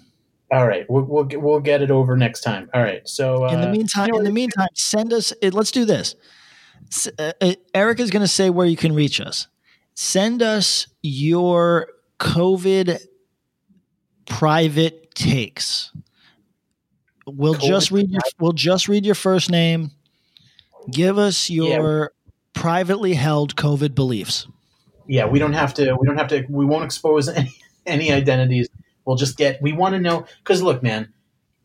[0.51, 2.69] All right, we'll we'll get, we'll get it over next time.
[2.75, 3.07] All right.
[3.09, 5.33] So uh, in the meantime, in the meantime, send us.
[5.41, 6.15] It, let's do this.
[6.91, 9.49] S- uh, Eric is going to say where you can reach us.
[9.95, 11.89] Send us your
[12.21, 12.99] COVID
[14.27, 15.93] private takes.
[17.27, 18.21] We'll COVID just read your.
[18.39, 19.91] We'll just read your first name.
[20.91, 21.65] Give us Yeah.
[21.79, 22.13] your
[22.55, 24.47] privately held COVID beliefs.
[25.07, 25.97] yeah, we don't have to.
[26.01, 26.45] We don't have to.
[26.49, 27.55] We won't expose any,
[27.87, 28.69] any identities.
[29.05, 29.61] We'll just get.
[29.63, 31.13] We want to know because look, man,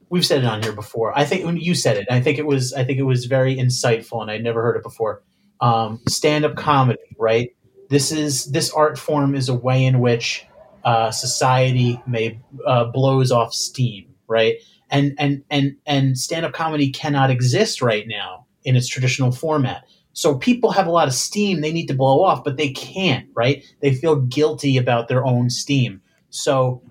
[0.09, 1.17] we've said it on here before.
[1.17, 2.73] I think when you said it, I think it was.
[2.73, 5.21] I think it was very insightful, and I'd never heard it before.
[5.61, 7.49] Um, Stand up comedy, right?
[7.89, 10.45] This is this art form is a way in which
[10.85, 14.55] uh, society may uh, blows off steam, right?
[14.91, 19.85] And and and and stand up comedy cannot exist right now in its traditional format.
[20.13, 23.27] So people have a lot of steam they need to blow off, but they can't,
[23.33, 23.63] right?
[23.81, 26.01] They feel guilty about their own steam.
[26.29, 26.81] So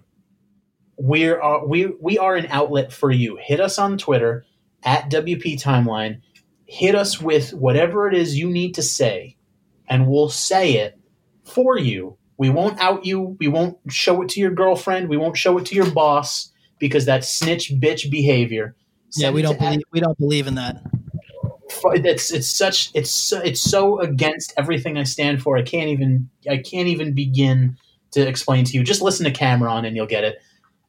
[0.96, 3.38] we're uh, we we are an outlet for you.
[3.40, 4.44] Hit us on Twitter
[4.82, 6.20] at WP Timeline.
[6.66, 9.36] Hit us with whatever it is you need to say,
[9.88, 10.98] and we'll say it
[11.44, 12.16] for you.
[12.36, 13.36] We won't out you.
[13.40, 15.08] We won't show it to your girlfriend.
[15.08, 18.74] We won't show it to your boss because that snitch bitch behavior.
[19.16, 20.82] yeah, we don't believe we don't believe in that.
[21.94, 25.56] it's it's such it's so, it's so against everything I stand for.
[25.56, 27.76] I can't even I can't even begin
[28.12, 28.82] to explain to you.
[28.82, 30.38] Just listen to Cameron and you'll get it.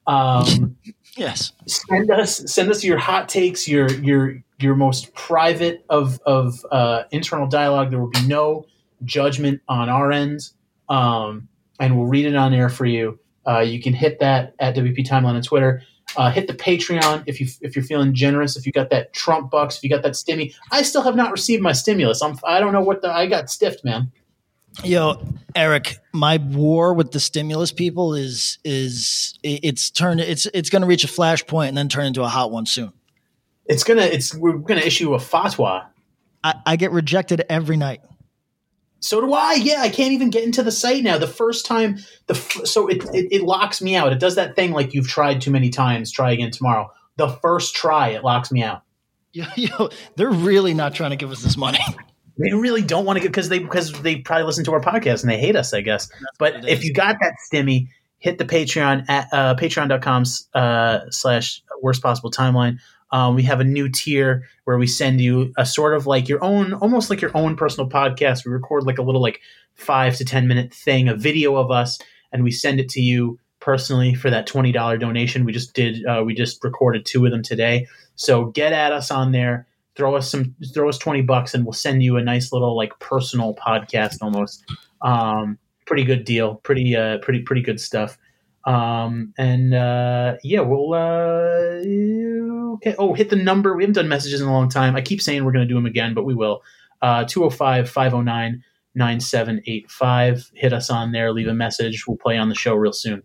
[0.07, 0.77] Um,
[1.17, 1.53] yes.
[1.67, 7.03] Send us send us your hot takes, your your your most private of of uh,
[7.11, 7.91] internal dialogue.
[7.91, 8.65] There will be no
[9.05, 10.41] judgment on our end,
[10.89, 11.47] um,
[11.79, 13.19] and we'll read it on air for you.
[13.49, 15.81] Uh, you can hit that at WP Timeline on Twitter.
[16.17, 18.55] Uh, hit the Patreon if you if you're feeling generous.
[18.55, 20.53] If you got that Trump bucks, if you got that stimmy.
[20.71, 22.21] I still have not received my stimulus.
[22.21, 24.11] I'm I don't know what the I got stiffed, man.
[24.83, 25.21] Yo,
[25.55, 30.87] Eric, my war with the stimulus people is is it's turned it's it's going to
[30.87, 32.91] reach a flashpoint and then turn into a hot one soon.
[33.65, 35.85] It's gonna it's we're gonna issue a fatwa.
[36.43, 38.01] I, I get rejected every night.
[38.99, 39.53] So do I.
[39.53, 41.17] Yeah, I can't even get into the site now.
[41.17, 41.97] The first time,
[42.27, 44.11] the f- so it, it it locks me out.
[44.11, 46.11] It does that thing like you've tried too many times.
[46.11, 46.91] Try again tomorrow.
[47.17, 48.83] The first try, it locks me out.
[49.31, 51.79] Yo, yo, they're really not trying to give us this money.
[52.41, 55.23] They really don't want to get because they because they probably listen to our podcast
[55.23, 56.09] and they hate us, I guess.
[56.37, 60.23] but if you got that stimmy, hit the Patreon at uh, patreon.com
[60.53, 62.77] uh, slash worst possible timeline.
[63.11, 66.43] Um, we have a new tier where we send you a sort of like your
[66.43, 68.45] own, almost like your own personal podcast.
[68.45, 69.41] We record like a little like
[69.75, 71.99] five to 10 minute thing, a video of us,
[72.31, 75.43] and we send it to you personally for that $20 donation.
[75.43, 77.87] We just did, uh, we just recorded two of them today.
[78.15, 79.67] So get at us on there.
[79.95, 82.97] Throw us some, throw us 20 bucks and we'll send you a nice little like
[82.99, 84.63] personal podcast almost.
[85.01, 86.55] Um, pretty good deal.
[86.55, 88.17] Pretty, uh, pretty, pretty good stuff.
[88.69, 91.81] Um, and uh, yeah, we'll uh,
[92.75, 92.95] okay.
[92.99, 93.75] Oh, hit the number.
[93.75, 94.95] We haven't done messages in a long time.
[94.95, 96.61] I keep saying we're going to do them again, but we will.
[97.01, 98.63] Uh, 205 509
[98.93, 100.51] 9785.
[100.53, 101.33] Hit us on there.
[101.33, 102.05] Leave a message.
[102.07, 103.23] We'll play on the show real soon.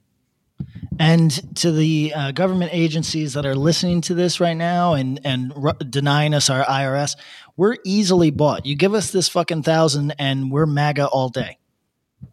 [0.99, 5.53] And to the uh, government agencies that are listening to this right now and and
[5.55, 7.17] r- denying us our IRS,
[7.55, 8.65] we're easily bought.
[8.65, 11.59] You give us this fucking thousand, and we're MAGA all day.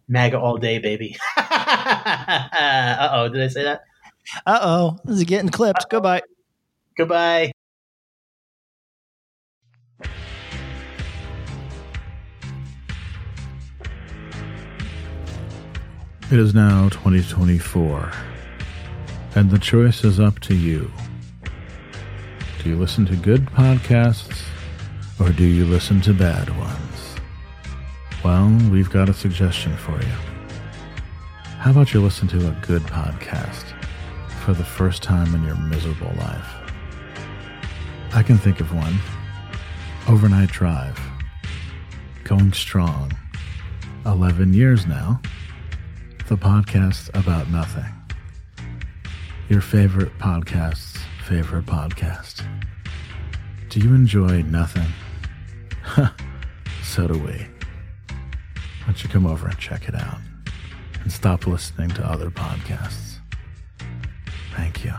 [0.07, 1.17] MAGA all day, baby.
[1.37, 3.81] uh oh, did I say that?
[4.45, 5.89] Uh oh, this is getting clipped.
[5.89, 6.21] Goodbye.
[6.97, 7.51] Goodbye.
[16.31, 18.11] It is now 2024,
[19.35, 20.89] and the choice is up to you.
[22.63, 24.43] Do you listen to good podcasts,
[25.19, 26.90] or do you listen to bad ones?
[28.23, 30.13] Well, we've got a suggestion for you.
[31.57, 33.63] How about you listen to a good podcast
[34.43, 36.53] for the first time in your miserable life?
[38.13, 38.99] I can think of one
[40.07, 40.99] Overnight Drive.
[42.23, 43.11] Going strong.
[44.05, 45.19] 11 years now.
[46.27, 47.91] The podcast about nothing.
[49.49, 52.45] Your favorite podcast's favorite podcast.
[53.69, 54.87] Do you enjoy nothing?
[56.83, 57.50] so do we.
[58.81, 60.17] Why don't you come over and check it out?
[61.03, 63.19] And stop listening to other podcasts.
[64.55, 64.93] Thank you.